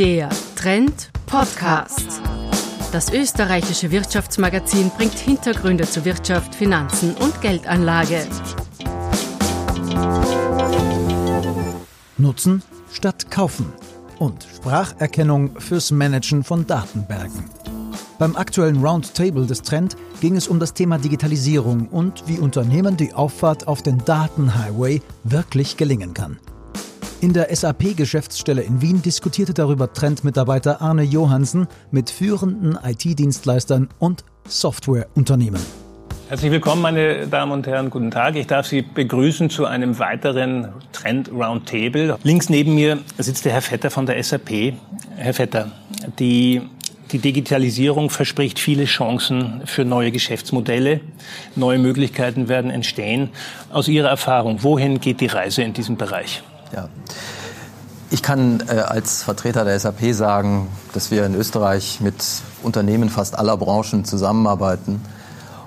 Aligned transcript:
Der 0.00 0.30
Trend 0.56 1.10
Podcast. 1.26 2.22
Das 2.90 3.12
österreichische 3.12 3.90
Wirtschaftsmagazin 3.90 4.90
bringt 4.96 5.18
Hintergründe 5.18 5.84
zu 5.84 6.06
Wirtschaft, 6.06 6.54
Finanzen 6.54 7.14
und 7.16 7.38
Geldanlage. 7.42 8.26
Nutzen 12.16 12.62
statt 12.90 13.30
kaufen 13.30 13.74
und 14.18 14.44
Spracherkennung 14.56 15.60
fürs 15.60 15.90
Managen 15.90 16.44
von 16.44 16.66
Datenbergen. 16.66 17.44
Beim 18.18 18.36
aktuellen 18.36 18.82
Roundtable 18.82 19.44
des 19.44 19.60
Trend 19.60 19.98
ging 20.22 20.34
es 20.34 20.48
um 20.48 20.58
das 20.58 20.72
Thema 20.72 20.96
Digitalisierung 20.96 21.88
und 21.88 22.26
wie 22.26 22.38
Unternehmen 22.38 22.96
die 22.96 23.12
Auffahrt 23.12 23.68
auf 23.68 23.82
den 23.82 24.02
Datenhighway 24.06 25.02
wirklich 25.24 25.76
gelingen 25.76 26.14
kann. 26.14 26.38
In 27.22 27.34
der 27.34 27.54
SAP-Geschäftsstelle 27.54 28.62
in 28.62 28.80
Wien 28.80 29.02
diskutierte 29.02 29.52
darüber 29.52 29.92
Trend-Mitarbeiter 29.92 30.80
Arne 30.80 31.02
Johansen 31.02 31.68
mit 31.90 32.08
führenden 32.08 32.78
IT-Dienstleistern 32.82 33.90
und 33.98 34.24
Softwareunternehmen. 34.48 35.60
Herzlich 36.30 36.50
willkommen, 36.50 36.80
meine 36.80 37.26
Damen 37.26 37.52
und 37.52 37.66
Herren. 37.66 37.90
Guten 37.90 38.10
Tag. 38.10 38.36
Ich 38.36 38.46
darf 38.46 38.66
Sie 38.66 38.80
begrüßen 38.80 39.50
zu 39.50 39.66
einem 39.66 39.98
weiteren 39.98 40.68
Trend 40.92 41.30
Roundtable. 41.30 42.16
Links 42.22 42.48
neben 42.48 42.74
mir 42.74 43.00
sitzt 43.18 43.44
der 43.44 43.52
Herr 43.52 43.60
Vetter 43.60 43.90
von 43.90 44.06
der 44.06 44.22
SAP. 44.22 44.72
Herr 45.16 45.34
Vetter, 45.34 45.70
die 46.18 46.62
die 47.12 47.18
Digitalisierung 47.18 48.08
verspricht 48.08 48.58
viele 48.58 48.86
Chancen 48.86 49.60
für 49.66 49.84
neue 49.84 50.10
Geschäftsmodelle. 50.10 51.02
Neue 51.54 51.78
Möglichkeiten 51.78 52.48
werden 52.48 52.70
entstehen. 52.70 53.28
Aus 53.70 53.88
Ihrer 53.88 54.08
Erfahrung, 54.08 54.62
wohin 54.62 55.00
geht 55.00 55.20
die 55.20 55.26
Reise 55.26 55.62
in 55.62 55.74
diesem 55.74 55.98
Bereich? 55.98 56.42
Ja. 56.72 56.88
Ich 58.10 58.22
kann 58.22 58.62
äh, 58.68 58.72
als 58.80 59.22
Vertreter 59.22 59.64
der 59.64 59.78
SAP 59.78 60.12
sagen, 60.12 60.68
dass 60.92 61.10
wir 61.10 61.24
in 61.26 61.34
Österreich 61.34 62.00
mit 62.00 62.24
Unternehmen 62.62 63.08
fast 63.08 63.38
aller 63.38 63.56
Branchen 63.56 64.04
zusammenarbeiten. 64.04 65.00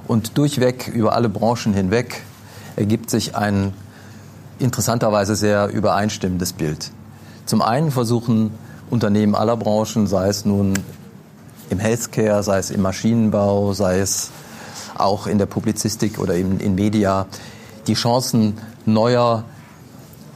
Und 0.07 0.37
durchweg, 0.37 0.89
über 0.89 1.13
alle 1.13 1.29
Branchen 1.29 1.73
hinweg, 1.73 2.21
ergibt 2.75 3.09
sich 3.09 3.35
ein 3.35 3.73
interessanterweise 4.59 5.35
sehr 5.35 5.69
übereinstimmendes 5.69 6.53
Bild. 6.53 6.91
Zum 7.45 7.61
einen 7.61 7.91
versuchen 7.91 8.51
Unternehmen 8.89 9.35
aller 9.35 9.57
Branchen, 9.57 10.07
sei 10.07 10.27
es 10.27 10.45
nun 10.45 10.73
im 11.69 11.79
Healthcare, 11.79 12.43
sei 12.43 12.57
es 12.59 12.71
im 12.71 12.81
Maschinenbau, 12.81 13.73
sei 13.73 13.99
es 13.99 14.31
auch 14.97 15.27
in 15.27 15.37
der 15.37 15.45
Publizistik 15.45 16.19
oder 16.19 16.35
in, 16.35 16.59
in 16.59 16.75
Media, 16.75 17.25
die 17.87 17.95
Chancen 17.95 18.57
neuer, 18.85 19.45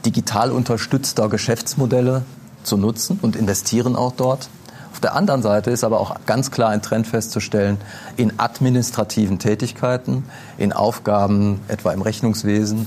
digital 0.08 0.52
unterstützter 0.52 1.28
Geschäftsmodelle 1.28 2.22
zu 2.62 2.78
nutzen 2.78 3.18
und 3.20 3.36
investieren 3.36 3.94
auch 3.94 4.12
dort. 4.16 4.48
Auf 4.90 5.00
der 5.00 5.14
anderen 5.14 5.42
Seite 5.42 5.70
ist 5.70 5.84
aber 5.84 6.00
auch 6.00 6.16
ganz 6.24 6.50
klar 6.50 6.70
ein 6.70 6.80
Trend 6.80 7.06
festzustellen 7.06 7.76
in 8.16 8.40
administrativen 8.40 9.38
Tätigkeiten, 9.38 10.24
in 10.56 10.72
Aufgaben 10.72 11.60
etwa 11.68 11.92
im 11.92 12.00
Rechnungswesen, 12.00 12.86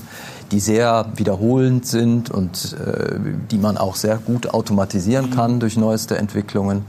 die 0.50 0.58
sehr 0.58 1.06
wiederholend 1.14 1.86
sind 1.86 2.28
und 2.28 2.76
äh, 2.84 3.20
die 3.52 3.58
man 3.58 3.78
auch 3.78 3.94
sehr 3.94 4.18
gut 4.18 4.52
automatisieren 4.52 5.30
kann 5.30 5.60
durch 5.60 5.76
neueste 5.76 6.18
Entwicklungen. 6.18 6.84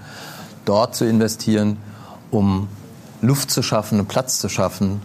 Dort 0.65 0.95
zu 0.95 1.05
investieren, 1.05 1.77
um 2.31 2.69
Luft 3.21 3.51
zu 3.51 3.61
schaffen, 3.61 4.03
Platz 4.07 4.39
zu 4.39 4.49
schaffen, 4.49 4.99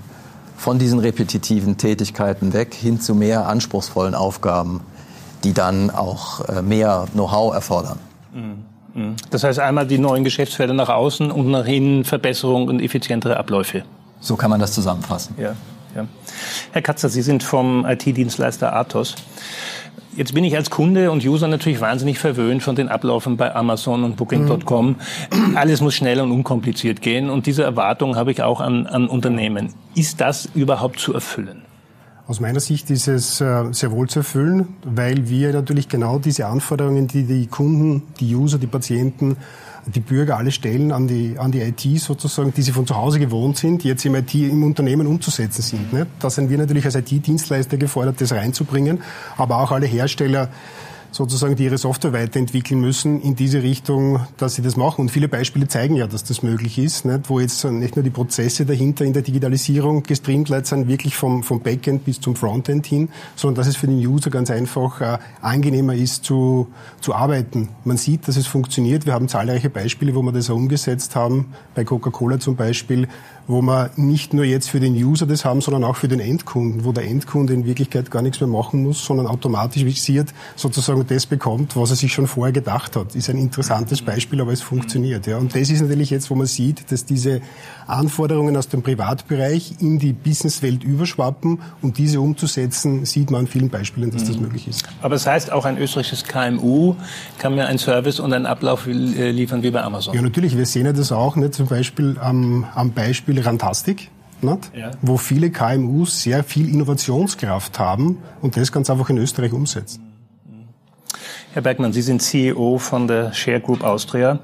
von 0.57 0.79
diesen 0.79 0.99
repetitiven 0.99 1.77
Tätigkeiten 1.77 2.55
weg 2.55 2.75
hin 2.75 2.99
zu 2.99 3.15
mehr 3.15 3.47
anspruchsvollen 3.47 4.15
Aufgaben, 4.15 4.81
die 5.45 5.53
dann 5.53 5.91
auch 5.91 6.47
äh, 6.49 6.63
mehr 6.63 7.07
Know-how 7.13 7.55
erfordern. 7.55 7.99
Mhm. 8.33 8.65
Mhm. 8.95 9.17
Das 9.31 9.45
heißt 9.45 9.59
einmal 9.59 9.87
die 9.87 9.99
neuen 9.99 10.25
Geschäftsfelder 10.25 10.75
nach 10.75 10.89
außen 10.89 11.31
und 11.31 11.51
nach 11.51 11.67
innen 11.67 12.05
Verbesserung 12.05 12.69
und 12.69 12.81
effizientere 12.81 13.37
Abläufe. 13.37 13.85
So 14.21 14.37
kann 14.37 14.51
man 14.51 14.61
das 14.61 14.73
zusammenfassen. 14.73 15.35
Ja, 15.39 15.55
ja. 15.95 16.07
Herr 16.73 16.83
Katzer, 16.83 17.09
Sie 17.09 17.23
sind 17.23 17.43
vom 17.43 17.87
IT-Dienstleister 17.87 18.75
Athos. 18.75 19.15
Jetzt 20.17 20.35
bin 20.35 20.43
ich 20.43 20.57
als 20.57 20.71
Kunde 20.71 21.13
und 21.13 21.25
User 21.25 21.47
natürlich 21.47 21.81
wahnsinnig 21.81 22.19
verwöhnt 22.19 22.65
von 22.65 22.75
den 22.75 22.89
Ablaufen 22.89 23.37
bei 23.37 23.55
Amazon 23.55 24.03
und 24.03 24.17
Booking.com. 24.17 24.97
Mhm. 25.31 25.57
Alles 25.57 25.81
muss 25.81 25.95
schnell 25.95 26.21
und 26.21 26.33
unkompliziert 26.33 27.03
gehen 27.03 27.31
und 27.31 27.47
diese 27.47 27.63
Erwartung 27.63 28.17
habe 28.17 28.33
ich 28.33 28.43
auch 28.43 28.61
an, 28.61 28.89
an 28.89 29.07
Unternehmen. 29.07 29.73
Ist 29.95 30.21
das 30.21 30.49
überhaupt 30.55 30.99
zu 30.99 31.15
erfüllen? 31.15 31.63
Aus 32.29 32.41
meiner 32.41 32.61
Sicht 32.61 32.91
ist 32.91 33.09
es 33.09 33.41
äh, 33.41 33.73
sehr 33.73 33.91
wohl 33.91 34.07
zu 34.07 34.19
erfüllen, 34.19 34.77
weil 34.85 35.31
wir 35.31 35.51
natürlich 35.55 35.89
genau 35.89 36.19
diese 36.19 36.47
Anforderungen, 36.47 37.09
die 37.09 37.25
die 37.25 37.47
Kunden, 37.47 38.03
die 38.21 38.37
User, 38.37 38.59
die 38.59 38.67
Patienten 38.67 39.39
die 39.95 40.01
Bürger 40.01 40.37
alle 40.37 40.51
stellen 40.51 40.93
an 40.93 41.09
die, 41.09 41.37
an 41.39 41.51
die 41.53 41.61
IT 41.61 41.81
sozusagen, 42.01 42.53
die 42.53 42.61
sie 42.63 42.73
von 42.73 42.87
zu 42.87 42.97
Hause 42.97 43.19
gewohnt 43.19 43.57
sind, 43.57 43.85
jetzt 43.85 44.05
im 44.05 44.15
IT 44.15 44.35
im 44.35 44.63
Unternehmen 44.63 45.07
umzusetzen 45.07 45.63
sind. 45.63 45.93
Ne? 45.93 46.07
Da 46.19 46.29
sind 46.31 46.51
wir 46.51 46.59
natürlich 46.59 46.85
als 46.85 46.97
IT-Dienstleister 46.97 47.77
gefordert, 47.77 48.21
das 48.21 48.33
reinzubringen, 48.33 49.01
aber 49.37 49.59
auch 49.59 49.73
alle 49.73 49.87
Hersteller 49.87 50.51
sozusagen, 51.11 51.57
die 51.57 51.65
ihre 51.65 51.79
Software 51.79 52.13
weiterentwickeln 52.13 52.81
müssen 52.81 53.21
in 53.21 53.35
diese 53.35 53.63
Richtung, 53.63 54.21
dass 54.37 54.55
sie 54.55 54.63
das 54.63 54.77
machen. 54.77 55.03
Und 55.03 55.11
viele 55.11 55.29
Beispiele 55.29 55.69
zeigen 55.69 55.97
ja, 55.97 56.07
dass 56.07 56.25
das 56.25 56.43
möglich 56.43 56.79
ist, 56.79 57.05
nicht? 57.05 57.29
wo 57.29 57.41
jetzt 57.41 57.65
nicht 57.65 57.97
nur 57.97 58.03
die 58.03 58.11
Prozesse 58.11 58.67
dahinter 58.67 59.05
in 59.05 59.13
der 59.13 59.23
Digitalisierung 59.23 60.03
gestreamlined 60.03 60.67
sind, 60.67 60.89
wirklich 60.89 61.17
vom, 61.17 61.43
vom 61.43 61.61
Backend 61.61 62.05
bis 62.05 62.21
zum 62.21 62.37
Frontend 62.37 62.87
hin, 62.87 63.09
sondern 63.37 63.57
dass 63.57 63.67
es 63.67 63.77
für 63.77 63.87
den 63.87 63.99
User 63.99 64.31
ganz 64.31 64.51
einfach 64.51 65.01
äh, 65.01 65.19
angenehmer 65.41 65.95
ist 65.95 66.25
zu, 66.25 66.69
zu 67.01 67.15
arbeiten. 67.15 67.69
Man 67.85 67.97
sieht, 67.97 68.29
dass 68.29 68.37
es 68.37 68.47
funktioniert. 68.47 69.07
Wir 69.07 69.15
haben 69.15 69.29
zahlreiche 69.29 69.71
Beispiele, 69.71 70.15
wo 70.15 70.23
wir 70.23 70.33
das 70.33 70.51
auch 70.51 70.57
umgesetzt 70.57 71.17
haben. 71.17 71.55
Bei 71.75 71.85
Coca-Cola 71.85 72.39
zum 72.39 72.57
Beispiel, 72.57 73.09
wo 73.49 73.63
wir 73.63 73.91
nicht 73.97 74.35
nur 74.35 74.45
jetzt 74.45 74.69
für 74.69 74.79
den 74.79 74.95
User 74.95 75.27
das 75.27 75.45
haben, 75.45 75.63
sondern 75.63 75.83
auch 75.83 75.97
für 75.97 76.07
den 76.07 76.21
Endkunden, 76.21 76.85
wo 76.85 76.93
der 76.93 77.05
Endkunde 77.05 77.55
in 77.55 77.65
Wirklichkeit 77.65 78.11
gar 78.11 78.21
nichts 78.21 78.41
mehr 78.41 78.49
machen 78.49 78.83
muss, 78.83 79.05
sondern 79.05 79.27
automatisiert 79.27 80.35
sozusagen 80.55 81.07
das 81.07 81.25
bekommt, 81.25 81.75
was 81.75 81.91
er 81.91 81.97
sich 81.97 82.13
schon 82.13 82.27
vorher 82.27 82.53
gedacht 82.53 82.95
hat. 82.95 83.15
Ist 83.15 83.31
ein 83.31 83.39
interessantes 83.39 84.03
Beispiel, 84.03 84.43
aber 84.43 84.53
es 84.53 84.61
funktioniert. 84.61 85.27
Ja. 85.27 85.39
Und 85.39 85.55
das 85.55 85.71
ist 85.71 85.81
natürlich 85.81 86.11
jetzt, 86.11 86.31
wo 86.31 86.35
man 86.35 86.47
sieht, 86.47 86.93
dass 86.93 87.07
diese 87.07 87.41
Anforderungen 87.87 88.55
aus 88.55 88.69
dem 88.69 88.83
Privatbereich 88.83 89.77
in 89.81 89.99
die 89.99 90.13
Businesswelt 90.13 90.85
überschwappen 90.85 91.61
und 91.81 91.97
diese 91.97 92.21
umzusetzen, 92.21 93.07
sieht 93.07 93.31
man 93.31 93.41
an 93.41 93.47
vielen 93.47 93.71
Beispielen, 93.71 94.11
dass 94.11 94.25
das 94.25 94.37
mhm. 94.37 94.43
möglich 94.43 94.69
ist. 94.69 94.85
Aber 95.01 95.15
das 95.15 95.27
heißt, 95.27 95.53
auch 95.53 95.65
ein 95.65 95.79
österreichisches 95.79 96.25
KMU 96.25 96.97
kann 97.39 97.55
mir 97.55 97.67
einen 97.67 97.79
Service 97.79 98.21
und 98.21 98.35
einen 98.35 98.45
Ablauf 98.45 98.87
äh, 98.87 99.31
liefern 99.31 99.63
wie 99.63 99.71
bei 99.71 99.83
Amazon. 99.83 100.15
Ja, 100.15 100.21
natürlich. 100.21 100.55
Wir 100.57 100.67
sehen 100.67 100.85
ja 100.85 100.93
das 100.93 101.13
auch, 101.13 101.37
nicht? 101.37 101.55
zum 101.55 101.67
Beispiel 101.67 102.19
am, 102.21 102.67
am 102.75 102.93
Beispiel 102.93 103.38
Rantastic. 103.45 104.11
Ja. 104.73 104.93
wo 105.03 105.17
viele 105.17 105.51
KMUs 105.51 106.23
sehr 106.23 106.45
viel 106.45 106.69
Innovationskraft 106.73 107.79
haben 107.81 108.19
und 108.41 108.57
das 108.57 108.71
ganz 108.71 108.89
einfach 108.89 109.11
in 109.11 109.19
Österreich 109.19 109.53
umsetzen. 109.53 110.01
Herr 111.53 111.63
Bergmann, 111.63 111.93
Sie 111.93 112.03
sind 112.03 112.23
CEO 112.23 112.79
von 112.79 113.09
der 113.09 113.33
Share 113.33 113.61
Group 113.61 113.83
Austria, 113.83 114.39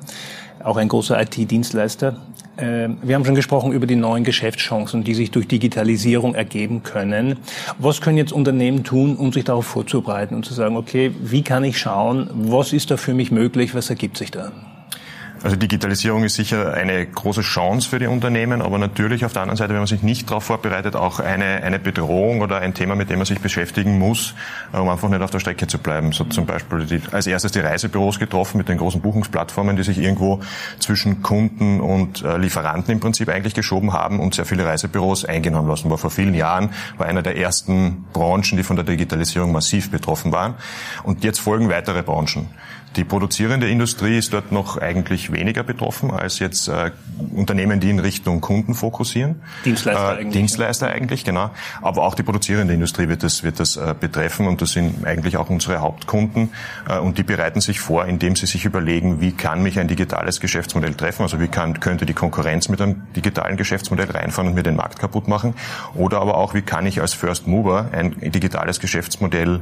auch 0.65 0.79
ein 0.79 0.89
großer 0.89 1.21
IT-Dienstleister. 1.21 2.17
Ähm, 2.57 2.99
wir 3.03 3.15
haben 3.15 3.25
schon 3.25 3.35
gesprochen 3.35 3.73
über 3.73 3.87
die 3.87 3.97
neuen 3.97 4.25
Geschäftschancen, 4.25 5.05
die 5.05 5.15
sich 5.15 5.31
durch 5.31 5.47
Digitalisierung 5.47 6.35
ergeben 6.35 6.83
können. 6.83 7.39
Was 7.79 8.01
können 8.01 8.17
jetzt 8.17 8.33
Unternehmen 8.33 8.85
tun, 8.85 9.17
um 9.17 9.33
sich 9.33 9.45
darauf 9.45 9.67
vorzubereiten 9.67 10.35
und 10.35 10.45
zu 10.45 10.55
sagen, 10.55 10.77
okay, 10.77 11.13
wie 11.21 11.43
kann 11.43 11.63
ich 11.63 11.79
schauen, 11.79 12.31
was 12.33 12.73
ist 12.73 12.91
da 12.91 12.97
für 12.97 13.15
mich 13.15 13.31
möglich, 13.31 13.75
was 13.75 13.91
ergibt 13.91 14.17
sich 14.17 14.31
da? 14.31 14.51
Also 15.45 15.57
Digitalisierung 15.57 16.25
ist 16.25 16.37
sicher 16.37 16.73
eine 16.73 17.05
große 17.05 17.43
Chance 17.43 17.91
für 17.91 17.99
die 17.99 18.07
Unternehmen, 18.07 18.63
aber 18.63 18.79
natürlich 18.79 19.27
auf 19.27 19.35
der 19.35 19.43
anderen 19.43 19.59
Seite, 19.59 19.75
wenn 19.75 19.81
man 19.81 19.87
sich 19.87 20.03
nicht 20.03 20.31
darauf 20.31 20.45
vorbereitet, 20.45 20.97
auch 20.97 21.21
eine, 21.21 21.63
eine 21.63 21.79
Bedrohung 21.79 22.41
oder 22.41 22.61
ein 22.61 22.73
Thema, 22.73 22.95
mit 22.95 23.11
dem 23.11 23.19
man 23.19 23.27
sich 23.27 23.41
beschäftigen 23.41 23.99
muss, 23.99 24.35
äh, 24.73 24.79
um 24.79 24.89
einfach 24.89 25.11
nicht 25.11 25.21
auf 25.21 25.31
der 25.31 25.41
Strecke 25.41 25.67
zu 25.67 25.77
bleiben. 25.77 26.13
So 26.13 26.25
zum 26.25 26.47
Beispiel 26.47 26.87
die, 26.87 27.03
als 27.13 27.27
erstes 27.27 27.53
die 27.53 27.61
Reisebüros 27.61 28.19
getroffen 28.19 28.57
mit 28.57 28.71
den 28.71 28.79
großen 28.79 29.03
Buchungsplattformen, 29.03 29.77
die 29.77 29.83
sich 29.83 29.99
irgendwo 29.99 30.41
zwischen 30.79 31.21
Kunden 31.21 31.83
und 31.83 32.23
äh, 32.23 32.39
Lieferanten 32.39 32.95
im 32.95 33.01
Prinzip 33.01 33.29
eigentlich 33.29 33.53
geschoben 33.53 33.93
haben 33.93 34.21
und 34.21 34.35
sehr 34.35 34.47
viele 34.47 34.65
Reisebüros 34.65 35.27
eingenommen 35.27 35.69
lassen. 35.69 35.91
War 35.91 35.99
vor 35.99 36.11
vielen 36.11 36.33
Jahren, 36.33 36.71
war 36.97 37.07
einer 37.07 37.21
der 37.21 37.37
ersten 37.37 38.07
Branchen, 38.15 38.57
die 38.57 38.63
von 38.63 38.77
der 38.77 38.87
Digitalisierung 38.87 39.53
massiv 39.53 39.91
betroffen 39.91 40.33
waren. 40.33 40.55
Und 41.03 41.23
jetzt 41.23 41.41
folgen 41.41 41.69
weitere 41.69 42.03
Branchen. 42.03 42.49
Die 42.97 43.03
produzierende 43.03 43.69
Industrie 43.69 44.19
ist 44.19 44.33
dort 44.33 44.53
noch 44.53 44.77
eigentlich 44.77 45.33
weniger 45.35 45.63
betroffen 45.63 46.11
als 46.11 46.39
jetzt 46.39 46.69
äh, 46.69 46.91
Unternehmen, 47.35 47.81
die 47.81 47.91
in 47.91 47.99
Richtung 47.99 48.41
Kunden 48.41 48.75
fokussieren. 48.75 49.43
Dienstleister 49.65 50.03
äh, 50.03 50.19
eigentlich. 50.19 50.33
Dienstleister 50.33 50.89
eigentlich, 50.89 51.25
genau. 51.25 51.51
Aber 51.83 52.05
auch 52.05 52.15
die 52.15 52.23
produzierende 52.23 52.73
Industrie 52.73 53.09
wird 53.09 53.23
das, 53.23 53.43
wird 53.43 53.61
das 53.61 53.77
äh, 53.77 53.95
betreffen 53.99 54.47
und 54.47 54.63
das 54.63 54.73
sind 54.73 55.05
eigentlich 55.05 55.37
auch 55.37 55.51
unsere 55.51 55.81
Hauptkunden. 55.81 56.51
Äh, 56.89 56.99
und 56.99 57.19
die 57.19 57.23
bereiten 57.23 57.61
sich 57.61 57.81
vor, 57.81 58.07
indem 58.07 58.37
sie 58.37 58.47
sich 58.47 58.65
überlegen, 58.65 59.21
wie 59.21 59.33
kann 59.33 59.63
mich 59.63 59.79
ein 59.79 59.89
digitales 59.89 60.41
Geschäftsmodell 60.41 60.95
treffen, 60.95 61.23
also 61.23 61.41
wie 61.41 61.49
kann, 61.49 61.81
könnte 61.81 62.07
die 62.07 62.15
Konkurrenz 62.15 62.69
mit 62.69 62.81
einem 62.81 63.03
digitalen 63.15 63.57
Geschäftsmodell 63.57 64.11
reinfahren 64.11 64.49
und 64.49 64.55
mir 64.55 64.63
den 64.63 64.77
Markt 64.77 64.99
kaputt 64.99 65.29
machen. 65.29 65.55
Oder 65.95 66.21
aber 66.21 66.37
auch, 66.37 66.55
wie 66.55 66.63
kann 66.63 66.87
ich 66.87 67.01
als 67.01 67.15
First 67.15 67.47
Mover 67.47 67.91
ein 67.93 68.15
digitales 68.21 68.81
Geschäftsmodell 68.81 69.61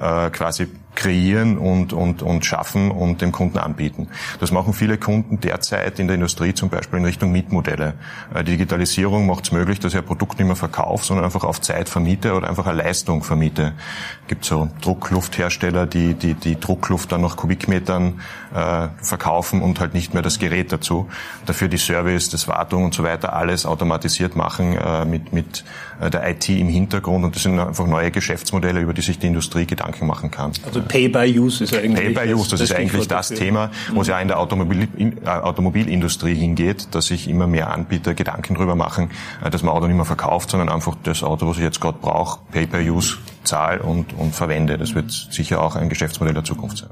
äh, 0.00 0.30
quasi 0.30 0.68
kreieren 0.98 1.58
und, 1.58 1.92
und, 1.92 2.22
und 2.22 2.44
schaffen 2.44 2.90
und 2.90 3.22
dem 3.22 3.30
Kunden 3.30 3.58
anbieten. 3.58 4.08
Das 4.40 4.50
machen 4.50 4.72
viele 4.72 4.98
Kunden 4.98 5.38
derzeit 5.38 6.00
in 6.00 6.08
der 6.08 6.16
Industrie 6.16 6.54
zum 6.54 6.70
Beispiel 6.70 6.98
in 6.98 7.04
Richtung 7.04 7.30
Mietmodelle. 7.30 7.94
Äh, 8.34 8.42
die 8.42 8.52
Digitalisierung 8.52 9.26
macht 9.26 9.44
es 9.44 9.52
möglich, 9.52 9.78
dass 9.78 9.92
ich 9.92 9.98
ein 9.98 10.04
Produkt 10.04 10.38
nicht 10.38 10.48
mehr 10.48 10.56
verkaufe, 10.56 11.04
sondern 11.04 11.24
einfach 11.24 11.44
auf 11.44 11.60
Zeit 11.60 11.88
vermiete 11.88 12.34
oder 12.34 12.48
einfach 12.48 12.66
eine 12.66 12.82
Leistung 12.82 13.22
vermiete. 13.22 13.74
Es 14.22 14.28
gibt 14.28 14.44
so 14.44 14.70
Drucklufthersteller, 14.80 15.86
die, 15.86 16.14
die 16.14 16.34
die 16.34 16.58
Druckluft 16.58 17.12
dann 17.12 17.20
nach 17.20 17.36
Kubikmetern 17.36 18.20
äh, 18.54 18.88
verkaufen 19.02 19.62
und 19.62 19.80
halt 19.80 19.94
nicht 19.94 20.14
mehr 20.14 20.22
das 20.22 20.38
Gerät 20.38 20.72
dazu. 20.72 21.08
Dafür 21.46 21.68
die 21.68 21.78
Service, 21.78 22.30
das 22.30 22.48
Wartung 22.48 22.84
und 22.84 22.94
so 22.94 23.02
weiter 23.02 23.32
alles 23.32 23.66
automatisiert 23.66 24.36
machen 24.36 24.76
äh, 24.76 25.04
mit, 25.04 25.32
mit 25.32 25.64
äh, 26.00 26.10
der 26.10 26.28
IT 26.30 26.48
im 26.48 26.68
Hintergrund 26.68 27.24
und 27.24 27.34
das 27.34 27.42
sind 27.42 27.58
einfach 27.58 27.86
neue 27.86 28.10
Geschäftsmodelle, 28.10 28.80
über 28.80 28.94
die 28.94 29.02
sich 29.02 29.18
die 29.18 29.26
Industrie 29.26 29.66
Gedanken 29.66 30.06
machen 30.06 30.30
kann. 30.30 30.52
Also 30.64 30.82
Pay 30.82 31.08
by 31.08 31.38
Use 31.38 31.64
ist 31.64 31.74
eigentlich 31.74 32.14
Pay 32.14 32.26
by 32.26 32.34
Use, 32.34 32.50
das, 32.50 32.60
das 32.60 32.70
ist 32.70 32.76
eigentlich 32.76 33.08
das 33.08 33.28
dafür. 33.28 33.44
Thema, 33.44 33.70
wo 33.92 34.02
es 34.02 34.08
ja 34.08 34.18
in 34.20 34.28
der 34.28 34.38
Automobil, 34.38 34.88
in, 34.96 35.24
äh, 35.24 35.28
Automobilindustrie 35.28 36.34
hingeht, 36.34 36.94
dass 36.94 37.06
sich 37.06 37.28
immer 37.28 37.46
mehr 37.46 37.70
Anbieter 37.72 38.14
Gedanken 38.14 38.54
darüber 38.54 38.74
machen, 38.74 39.10
äh, 39.44 39.50
dass 39.50 39.62
man 39.62 39.74
Auto 39.74 39.86
nicht 39.86 39.96
mehr 39.96 40.04
verkauft, 40.04 40.50
sondern 40.50 40.68
einfach 40.68 40.96
das 41.02 41.22
Auto, 41.22 41.48
was 41.48 41.58
ich 41.58 41.64
jetzt 41.64 41.80
gerade 41.80 41.98
brauche, 42.00 42.40
Pay 42.52 42.66
by 42.66 42.90
Use, 42.90 43.18
zahl 43.44 43.78
und, 43.78 44.12
und 44.14 44.34
verwende. 44.34 44.78
Das 44.78 44.94
wird 44.94 45.10
sicher 45.10 45.62
auch 45.62 45.76
ein 45.76 45.88
Geschäftsmodell 45.88 46.34
der 46.34 46.44
Zukunft 46.44 46.78
sein. 46.78 46.90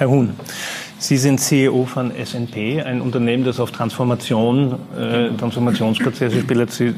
Herr 0.00 0.08
Huhn, 0.08 0.32
Sie 0.98 1.18
sind 1.18 1.40
CEO 1.40 1.84
von 1.84 2.10
SNP, 2.10 2.80
ein 2.82 3.02
Unternehmen, 3.02 3.44
das 3.44 3.60
auf 3.60 3.70
Transformation, 3.70 4.76
äh, 4.98 5.28
Transformationsprozesse 5.36 6.40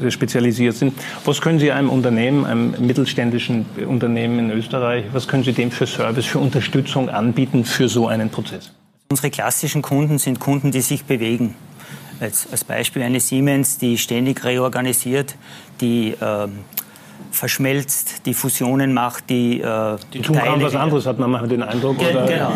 spezialisiert 0.09 0.77
sind. 0.77 0.93
Was 1.25 1.41
können 1.41 1.59
Sie 1.59 1.73
einem 1.73 1.89
Unternehmen, 1.89 2.45
einem 2.45 2.75
mittelständischen 2.79 3.65
Unternehmen 3.85 4.39
in 4.39 4.51
Österreich, 4.51 5.03
was 5.11 5.27
können 5.27 5.43
Sie 5.43 5.51
dem 5.51 5.69
für 5.69 5.85
Service, 5.85 6.27
für 6.27 6.39
Unterstützung 6.39 7.09
anbieten 7.09 7.65
für 7.65 7.89
so 7.89 8.07
einen 8.07 8.29
Prozess? 8.29 8.71
Unsere 9.09 9.31
klassischen 9.31 9.81
Kunden 9.81 10.17
sind 10.17 10.39
Kunden, 10.39 10.71
die 10.71 10.79
sich 10.79 11.03
bewegen. 11.03 11.55
Als, 12.21 12.47
als 12.49 12.63
Beispiel 12.63 13.01
eine 13.01 13.19
Siemens, 13.19 13.79
die 13.79 13.97
ständig 13.97 14.45
reorganisiert, 14.45 15.35
die 15.81 16.15
ähm, 16.21 16.59
verschmelzt, 17.33 18.25
die 18.25 18.33
Fusionen 18.33 18.93
macht, 18.93 19.29
die 19.29 19.59
äh, 19.59 19.97
Die 20.13 20.21
tun 20.21 20.35
Teile, 20.35 20.61
was 20.61 20.75
anderes, 20.75 21.05
hat 21.05 21.17
man 21.19 21.31
mal 21.31 21.47
den 21.47 21.63
Eindruck. 21.63 21.97
Ge 21.97 22.11
oder? 22.11 22.25
Genau, 22.25 22.53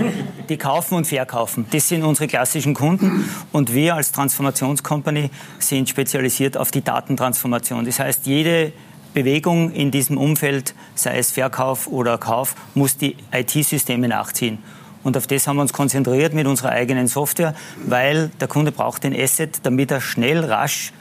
die 0.48 0.58
kaufen 0.58 0.96
und 0.96 1.08
verkaufen. 1.08 1.66
Das 1.72 1.90
sind 1.90 2.04
unsere 2.04 2.28
klassischen 2.28 2.74
Kunden 2.74 3.28
und 3.52 3.74
wir 3.74 3.96
als 3.96 4.12
Transformationscompany 4.12 5.32
sind 5.60 5.90
spezialisiert 5.90 6.58
auf 6.58 6.72
die 6.72 6.84
Datentransformation. 6.84 7.86
Das 7.86 8.00
heißt, 8.00 8.28
jede 8.28 8.72
Bewegung 9.14 9.72
in 9.72 9.90
diesem 9.90 10.18
Umfeld, 10.18 10.76
sei 10.94 11.18
es 11.18 11.32
Verkauf 11.32 11.88
oder 11.88 12.20
Kauf, 12.20 12.56
muss 12.76 12.98
die 12.98 13.16
IT-Systeme 13.32 14.08
nachziehen. 14.08 14.60
Und 15.04 15.18
auf 15.18 15.26
das 15.26 15.48
haben 15.48 15.56
wir 15.56 15.64
uns 15.64 15.74
konzentriert 15.74 16.34
mit 16.34 16.46
unserer 16.46 16.70
eigenen 16.70 17.08
Software, 17.08 17.56
weil 17.86 18.30
der 18.40 18.48
Kunde 18.48 18.72
braucht 18.72 19.04
den 19.04 19.20
Asset, 19.20 19.60
damit 19.64 19.90
er 19.90 20.02
schnell, 20.02 20.44
rasch, 20.44 20.92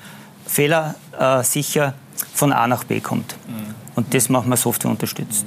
fehlersicher 0.47 1.95
von 2.33 2.53
A 2.53 2.67
nach 2.67 2.85
B 2.85 3.01
kommt. 3.01 3.37
Mhm. 3.49 3.75
Und 3.95 4.15
das 4.15 4.29
machen 4.29 4.51
wir 4.51 4.57
Software 4.57 4.91
unterstützt. 4.91 5.47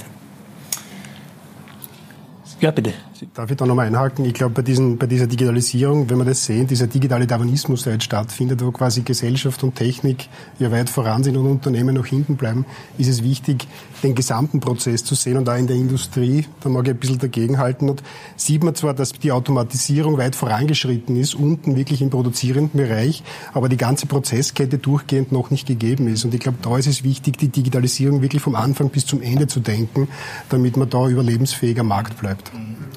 Ja, 2.60 2.72
bitte. 2.72 2.94
Darf 3.34 3.52
ich 3.52 3.58
da 3.58 3.66
nochmal 3.66 3.88
einhaken? 3.88 4.24
Ich 4.26 4.34
glaube, 4.34 4.54
bei, 4.54 4.62
diesen, 4.62 4.98
bei 4.98 5.06
dieser 5.06 5.28
Digitalisierung, 5.28 6.10
wenn 6.10 6.18
wir 6.18 6.26
das 6.26 6.46
sehen, 6.46 6.68
dieser 6.68 6.88
digitale 6.88 7.28
Darwinismus, 7.28 7.84
der 7.84 7.94
jetzt 7.94 8.06
stattfindet, 8.06 8.64
wo 8.64 8.72
quasi 8.72 9.02
Gesellschaft 9.02 9.64
und 9.64 9.76
Technik 9.76 10.30
ja 10.58 10.72
weit 10.72 10.90
voran 10.90 11.24
sind 11.24 11.36
und 11.36 11.46
Unternehmen 11.48 11.96
noch 11.96 12.06
hinten 12.06 12.38
bleiben, 12.38 12.66
ist 12.98 13.08
es 13.08 13.24
wichtig, 13.24 13.68
den 14.04 14.16
gesamten 14.16 14.60
Prozess 14.60 15.04
zu 15.04 15.16
sehen. 15.16 15.38
Und 15.38 15.46
da 15.46 15.58
in 15.58 15.68
der 15.68 15.76
Industrie, 15.76 16.46
da 16.62 16.70
mag 16.70 16.86
ich 16.86 16.92
ein 16.92 16.98
bisschen 16.98 17.20
dagegenhalten, 17.20 17.90
und 17.90 18.04
sieht 18.36 18.64
man 18.64 18.76
zwar, 18.76 18.94
dass 18.94 19.12
die 19.12 19.32
Automatisierung 19.32 20.18
weit 20.18 20.36
vorangeschritten 20.36 21.18
ist, 21.18 21.36
unten 21.36 21.76
wirklich 21.76 22.02
im 22.02 22.10
produzierenden 22.10 22.80
Bereich, 22.80 23.24
aber 23.54 23.68
die 23.70 23.78
ganze 23.78 24.06
Prozesskette 24.06 24.78
durchgehend 24.78 25.32
noch 25.32 25.52
nicht 25.52 25.68
gegeben 25.68 26.08
ist. 26.08 26.24
Und 26.24 26.34
ich 26.34 26.40
glaube, 26.40 26.60
da 26.62 26.78
ist 26.78 26.88
es 26.88 27.04
wichtig, 27.04 27.38
die 27.38 27.50
Digitalisierung 27.50 28.22
wirklich 28.22 28.42
vom 28.42 28.56
Anfang 28.56 28.90
bis 28.90 29.06
zum 29.06 29.22
Ende 29.22 29.48
zu 29.48 29.60
denken, 29.60 30.08
damit 30.50 30.78
man 30.78 30.90
da 30.90 31.08
überlebensfähiger 31.08 31.84
Markt 31.84 32.20
bleibt. 32.20 32.52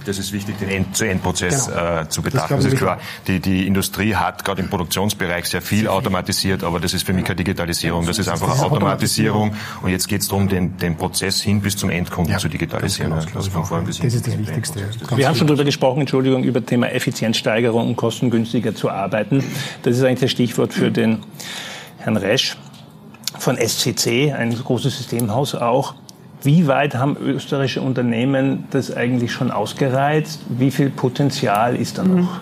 Das 0.04 0.11
ist 0.18 0.32
wichtig, 0.32 0.58
den 0.58 0.68
End-zu-End-Prozess 0.68 1.66
genau. 1.66 2.00
äh, 2.00 2.08
zu 2.08 2.22
betrachten. 2.22 2.54
Das, 2.54 2.64
das 2.64 2.72
ist 2.72 2.78
klar. 2.78 2.98
Die, 3.26 3.40
die 3.40 3.66
Industrie 3.66 4.14
hat 4.14 4.44
gerade 4.44 4.62
im 4.62 4.68
Produktionsbereich 4.68 5.46
sehr 5.46 5.62
viel 5.62 5.88
automatisiert, 5.88 6.64
aber 6.64 6.80
das 6.80 6.94
ist 6.94 7.04
für 7.04 7.12
mich 7.12 7.24
keine 7.24 7.36
Digitalisierung. 7.36 8.06
Das 8.06 8.18
ist 8.18 8.28
einfach 8.28 8.48
das 8.48 8.58
ist 8.58 8.64
Automatisierung. 8.64 9.54
Und 9.82 9.90
jetzt 9.90 10.08
geht 10.08 10.22
es 10.22 10.28
darum, 10.28 10.48
den, 10.48 10.76
den 10.76 10.96
Prozess 10.96 11.40
hin 11.40 11.60
bis 11.60 11.76
zum 11.76 11.90
Endkunden 11.90 12.32
ja, 12.32 12.38
zu 12.38 12.48
digitalisieren. 12.48 13.12
Genau, 13.12 13.22
das, 13.22 13.50
das, 13.50 13.98
das 13.98 14.14
ist 14.14 14.26
das 14.26 14.38
Wichtigste. 14.38 14.88
Wir 15.16 15.28
haben 15.28 15.34
schon 15.34 15.46
darüber 15.46 15.64
gesprochen, 15.64 16.00
Entschuldigung, 16.00 16.44
über 16.44 16.60
das 16.60 16.68
Thema 16.68 16.90
Effizienzsteigerung 16.90 17.88
und 17.88 17.96
kostengünstiger 17.96 18.74
zu 18.74 18.90
arbeiten. 18.90 19.44
Das 19.82 19.96
ist 19.96 20.02
eigentlich 20.02 20.20
das 20.20 20.30
Stichwort 20.30 20.72
für 20.72 20.90
den 20.90 21.22
Herrn 21.98 22.16
Resch 22.16 22.56
von 23.38 23.56
SCC, 23.56 24.32
ein 24.32 24.54
großes 24.54 24.98
Systemhaus 24.98 25.54
auch. 25.54 25.94
Wie 26.44 26.66
weit 26.66 26.96
haben 26.96 27.16
österreichische 27.16 27.82
Unternehmen 27.82 28.64
das 28.70 28.94
eigentlich 28.94 29.32
schon 29.32 29.50
ausgereizt? 29.50 30.44
Wie 30.48 30.70
viel 30.70 30.90
Potenzial 30.90 31.76
ist 31.76 31.98
da 31.98 32.04
noch? 32.04 32.40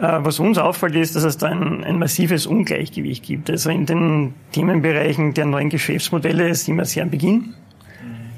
Äh, 0.00 0.18
was 0.24 0.40
uns 0.40 0.58
auffällt, 0.58 0.96
ist, 0.96 1.14
dass 1.14 1.22
es 1.22 1.38
da 1.38 1.46
ein, 1.46 1.84
ein, 1.84 2.00
massives 2.00 2.46
Ungleichgewicht 2.46 3.22
gibt. 3.22 3.48
Also 3.48 3.70
in 3.70 3.86
den 3.86 4.34
Themenbereichen 4.50 5.34
der 5.34 5.46
neuen 5.46 5.70
Geschäftsmodelle 5.70 6.52
sind 6.56 6.76
wir 6.76 6.84
sehr 6.84 7.04
am 7.04 7.10
Beginn. 7.10 7.54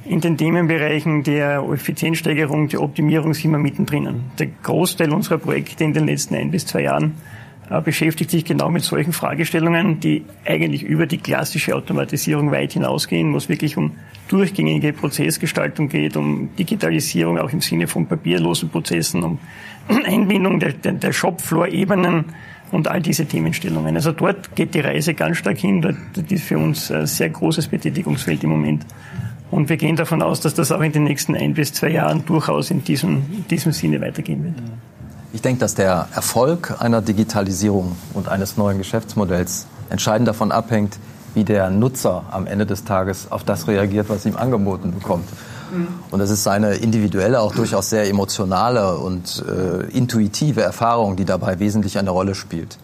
In 0.04 0.20
den 0.20 0.36
Themenbereichen 0.36 1.24
der 1.24 1.64
Effizienzsteigerung, 1.72 2.68
der 2.68 2.82
Optimierung 2.82 3.32
sind 3.32 3.52
wir 3.52 3.58
mittendrin. 3.58 4.24
Der 4.38 4.48
Großteil 4.62 5.10
unserer 5.10 5.38
Projekte 5.38 5.82
in 5.82 5.94
den 5.94 6.06
letzten 6.06 6.34
ein 6.34 6.50
bis 6.50 6.66
zwei 6.66 6.82
Jahren 6.82 7.14
beschäftigt 7.84 8.30
sich 8.30 8.44
genau 8.44 8.70
mit 8.70 8.82
solchen 8.82 9.12
Fragestellungen, 9.12 9.98
die 9.98 10.24
eigentlich 10.44 10.82
über 10.82 11.06
die 11.06 11.18
klassische 11.18 11.74
Automatisierung 11.74 12.52
weit 12.52 12.72
hinausgehen, 12.72 13.32
wo 13.32 13.36
es 13.36 13.48
wirklich 13.48 13.76
um 13.76 13.92
durchgängige 14.28 14.92
Prozessgestaltung 14.92 15.88
geht, 15.88 16.16
um 16.16 16.54
Digitalisierung 16.56 17.38
auch 17.38 17.52
im 17.52 17.60
Sinne 17.60 17.86
von 17.86 18.06
papierlosen 18.06 18.68
Prozessen, 18.68 19.22
um 19.22 19.38
Einbindung 20.04 20.60
der, 20.60 20.72
der, 20.72 20.92
der 20.92 21.12
Shopfloor-Ebenen 21.12 22.26
und 22.72 22.88
all 22.88 23.00
diese 23.00 23.26
Themenstellungen. 23.26 23.94
Also 23.96 24.12
dort 24.12 24.54
geht 24.54 24.74
die 24.74 24.80
Reise 24.80 25.14
ganz 25.14 25.38
stark 25.38 25.58
hin. 25.58 25.82
Dort 25.82 26.30
ist 26.30 26.44
für 26.44 26.58
uns 26.58 26.90
ein 26.90 27.06
sehr 27.06 27.30
großes 27.30 27.68
Betätigungsfeld 27.68 28.42
im 28.44 28.50
Moment. 28.50 28.86
Und 29.50 29.68
wir 29.68 29.76
gehen 29.76 29.94
davon 29.94 30.22
aus, 30.22 30.40
dass 30.40 30.54
das 30.54 30.72
auch 30.72 30.80
in 30.80 30.92
den 30.92 31.04
nächsten 31.04 31.36
ein 31.36 31.54
bis 31.54 31.72
zwei 31.72 31.90
Jahren 31.90 32.24
durchaus 32.26 32.70
in 32.70 32.82
diesem, 32.82 33.22
in 33.32 33.46
diesem 33.48 33.72
Sinne 33.72 34.00
weitergehen 34.00 34.42
wird. 34.42 34.54
Ich 35.36 35.42
denke, 35.42 35.60
dass 35.60 35.74
der 35.74 36.08
Erfolg 36.14 36.76
einer 36.78 37.02
Digitalisierung 37.02 37.94
und 38.14 38.26
eines 38.26 38.56
neuen 38.56 38.78
Geschäftsmodells 38.78 39.66
entscheidend 39.90 40.26
davon 40.26 40.50
abhängt, 40.50 40.98
wie 41.34 41.44
der 41.44 41.68
Nutzer 41.68 42.22
am 42.30 42.46
Ende 42.46 42.64
des 42.64 42.84
Tages 42.84 43.30
auf 43.30 43.44
das 43.44 43.68
reagiert, 43.68 44.08
was 44.08 44.24
ihm 44.24 44.34
angeboten 44.34 44.94
bekommt. 44.98 45.28
Mhm. 45.70 45.88
Und 46.10 46.20
das 46.20 46.30
ist 46.30 46.48
eine 46.48 46.76
individuelle, 46.76 47.42
auch 47.42 47.54
durchaus 47.54 47.90
sehr 47.90 48.08
emotionale 48.08 48.96
und 48.96 49.44
äh, 49.46 49.82
intuitive 49.94 50.62
Erfahrung, 50.62 51.16
die 51.16 51.26
dabei 51.26 51.58
wesentlich 51.58 51.98
eine 51.98 52.08
Rolle 52.08 52.34
spielt. 52.34 52.78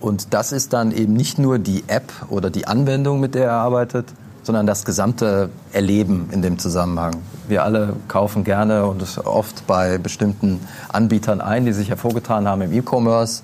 Und 0.00 0.32
das 0.32 0.52
ist 0.52 0.72
dann 0.72 0.92
eben 0.92 1.12
nicht 1.12 1.38
nur 1.38 1.58
die 1.58 1.84
App 1.88 2.10
oder 2.30 2.48
die 2.48 2.66
Anwendung, 2.66 3.20
mit 3.20 3.34
der 3.34 3.48
er 3.48 3.52
arbeitet, 3.52 4.06
sondern 4.42 4.66
das 4.66 4.84
gesamte 4.84 5.50
Erleben 5.72 6.28
in 6.32 6.42
dem 6.42 6.58
Zusammenhang. 6.58 7.16
Wir 7.48 7.64
alle 7.64 7.94
kaufen 8.08 8.44
gerne 8.44 8.86
und 8.86 9.02
oft 9.24 9.66
bei 9.66 9.98
bestimmten 9.98 10.60
Anbietern 10.88 11.40
ein, 11.40 11.64
die 11.64 11.72
sich 11.72 11.90
hervorgetan 11.90 12.48
haben 12.48 12.62
im 12.62 12.72
E-Commerce. 12.72 13.42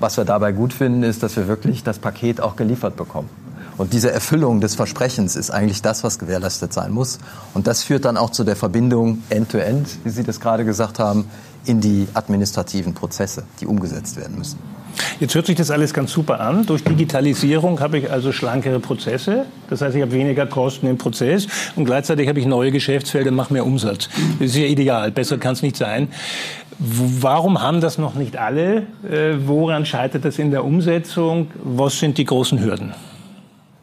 Was 0.00 0.16
wir 0.16 0.24
dabei 0.24 0.52
gut 0.52 0.72
finden, 0.72 1.02
ist, 1.02 1.22
dass 1.22 1.36
wir 1.36 1.46
wirklich 1.46 1.84
das 1.84 1.98
Paket 1.98 2.40
auch 2.40 2.56
geliefert 2.56 2.96
bekommen. 2.96 3.28
Und 3.76 3.92
diese 3.92 4.10
Erfüllung 4.10 4.60
des 4.60 4.74
Versprechens 4.74 5.36
ist 5.36 5.50
eigentlich 5.50 5.80
das, 5.80 6.04
was 6.04 6.18
gewährleistet 6.18 6.72
sein 6.72 6.92
muss. 6.92 7.18
Und 7.54 7.66
das 7.66 7.82
führt 7.82 8.04
dann 8.04 8.16
auch 8.16 8.30
zu 8.30 8.44
der 8.44 8.56
Verbindung 8.56 9.22
End-to-End, 9.30 9.86
-End, 9.88 9.96
wie 10.04 10.10
Sie 10.10 10.22
das 10.22 10.40
gerade 10.40 10.64
gesagt 10.64 10.98
haben, 10.98 11.24
in 11.64 11.80
die 11.80 12.06
administrativen 12.14 12.94
Prozesse, 12.94 13.44
die 13.60 13.66
umgesetzt 13.66 14.16
werden 14.16 14.36
müssen. 14.36 14.58
Jetzt 15.18 15.34
hört 15.34 15.46
sich 15.46 15.56
das 15.56 15.70
alles 15.70 15.92
ganz 15.92 16.12
super 16.12 16.40
an. 16.40 16.66
Durch 16.66 16.82
Digitalisierung 16.84 17.80
habe 17.80 17.98
ich 17.98 18.10
also 18.10 18.32
schlankere 18.32 18.80
Prozesse. 18.80 19.46
Das 19.68 19.80
heißt, 19.82 19.94
ich 19.96 20.02
habe 20.02 20.12
weniger 20.12 20.46
Kosten 20.46 20.86
im 20.86 20.98
Prozess 20.98 21.46
und 21.76 21.84
gleichzeitig 21.84 22.28
habe 22.28 22.40
ich 22.40 22.46
neue 22.46 22.70
Geschäftsfelder 22.70 23.30
mache 23.30 23.52
mehr 23.52 23.66
Umsatz. 23.66 24.08
Das 24.38 24.48
ist 24.48 24.56
ja 24.56 24.66
ideal. 24.66 25.10
Besser 25.10 25.38
kann 25.38 25.52
es 25.52 25.62
nicht 25.62 25.76
sein. 25.76 26.08
Warum 26.78 27.60
haben 27.60 27.80
das 27.80 27.98
noch 27.98 28.14
nicht 28.14 28.38
alle? 28.38 28.86
Äh, 29.08 29.36
woran 29.46 29.84
scheitert 29.84 30.24
das 30.24 30.38
in 30.38 30.50
der 30.50 30.64
Umsetzung? 30.64 31.48
Was 31.62 31.98
sind 31.98 32.16
die 32.16 32.24
großen 32.24 32.58
Hürden? 32.58 32.94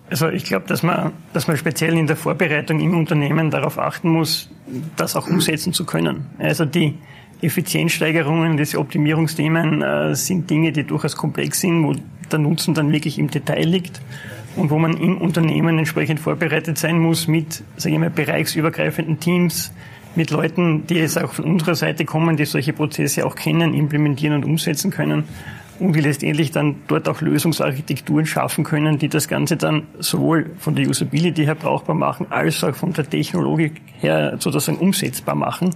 Also 0.10 0.30
ich 0.30 0.46
glaube, 0.46 0.66
dass 0.68 0.84
man, 0.84 1.12
dass 1.34 1.48
man 1.48 1.58
speziell 1.58 1.98
in 1.98 2.08
der 2.08 2.16
Vorbereitung 2.16 2.80
im 2.80 2.98
Unternehmen 2.98 3.52
darauf 3.52 3.78
achten 3.78 4.10
muss, 4.10 4.50
das 4.96 5.16
auch 5.16 5.28
umsetzen 5.28 5.74
zu 5.74 5.86
können. 5.86 6.28
Also 6.40 6.66
die, 6.66 6.98
Effizienzsteigerungen, 7.42 8.58
diese 8.58 8.80
Optimierungsthemen 8.80 9.82
äh, 9.82 10.16
sind 10.16 10.50
Dinge, 10.50 10.72
die 10.72 10.84
durchaus 10.84 11.16
komplex 11.16 11.60
sind, 11.62 11.84
wo 11.84 11.96
der 12.32 12.40
Nutzen 12.40 12.74
dann 12.74 12.92
wirklich 12.92 13.20
im 13.20 13.30
Detail 13.30 13.64
liegt 13.64 14.02
und 14.56 14.70
wo 14.70 14.80
man 14.80 14.98
im 14.98 15.18
Unternehmen 15.18 15.78
entsprechend 15.78 16.20
vorbereitet 16.20 16.78
sein 16.78 17.00
muss 17.00 17.28
mit, 17.28 17.64
sage 17.78 17.96
ich 17.96 18.00
mal, 18.00 18.10
bereichsübergreifenden 18.10 19.20
Teams, 19.20 19.72
mit 20.16 20.32
Leuten, 20.32 20.88
die 20.88 20.96
jetzt 20.96 21.22
auch 21.22 21.32
von 21.32 21.46
unserer 21.46 21.76
Seite 21.76 22.04
kommen, 22.04 22.38
die 22.38 22.46
solche 22.46 22.74
Prozesse 22.74 23.26
auch 23.26 23.36
kennen, 23.36 23.76
implementieren 23.76 24.34
und 24.34 24.46
umsetzen 24.46 24.90
können 24.90 25.26
und 25.80 25.96
die 25.96 26.02
letztendlich 26.02 26.52
dann 26.52 26.78
dort 26.88 27.08
auch 27.08 27.22
Lösungsarchitekturen 27.22 28.26
schaffen 28.26 28.64
können, 28.64 28.98
die 28.98 29.10
das 29.10 29.28
Ganze 29.28 29.58
dann 29.58 29.84
sowohl 30.00 30.50
von 30.58 30.76
der 30.76 30.90
Usability 30.90 31.46
her 31.46 31.54
brauchbar 31.54 31.96
machen, 31.96 32.26
als 32.32 32.64
auch 32.64 32.76
von 32.76 32.94
der 32.94 33.08
Technologie 33.08 33.74
her 34.00 34.38
sozusagen 34.40 34.80
umsetzbar 34.80 35.36
machen, 35.36 35.70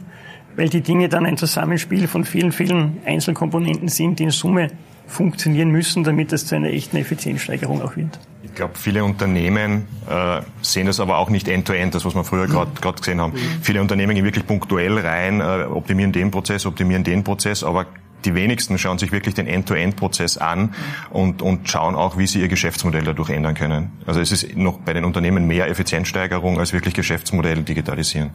weil 0.55 0.70
die 0.70 0.81
Dinge 0.81 1.10
dann 1.10 1.25
ein 1.25 1.38
Zusammenspiel 1.38 2.08
von 2.08 2.25
vielen, 2.25 2.51
vielen 2.51 2.98
Einzelkomponenten 3.05 3.88
sind, 3.88 4.20
die 4.20 4.24
in 4.24 4.31
Summe 4.31 4.70
funktionieren 5.08 5.70
müssen, 5.70 6.03
damit 6.03 6.31
es 6.31 6.46
zu 6.46 6.55
einer 6.55 6.70
echten 6.70 6.98
Effizienzsteigerung 6.98 7.81
auch 7.81 7.96
wird. 7.96 8.20
Ich 8.43 8.55
glaube, 8.55 8.74
viele 8.75 9.03
Unternehmen 9.03 9.88
äh, 10.10 10.41
sehen 10.62 10.88
das 10.88 11.00
aber 11.00 11.17
auch 11.17 11.29
nicht 11.29 11.48
end-to-end, 11.48 11.91
-end, 11.91 11.93
das 11.93 12.05
was 12.05 12.15
wir 12.15 12.24
früher 12.24 12.48
gerade 12.48 12.72
gesehen 12.98 13.22
haben. 13.22 13.34
Mhm. 13.34 13.62
Viele 13.62 13.81
Unternehmen 13.81 14.15
gehen 14.15 14.25
wirklich 14.25 14.48
punktuell 14.48 14.98
rein, 14.98 15.41
äh, 15.41 15.65
optimieren 15.70 16.12
den 16.12 16.31
Prozess, 16.31 16.65
optimieren 16.65 17.03
den 17.03 17.24
Prozess, 17.24 17.63
aber 17.63 17.86
die 18.25 18.35
wenigsten 18.35 18.77
schauen 18.77 18.97
sich 18.97 19.11
wirklich 19.11 19.35
den 19.35 19.47
End-to-End-Prozess 19.47 20.37
an 20.37 20.73
und, 21.09 21.41
und 21.41 21.69
schauen 21.69 21.95
auch, 21.95 22.17
wie 22.17 22.27
sie 22.27 22.41
ihr 22.41 22.47
Geschäftsmodell 22.47 23.03
dadurch 23.03 23.29
ändern 23.29 23.55
können. 23.55 23.91
Also 24.05 24.19
es 24.19 24.31
ist 24.31 24.55
noch 24.55 24.79
bei 24.79 24.93
den 24.93 25.05
Unternehmen 25.05 25.47
mehr 25.47 25.67
Effizienzsteigerung 25.69 26.59
als 26.59 26.73
wirklich 26.73 26.93
Geschäftsmodell 26.93 27.63
digitalisieren. 27.63 28.31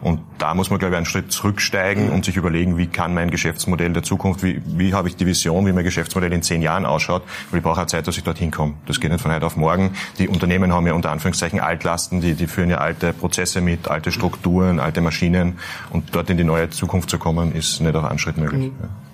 Und 0.00 0.20
da 0.38 0.54
muss 0.54 0.70
man, 0.70 0.78
glaube 0.78 0.94
ich, 0.94 0.96
einen 0.96 1.06
Schritt 1.06 1.32
zurücksteigen 1.32 2.10
und 2.10 2.24
sich 2.24 2.36
überlegen, 2.36 2.76
wie 2.76 2.86
kann 2.86 3.14
mein 3.14 3.30
Geschäftsmodell 3.30 3.92
der 3.92 4.02
Zukunft, 4.02 4.42
wie, 4.42 4.60
wie 4.66 4.92
habe 4.94 5.08
ich 5.08 5.16
die 5.16 5.26
Vision, 5.26 5.66
wie 5.66 5.72
mein 5.72 5.84
Geschäftsmodell 5.84 6.32
in 6.32 6.42
zehn 6.42 6.62
Jahren 6.62 6.84
ausschaut, 6.86 7.22
weil 7.50 7.58
ich 7.58 7.64
brauche 7.64 7.82
auch 7.82 7.86
Zeit, 7.86 8.06
dass 8.06 8.16
ich 8.16 8.24
dorthin 8.24 8.50
komme. 8.50 8.74
Das 8.86 9.00
geht 9.00 9.10
nicht 9.10 9.22
von 9.22 9.32
heute 9.32 9.46
auf 9.46 9.56
morgen. 9.56 9.92
Die 10.18 10.28
Unternehmen 10.28 10.72
haben 10.72 10.86
ja 10.86 10.92
unter 10.92 11.10
Anführungszeichen 11.10 11.60
Altlasten, 11.60 12.20
die, 12.20 12.34
die 12.34 12.46
führen 12.46 12.70
ja 12.70 12.78
alte 12.78 13.12
Prozesse 13.12 13.60
mit, 13.60 13.88
alte 13.88 14.12
Strukturen, 14.12 14.80
alte 14.80 15.00
Maschinen 15.00 15.58
und 15.90 16.14
dort 16.14 16.30
in 16.30 16.36
die 16.36 16.44
neue 16.44 16.70
Zukunft 16.70 17.10
zu 17.10 17.18
kommen, 17.18 17.54
ist 17.54 17.80
nicht 17.80 17.94
auf 17.94 18.04
einen 18.04 18.18
Schritt 18.18 18.36
möglich. 18.36 18.72
Mhm. 18.72 19.05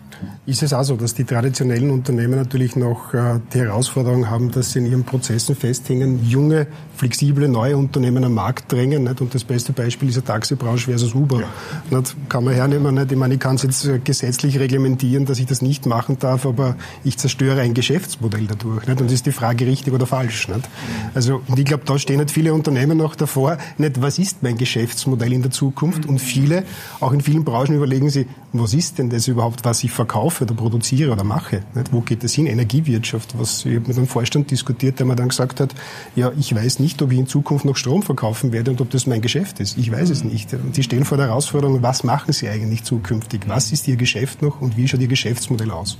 Ist 0.44 0.62
es 0.62 0.72
auch 0.72 0.82
so, 0.82 0.96
dass 0.96 1.14
die 1.14 1.24
traditionellen 1.24 1.90
Unternehmen 1.90 2.36
natürlich 2.36 2.74
noch 2.76 3.14
äh, 3.14 3.38
die 3.52 3.60
Herausforderung 3.60 4.28
haben, 4.28 4.50
dass 4.50 4.72
sie 4.72 4.80
in 4.80 4.86
ihren 4.86 5.04
Prozessen 5.04 5.54
festhängen, 5.54 6.24
junge, 6.24 6.66
flexible, 6.96 7.48
neue 7.48 7.76
Unternehmen 7.76 8.24
am 8.24 8.34
Markt 8.34 8.72
drängen. 8.72 9.04
Nicht? 9.04 9.20
Und 9.20 9.34
das 9.34 9.44
beste 9.44 9.72
Beispiel 9.72 10.08
ist 10.08 10.16
die 10.16 10.22
Taxibranche 10.22 10.90
versus 10.90 11.14
Uber. 11.14 11.40
Ja. 11.40 11.96
Nicht? 11.98 12.16
Kann 12.28 12.44
man 12.44 12.54
hernehmen. 12.54 12.94
Nicht? 12.94 13.12
Ich 13.12 13.18
meine, 13.18 13.34
ich 13.34 13.40
kann 13.40 13.56
es 13.56 13.62
jetzt 13.62 13.84
äh, 13.84 13.98
gesetzlich 13.98 14.58
reglementieren, 14.58 15.26
dass 15.26 15.38
ich 15.38 15.46
das 15.46 15.62
nicht 15.62 15.86
machen 15.86 16.18
darf, 16.18 16.46
aber 16.46 16.76
ich 17.04 17.18
zerstöre 17.18 17.60
ein 17.60 17.74
Geschäftsmodell 17.74 18.46
dadurch. 18.46 18.86
Nicht? 18.86 19.00
Und 19.00 19.06
das 19.06 19.14
ist 19.14 19.26
die 19.26 19.32
Frage 19.32 19.66
richtig 19.66 19.92
oder 19.92 20.06
falsch. 20.06 20.48
Nicht? 20.48 20.68
Also, 21.14 21.42
und 21.46 21.58
ich 21.58 21.64
glaube, 21.64 21.84
da 21.84 21.98
stehen 21.98 22.18
halt 22.18 22.30
viele 22.30 22.54
Unternehmen 22.54 22.98
noch 22.98 23.14
davor, 23.14 23.58
nicht, 23.78 24.00
was 24.00 24.18
ist 24.18 24.42
mein 24.42 24.56
Geschäftsmodell 24.56 25.32
in 25.32 25.42
der 25.42 25.50
Zukunft? 25.50 26.06
Und 26.06 26.20
viele, 26.20 26.64
auch 27.00 27.12
in 27.12 27.20
vielen 27.20 27.44
Branchen 27.44 27.76
überlegen 27.76 28.10
sie, 28.10 28.26
was 28.52 28.74
ist 28.74 28.98
denn 28.98 29.08
das 29.08 29.28
überhaupt, 29.28 29.64
was 29.64 29.82
ich 29.82 29.90
verkaufe 29.90 30.11
oder 30.14 30.54
produziere 30.54 31.12
oder 31.12 31.24
mache? 31.24 31.62
Nicht? 31.74 31.92
Wo 31.92 32.00
geht 32.00 32.24
das 32.24 32.32
hin? 32.32 32.46
Energiewirtschaft. 32.46 33.38
Was, 33.38 33.64
ich 33.64 33.76
habe 33.76 33.88
mit 33.88 33.96
einem 33.96 34.06
Vorstand 34.06 34.50
diskutiert, 34.50 34.98
der 34.98 35.06
mir 35.06 35.16
dann 35.16 35.28
gesagt 35.28 35.60
hat, 35.60 35.74
ja, 36.14 36.32
ich 36.38 36.54
weiß 36.54 36.78
nicht, 36.78 37.00
ob 37.02 37.12
ich 37.12 37.18
in 37.18 37.26
Zukunft 37.26 37.64
noch 37.64 37.76
Strom 37.76 38.02
verkaufen 38.02 38.52
werde 38.52 38.70
und 38.70 38.80
ob 38.80 38.90
das 38.90 39.06
mein 39.06 39.22
Geschäft 39.22 39.60
ist. 39.60 39.78
Ich 39.78 39.90
weiß 39.90 40.10
es 40.10 40.24
nicht. 40.24 40.52
Und 40.54 40.74
sie 40.74 40.82
stehen 40.82 41.04
vor 41.04 41.16
der 41.16 41.28
Herausforderung, 41.28 41.82
was 41.82 42.04
machen 42.04 42.32
sie 42.32 42.48
eigentlich 42.48 42.84
zukünftig? 42.84 43.42
Was 43.46 43.72
ist 43.72 43.88
ihr 43.88 43.96
Geschäft 43.96 44.42
noch 44.42 44.60
und 44.60 44.76
wie 44.76 44.86
schaut 44.88 45.00
ihr 45.00 45.08
Geschäftsmodell 45.08 45.70
aus? 45.70 45.98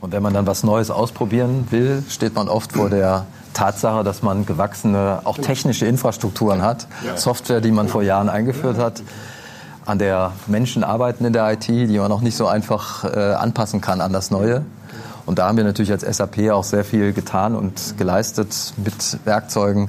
Und 0.00 0.12
wenn 0.12 0.22
man 0.22 0.32
dann 0.32 0.46
was 0.46 0.62
Neues 0.62 0.90
ausprobieren 0.90 1.66
will, 1.70 2.04
steht 2.08 2.34
man 2.34 2.48
oft 2.48 2.72
vor 2.72 2.88
der 2.88 3.26
Tatsache, 3.52 4.04
dass 4.04 4.22
man 4.22 4.46
gewachsene, 4.46 5.22
auch 5.24 5.38
technische 5.38 5.86
Infrastrukturen 5.86 6.62
hat, 6.62 6.86
Software, 7.16 7.60
die 7.60 7.72
man 7.72 7.88
vor 7.88 8.02
Jahren 8.02 8.28
eingeführt 8.28 8.78
hat 8.78 9.02
an 9.88 9.98
der 9.98 10.32
Menschen 10.46 10.84
arbeiten 10.84 11.24
in 11.24 11.32
der 11.32 11.50
IT, 11.50 11.66
die 11.66 11.98
man 11.98 12.12
auch 12.12 12.20
nicht 12.20 12.36
so 12.36 12.46
einfach 12.46 13.04
äh, 13.04 13.32
anpassen 13.32 13.80
kann 13.80 14.02
an 14.02 14.12
das 14.12 14.30
Neue. 14.30 14.64
Und 15.24 15.38
da 15.38 15.48
haben 15.48 15.56
wir 15.56 15.64
natürlich 15.64 15.90
als 15.90 16.02
SAP 16.02 16.50
auch 16.50 16.64
sehr 16.64 16.84
viel 16.84 17.14
getan 17.14 17.54
und 17.54 17.96
geleistet 17.96 18.74
mit 18.76 19.18
Werkzeugen, 19.24 19.88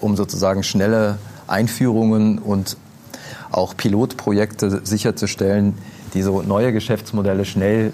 um 0.00 0.16
sozusagen 0.16 0.62
schnelle 0.62 1.18
Einführungen 1.48 2.38
und 2.38 2.76
auch 3.50 3.76
Pilotprojekte 3.76 4.80
sicherzustellen, 4.84 5.76
die 6.14 6.22
so 6.22 6.42
neue 6.42 6.72
Geschäftsmodelle 6.72 7.44
schnell 7.44 7.92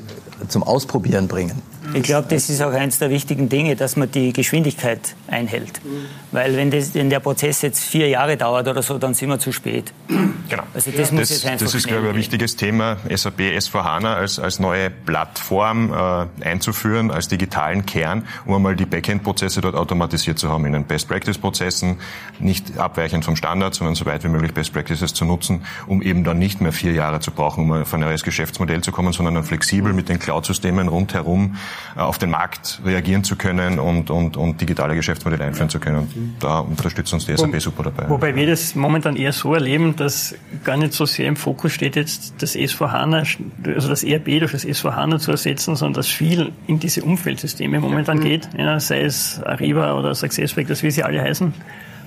zum 0.48 0.62
Ausprobieren 0.62 1.26
bringen. 1.26 1.62
Ich 1.94 2.02
glaube, 2.02 2.28
das 2.28 2.50
ist 2.50 2.62
auch 2.62 2.72
eines 2.72 2.98
der 2.98 3.10
wichtigen 3.10 3.48
Dinge, 3.48 3.76
dass 3.76 3.96
man 3.96 4.10
die 4.10 4.32
Geschwindigkeit 4.32 5.14
einhält. 5.26 5.84
Mhm. 5.84 6.06
Weil 6.32 6.56
wenn, 6.56 6.70
das, 6.70 6.94
wenn 6.94 7.10
der 7.10 7.20
Prozess 7.20 7.62
jetzt 7.62 7.84
vier 7.84 8.08
Jahre 8.08 8.36
dauert 8.36 8.68
oder 8.68 8.82
so, 8.82 8.98
dann 8.98 9.14
sind 9.14 9.28
wir 9.28 9.38
zu 9.38 9.52
spät. 9.52 9.92
Genau. 10.08 10.62
Also 10.74 10.90
das, 10.90 11.10
ja. 11.10 11.16
muss 11.16 11.28
das, 11.28 11.42
jetzt 11.44 11.62
das 11.62 11.74
ist, 11.74 11.86
glaube 11.86 12.06
ich, 12.06 12.10
ein 12.10 12.16
wichtiges 12.16 12.56
Thema, 12.56 12.96
SAP 13.08 13.40
S4HANA 13.40 14.14
als, 14.14 14.38
als 14.38 14.58
neue 14.58 14.90
Plattform 14.90 15.92
äh, 15.92 16.44
einzuführen, 16.44 17.10
als 17.10 17.28
digitalen 17.28 17.86
Kern, 17.86 18.26
um 18.44 18.54
einmal 18.54 18.76
die 18.76 18.86
Backend-Prozesse 18.86 19.60
dort 19.60 19.74
automatisiert 19.74 20.38
zu 20.38 20.48
haben, 20.50 20.64
in 20.66 20.72
den 20.72 20.84
Best-Practice-Prozessen, 20.84 21.98
nicht 22.38 22.78
abweichend 22.78 23.24
vom 23.24 23.36
Standard, 23.36 23.74
sondern 23.74 23.94
so 23.94 24.06
weit 24.06 24.24
wie 24.24 24.28
möglich 24.28 24.54
Best 24.54 24.72
Practices 24.72 25.14
zu 25.14 25.24
nutzen, 25.24 25.64
um 25.86 26.02
eben 26.02 26.24
dann 26.24 26.38
nicht 26.38 26.60
mehr 26.60 26.72
vier 26.72 26.92
Jahre 26.92 27.20
zu 27.20 27.30
brauchen, 27.30 27.64
um 27.64 27.82
auf 27.82 27.94
ein 27.94 28.00
neues 28.00 28.22
Geschäftsmodell 28.22 28.82
zu 28.82 28.92
kommen, 28.92 29.12
sondern 29.12 29.34
dann 29.34 29.44
flexibel 29.44 29.92
mit 29.92 30.08
den 30.08 30.18
Cloud-Systemen 30.18 30.88
rundherum 30.88 31.56
auf 31.96 32.18
den 32.18 32.30
Markt 32.30 32.80
reagieren 32.84 33.24
zu 33.24 33.36
können 33.36 33.78
und, 33.78 34.10
und, 34.10 34.36
und 34.36 34.60
digitale 34.60 34.94
Geschäftsmodelle 34.94 35.44
einführen 35.44 35.70
zu 35.70 35.80
können. 35.80 35.98
Und 35.98 36.36
da 36.40 36.60
unterstützt 36.60 37.12
uns 37.12 37.26
die 37.26 37.36
SAP 37.36 37.60
super 37.60 37.84
dabei. 37.84 38.08
Wobei 38.08 38.34
wir 38.34 38.46
das 38.46 38.74
momentan 38.74 39.16
eher 39.16 39.32
so 39.32 39.54
erleben, 39.54 39.96
dass 39.96 40.34
gar 40.64 40.76
nicht 40.76 40.92
so 40.92 41.06
sehr 41.06 41.26
im 41.26 41.36
Fokus 41.36 41.72
steht, 41.72 41.96
jetzt 41.96 42.34
das 42.38 42.54
S4HANA, 42.54 43.26
also 43.74 43.88
das 43.88 44.04
ERP 44.04 44.40
durch 44.40 44.52
das 44.52 44.64
S4HANA 44.64 45.18
zu 45.18 45.30
ersetzen, 45.30 45.76
sondern 45.76 45.94
dass 45.94 46.08
viel 46.08 46.52
in 46.66 46.78
diese 46.78 47.02
Umfeldsysteme 47.02 47.80
momentan 47.80 48.20
geht, 48.20 48.48
ja, 48.56 48.78
sei 48.80 49.02
es 49.02 49.42
Ariba 49.42 49.94
oder 49.94 50.14
SuccessFactors, 50.14 50.82
wie 50.82 50.90
sie 50.90 51.02
alle 51.02 51.20
heißen 51.20 51.52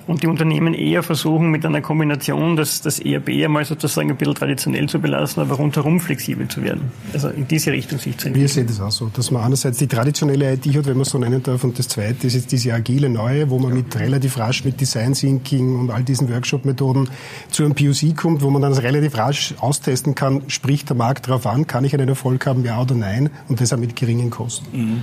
und 0.07 0.23
die 0.23 0.27
Unternehmen 0.27 0.73
eher 0.73 1.03
versuchen 1.03 1.49
mit 1.49 1.65
einer 1.65 1.81
Kombination 1.81 2.55
das, 2.55 2.81
das 2.81 2.99
ERP 2.99 3.29
einmal 3.29 3.65
sozusagen 3.65 4.09
ein 4.09 4.17
bisschen 4.17 4.35
traditionell 4.35 4.87
zu 4.87 4.99
belassen, 4.99 5.41
aber 5.41 5.55
rundherum 5.55 5.99
flexibel 5.99 6.47
zu 6.47 6.63
werden. 6.63 6.91
Also 7.13 7.29
in 7.29 7.47
diese 7.47 7.71
Richtung 7.71 7.99
sich 7.99 8.17
zu 8.17 8.27
entwickeln. 8.27 8.41
Wir 8.41 8.49
sehen 8.49 8.67
das 8.67 8.81
auch 8.81 8.91
so, 8.91 9.09
dass 9.13 9.31
man 9.31 9.43
einerseits 9.43 9.77
die 9.77 9.87
traditionelle 9.87 10.53
IT 10.53 10.65
hat, 10.67 10.85
wenn 10.85 10.93
man 10.93 11.01
es 11.01 11.09
so 11.09 11.17
nennen 11.17 11.41
darf, 11.41 11.63
und 11.63 11.79
das 11.79 11.87
zweite 11.87 12.27
ist 12.27 12.33
jetzt 12.33 12.51
diese 12.51 12.73
agile 12.73 13.09
neue, 13.09 13.49
wo 13.49 13.59
man 13.59 13.73
mit 13.73 13.97
relativ 13.97 14.37
rasch 14.37 14.65
mit 14.65 14.79
Design 14.79 15.13
Thinking 15.13 15.79
und 15.79 15.91
all 15.91 16.03
diesen 16.03 16.29
Workshop-Methoden 16.29 17.09
zu 17.49 17.63
einem 17.63 17.75
POC 17.75 18.15
kommt, 18.15 18.41
wo 18.41 18.49
man 18.49 18.61
dann 18.61 18.73
relativ 18.73 19.17
rasch 19.17 19.53
austesten 19.59 20.15
kann, 20.15 20.43
spricht 20.47 20.89
der 20.89 20.97
Markt 20.97 21.27
darauf 21.27 21.45
an, 21.45 21.67
kann 21.67 21.83
ich 21.85 21.93
einen 21.93 22.09
Erfolg 22.09 22.45
haben, 22.45 22.65
ja 22.65 22.81
oder 22.81 22.95
nein, 22.95 23.29
und 23.47 23.59
deshalb 23.59 23.81
mit 23.81 23.95
geringen 23.95 24.29
Kosten. 24.29 24.65
Mhm. 24.71 25.01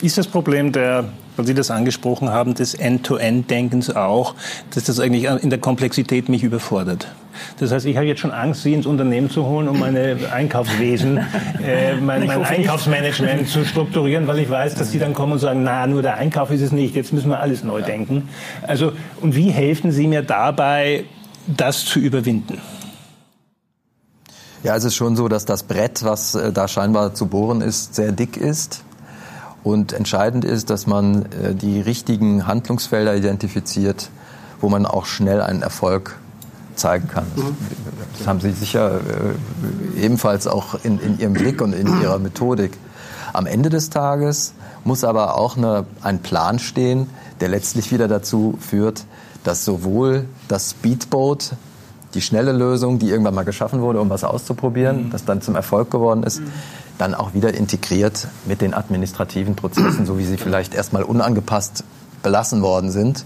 Ist 0.00 0.18
das 0.18 0.26
Problem 0.26 0.72
der 0.72 1.08
weil 1.36 1.46
Sie 1.46 1.54
das 1.54 1.70
angesprochen 1.70 2.30
haben, 2.30 2.54
des 2.54 2.74
End-to-End-Denkens 2.74 3.94
auch, 3.94 4.34
dass 4.74 4.84
das 4.84 5.00
eigentlich 5.00 5.24
in 5.24 5.50
der 5.50 5.58
Komplexität 5.58 6.28
mich 6.28 6.42
überfordert. 6.42 7.08
Das 7.58 7.72
heißt, 7.72 7.86
ich 7.86 7.96
habe 7.96 8.06
jetzt 8.06 8.20
schon 8.20 8.30
Angst, 8.30 8.62
Sie 8.62 8.74
ins 8.74 8.86
Unternehmen 8.86 9.30
zu 9.30 9.46
holen, 9.46 9.68
um 9.68 9.78
meine 9.78 10.16
Einkaufswesen, 10.32 11.18
äh, 11.18 11.94
mein, 11.96 12.26
mein 12.26 12.44
Einkaufsmanagement 12.44 13.48
zu 13.48 13.64
strukturieren, 13.64 14.26
weil 14.26 14.38
ich 14.38 14.50
weiß, 14.50 14.74
dass 14.74 14.90
Sie 14.90 14.98
dann 14.98 15.14
kommen 15.14 15.32
und 15.32 15.38
sagen, 15.38 15.62
na, 15.62 15.86
nur 15.86 16.02
der 16.02 16.16
Einkauf 16.16 16.50
ist 16.50 16.60
es 16.60 16.72
nicht, 16.72 16.94
jetzt 16.94 17.12
müssen 17.12 17.30
wir 17.30 17.40
alles 17.40 17.64
neu 17.64 17.82
denken. 17.82 18.28
Also, 18.62 18.92
und 19.20 19.34
wie 19.34 19.50
helfen 19.50 19.92
Sie 19.92 20.06
mir 20.06 20.22
dabei, 20.22 21.04
das 21.46 21.84
zu 21.84 21.98
überwinden? 21.98 22.60
Ja, 24.62 24.76
es 24.76 24.84
ist 24.84 24.94
schon 24.94 25.16
so, 25.16 25.26
dass 25.26 25.44
das 25.44 25.64
Brett, 25.64 26.04
was 26.04 26.34
äh, 26.34 26.52
da 26.52 26.68
scheinbar 26.68 27.14
zu 27.14 27.26
bohren 27.26 27.62
ist, 27.62 27.96
sehr 27.96 28.12
dick 28.12 28.36
ist. 28.36 28.84
Und 29.64 29.92
entscheidend 29.92 30.44
ist, 30.44 30.70
dass 30.70 30.86
man 30.86 31.26
äh, 31.26 31.54
die 31.54 31.80
richtigen 31.80 32.46
Handlungsfelder 32.46 33.14
identifiziert, 33.14 34.10
wo 34.60 34.68
man 34.68 34.86
auch 34.86 35.06
schnell 35.06 35.40
einen 35.40 35.62
Erfolg 35.62 36.16
zeigen 36.74 37.08
kann. 37.08 37.26
Mhm. 37.36 37.56
Das 38.18 38.26
haben 38.26 38.40
Sie 38.40 38.52
sicher 38.52 39.00
äh, 39.96 40.00
ebenfalls 40.00 40.46
auch 40.46 40.76
in, 40.82 40.98
in 40.98 41.18
Ihrem 41.18 41.34
Blick 41.34 41.60
und 41.60 41.74
in 41.74 41.86
Ihrer 42.00 42.18
Methodik. 42.18 42.76
Am 43.32 43.46
Ende 43.46 43.70
des 43.70 43.90
Tages 43.90 44.54
muss 44.84 45.04
aber 45.04 45.38
auch 45.38 45.56
eine, 45.56 45.86
ein 46.02 46.20
Plan 46.20 46.58
stehen, 46.58 47.08
der 47.40 47.48
letztlich 47.48 47.92
wieder 47.92 48.08
dazu 48.08 48.58
führt, 48.60 49.04
dass 49.44 49.64
sowohl 49.64 50.26
das 50.48 50.70
Speedboat, 50.70 51.52
die 52.14 52.20
schnelle 52.20 52.52
Lösung, 52.52 52.98
die 52.98 53.08
irgendwann 53.08 53.34
mal 53.34 53.44
geschaffen 53.44 53.80
wurde, 53.80 54.00
um 54.00 54.10
was 54.10 54.24
auszuprobieren, 54.24 55.04
mhm. 55.06 55.10
das 55.10 55.24
dann 55.24 55.40
zum 55.40 55.54
Erfolg 55.54 55.90
geworden 55.90 56.24
ist, 56.24 56.40
mhm 56.40 56.52
dann 57.02 57.16
auch 57.16 57.34
wieder 57.34 57.52
integriert 57.52 58.28
mit 58.46 58.60
den 58.60 58.74
administrativen 58.74 59.56
Prozessen, 59.56 60.06
so 60.06 60.18
wie 60.18 60.24
sie 60.24 60.36
vielleicht 60.36 60.72
erstmal 60.72 61.02
unangepasst 61.02 61.82
belassen 62.22 62.62
worden 62.62 62.92
sind. 62.92 63.24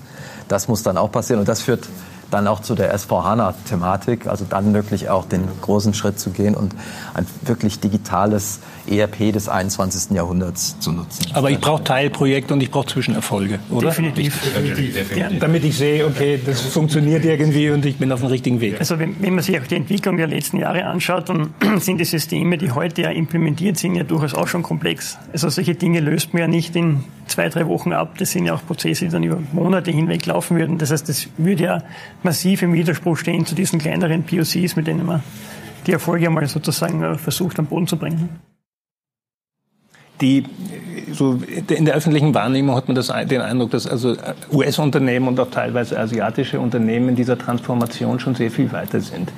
Das 0.49 0.66
muss 0.66 0.83
dann 0.83 0.97
auch 0.97 1.12
passieren 1.12 1.40
und 1.40 1.49
das 1.49 1.61
führt 1.61 1.87
dann 2.30 2.47
auch 2.47 2.61
zu 2.61 2.75
der 2.75 2.92
SV-HANA-Thematik, 2.92 4.26
also 4.26 4.45
dann 4.49 4.75
wirklich 4.75 5.09
auch 5.09 5.26
den 5.26 5.49
großen 5.61 5.95
Schritt 5.95 6.18
zu 6.18 6.30
gehen 6.30 6.54
und 6.54 6.75
ein 7.14 7.26
wirklich 7.42 7.80
digitales 7.80 8.61
ERP 8.88 9.33
des 9.33 9.49
21. 9.49 10.12
Jahrhunderts 10.12 10.78
zu 10.80 10.92
nutzen. 10.92 11.26
Aber 11.35 11.50
ich 11.50 11.61
brauche 11.61 11.83
Teilprojekte 11.85 12.54
und 12.54 12.62
ich 12.62 12.71
brauche 12.71 12.87
Zwischenerfolge, 12.87 13.59
oder? 13.71 13.88
Definitiv. 13.88 14.40
Definitiv. 14.42 15.16
Ja, 15.16 15.30
damit 15.30 15.64
ich 15.64 15.76
sehe, 15.76 16.06
okay, 16.06 16.40
das 16.45 16.61
funktioniert 16.61 17.25
irgendwie 17.25 17.71
und 17.71 17.85
ich 17.85 17.99
bin 17.99 18.12
auf 18.12 18.21
dem 18.21 18.28
richtigen 18.28 18.61
Weg. 18.61 18.78
Also 18.78 18.99
wenn, 18.99 19.21
wenn 19.21 19.35
man 19.35 19.42
sich 19.42 19.59
auch 19.61 19.66
die 19.66 19.76
Entwicklung 19.76 20.16
der 20.16 20.28
letzten 20.28 20.59
Jahre 20.59 20.85
anschaut, 20.85 21.28
dann 21.28 21.54
sind 21.78 21.99
die 21.99 22.04
Systeme, 22.04 22.59
die 22.59 22.71
heute 22.73 23.02
ja 23.02 23.11
implementiert 23.11 23.78
sind, 23.78 23.95
ja 23.95 24.04
durchaus 24.04 24.35
auch 24.35 24.49
schon 24.49 24.62
komplex. 24.62 25.18
Also 25.33 25.49
solche 25.49 25.75
Dinge 25.75 26.00
löst 26.00 26.33
man 26.33 26.42
ja 26.42 26.49
nicht 26.49 26.76
in 26.76 27.04
zwei, 27.26 27.49
drei 27.49 27.66
Wochen 27.66 27.92
ab. 27.92 28.18
Das 28.18 28.30
sind 28.30 28.47
ja 28.47 28.54
auch 28.54 28.64
Prozesse, 28.64 29.06
die 29.06 29.11
dann 29.11 29.23
über 29.23 29.38
Monate 29.52 29.90
hinweg 29.90 30.25
laufen 30.26 30.56
würden. 30.56 30.78
Das 30.78 30.90
heißt, 30.90 31.09
das 31.09 31.28
würde 31.37 31.64
ja 31.64 31.83
massiv 32.26 32.61
im 32.61 32.75
Widerspruch 32.75 33.16
stehen 33.16 33.47
zu 33.47 33.54
diesen 33.54 33.78
kleineren 33.78 34.25
POCs, 34.25 34.76
mit 34.76 34.87
denen 34.87 35.06
man 35.06 35.23
die 35.87 35.92
Erfolge 35.92 36.26
einmal 36.26 36.47
sozusagen 36.47 37.02
äh, 37.02 37.16
versucht, 37.16 37.59
am 37.59 37.66
Boden 37.66 37.87
zu 37.87 37.97
bringen 37.97 38.28
die 40.21 40.45
so 41.12 41.38
in 41.68 41.85
der 41.85 41.95
öffentlichen 41.95 42.35
Wahrnehmung 42.35 42.75
hat 42.75 42.88
man 42.88 42.95
das, 42.95 43.12
den 43.28 43.40
Eindruck, 43.40 43.71
dass 43.71 43.87
also 43.87 44.16
US-Unternehmen 44.52 45.28
und 45.28 45.38
auch 45.40 45.50
teilweise 45.50 45.99
asiatische 45.99 46.61
Unternehmen 46.61 47.11
in 47.11 47.16
dieser 47.16 47.38
Transformation 47.38 48.18
schon 48.18 48.35
sehr 48.35 48.50
viel 48.50 48.73
weiter 48.73 49.00
sind. 49.00 49.30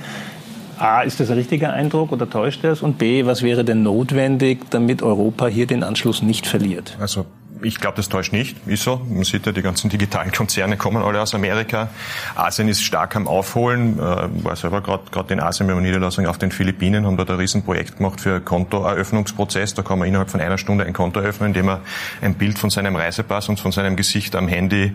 A, 0.78 1.02
ist 1.02 1.18
das 1.18 1.30
ein 1.30 1.36
richtiger 1.36 1.72
Eindruck 1.72 2.12
oder 2.12 2.30
täuscht 2.30 2.62
das? 2.62 2.82
Und 2.82 2.98
B, 2.98 3.26
was 3.26 3.42
wäre 3.42 3.64
denn 3.64 3.82
notwendig, 3.82 4.70
damit 4.70 5.02
Europa 5.02 5.48
hier 5.48 5.66
den 5.66 5.82
Anschluss 5.82 6.22
nicht 6.22 6.46
verliert? 6.46 6.96
Also 7.00 7.26
ich 7.62 7.80
glaube, 7.80 7.96
das 7.96 8.08
täuscht 8.08 8.32
nicht, 8.32 8.56
ist 8.66 8.82
so. 8.82 9.00
Man 9.08 9.24
sieht 9.24 9.46
ja, 9.46 9.52
die 9.52 9.62
ganzen 9.62 9.90
digitalen 9.90 10.32
Konzerne 10.32 10.76
kommen 10.76 11.02
alle 11.02 11.20
aus 11.20 11.34
Amerika. 11.34 11.88
Asien 12.34 12.68
ist 12.68 12.82
stark 12.82 13.16
am 13.16 13.26
Aufholen. 13.26 13.98
Äh, 13.98 14.02
war 14.44 14.56
selber 14.56 14.80
gerade 14.80 15.32
in 15.32 15.40
Asien 15.40 15.66
mit 15.66 15.76
einer 15.76 15.84
Niederlassung 15.84 16.26
auf 16.26 16.38
den 16.38 16.50
Philippinen, 16.50 17.06
haben 17.06 17.16
dort 17.16 17.30
ein 17.30 17.36
Riesenprojekt 17.36 17.96
gemacht 17.98 18.20
für 18.20 18.40
Kontoeröffnungsprozess. 18.40 19.74
Da 19.74 19.82
kann 19.82 19.98
man 19.98 20.08
innerhalb 20.08 20.30
von 20.30 20.40
einer 20.40 20.58
Stunde 20.58 20.84
ein 20.84 20.92
Konto 20.92 21.20
öffnen, 21.20 21.48
indem 21.48 21.66
man 21.66 21.80
ein 22.20 22.34
Bild 22.34 22.58
von 22.58 22.70
seinem 22.70 22.96
Reisepass 22.96 23.48
und 23.48 23.60
von 23.60 23.72
seinem 23.72 23.96
Gesicht 23.96 24.36
am 24.36 24.48
Handy 24.48 24.92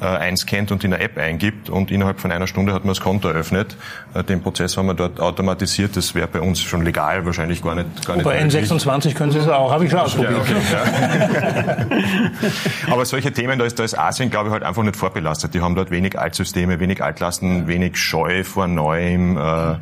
äh, 0.00 0.04
einscannt 0.04 0.70
und 0.72 0.84
in 0.84 0.90
der 0.90 1.00
App 1.00 1.18
eingibt. 1.18 1.70
Und 1.70 1.90
innerhalb 1.90 2.20
von 2.20 2.30
einer 2.30 2.46
Stunde 2.46 2.72
hat 2.72 2.84
man 2.84 2.90
das 2.90 3.00
Konto 3.00 3.28
eröffnet. 3.28 3.76
Äh, 4.14 4.24
den 4.24 4.42
Prozess 4.42 4.76
haben 4.76 4.86
wir 4.86 4.94
dort 4.94 5.20
automatisiert. 5.20 5.96
Das 5.96 6.14
wäre 6.14 6.28
bei 6.28 6.40
uns 6.40 6.60
schon 6.60 6.84
legal, 6.84 7.26
wahrscheinlich 7.26 7.62
gar 7.62 7.74
nicht. 7.74 8.06
Gar 8.06 8.16
nicht 8.16 8.24
bei 8.24 8.40
N26 8.42 9.14
können 9.14 9.32
Sie 9.32 9.38
es 9.38 9.48
auch, 9.48 9.72
habe 9.72 9.84
ich 9.84 9.90
schon 9.90 10.00
ausprobiert. 10.00 10.32
Ja, 10.32 10.38
okay, 10.40 11.86
ja. 11.90 12.03
Aber 12.90 13.04
solche 13.04 13.32
Themen, 13.32 13.58
da 13.58 13.64
ist, 13.64 13.78
da 13.78 13.84
ist 13.84 13.98
Asien, 13.98 14.30
glaube 14.30 14.48
ich, 14.48 14.52
halt 14.52 14.62
einfach 14.62 14.82
nicht 14.82 14.96
vorbelastet. 14.96 15.54
Die 15.54 15.60
haben 15.60 15.74
dort 15.74 15.90
wenig 15.90 16.18
Altsysteme, 16.18 16.80
wenig 16.80 17.02
Altlasten, 17.02 17.66
wenig 17.66 17.96
Scheu 17.96 18.44
vor 18.44 18.66
Neuem. 18.66 19.36
Äh, 19.36 19.76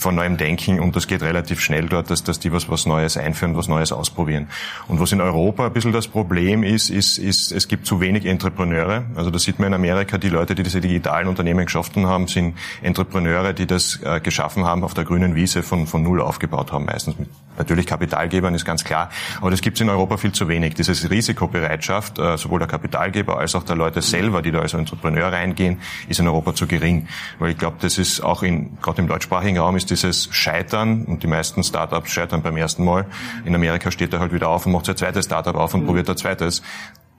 von 0.00 0.14
neuem 0.14 0.38
Denken 0.38 0.80
und 0.80 0.96
das 0.96 1.06
geht 1.06 1.22
relativ 1.22 1.60
schnell 1.60 1.86
dort, 1.86 2.10
dass, 2.10 2.24
dass 2.24 2.40
die 2.40 2.52
was, 2.52 2.70
was 2.70 2.86
Neues 2.86 3.18
einführen, 3.18 3.54
was 3.54 3.68
Neues 3.68 3.92
ausprobieren. 3.92 4.48
Und 4.88 4.98
was 4.98 5.12
in 5.12 5.20
Europa 5.20 5.66
ein 5.66 5.72
bisschen 5.74 5.92
das 5.92 6.08
Problem 6.08 6.62
ist, 6.62 6.88
ist, 6.88 7.18
ist, 7.18 7.52
es 7.52 7.68
gibt 7.68 7.86
zu 7.86 8.00
wenig 8.00 8.24
Entrepreneure. 8.24 9.04
Also 9.14 9.30
das 9.30 9.42
sieht 9.42 9.58
man 9.58 9.68
in 9.68 9.74
Amerika, 9.74 10.16
die 10.16 10.30
Leute, 10.30 10.54
die 10.54 10.62
diese 10.62 10.80
digitalen 10.80 11.28
Unternehmen 11.28 11.66
geschaffen 11.66 12.06
haben, 12.06 12.28
sind 12.28 12.56
Entrepreneure, 12.80 13.52
die 13.52 13.66
das 13.66 14.00
äh, 14.02 14.20
geschaffen 14.20 14.64
haben, 14.64 14.84
auf 14.84 14.94
der 14.94 15.04
grünen 15.04 15.34
Wiese 15.34 15.62
von, 15.62 15.86
von 15.86 16.02
Null 16.02 16.22
aufgebaut 16.22 16.72
haben, 16.72 16.86
meistens 16.86 17.18
mit 17.18 17.28
natürlich 17.58 17.86
Kapitalgebern, 17.86 18.54
ist 18.54 18.64
ganz 18.64 18.84
klar. 18.84 19.10
Aber 19.40 19.50
das 19.50 19.60
gibt 19.60 19.76
es 19.76 19.82
in 19.82 19.90
Europa 19.90 20.16
viel 20.16 20.32
zu 20.32 20.48
wenig. 20.48 20.74
Diese 20.74 21.10
Risikobereitschaft, 21.10 22.18
äh, 22.18 22.38
sowohl 22.38 22.58
der 22.58 22.68
Kapitalgeber 22.68 23.38
als 23.38 23.54
auch 23.54 23.64
der 23.64 23.76
Leute 23.76 24.00
selber, 24.00 24.40
die 24.40 24.50
da 24.50 24.60
als 24.60 24.72
Entrepreneur 24.72 25.30
reingehen, 25.30 25.78
ist 26.08 26.20
in 26.20 26.26
Europa 26.26 26.54
zu 26.54 26.66
gering. 26.66 27.06
Weil 27.38 27.50
ich 27.50 27.58
glaube, 27.58 27.76
das 27.80 27.98
ist 27.98 28.20
auch 28.22 28.42
in, 28.42 28.78
gerade 28.80 29.02
im 29.02 29.08
deutschsprachigen 29.08 29.58
Raum 29.58 29.76
ist 29.76 29.89
dieses 29.90 30.28
Scheitern, 30.32 31.04
und 31.04 31.22
die 31.22 31.26
meisten 31.26 31.62
Startups 31.62 32.10
scheitern 32.10 32.42
beim 32.42 32.56
ersten 32.56 32.84
Mal. 32.84 33.06
In 33.44 33.54
Amerika 33.54 33.90
steht 33.90 34.12
er 34.12 34.20
halt 34.20 34.32
wieder 34.32 34.48
auf 34.48 34.66
und 34.66 34.72
macht 34.72 34.86
sein 34.86 34.96
zweites 34.96 35.26
Startup 35.26 35.54
auf 35.54 35.74
und 35.74 35.82
mhm. 35.82 35.86
probiert 35.86 36.08
ein 36.08 36.16
zweites. 36.16 36.62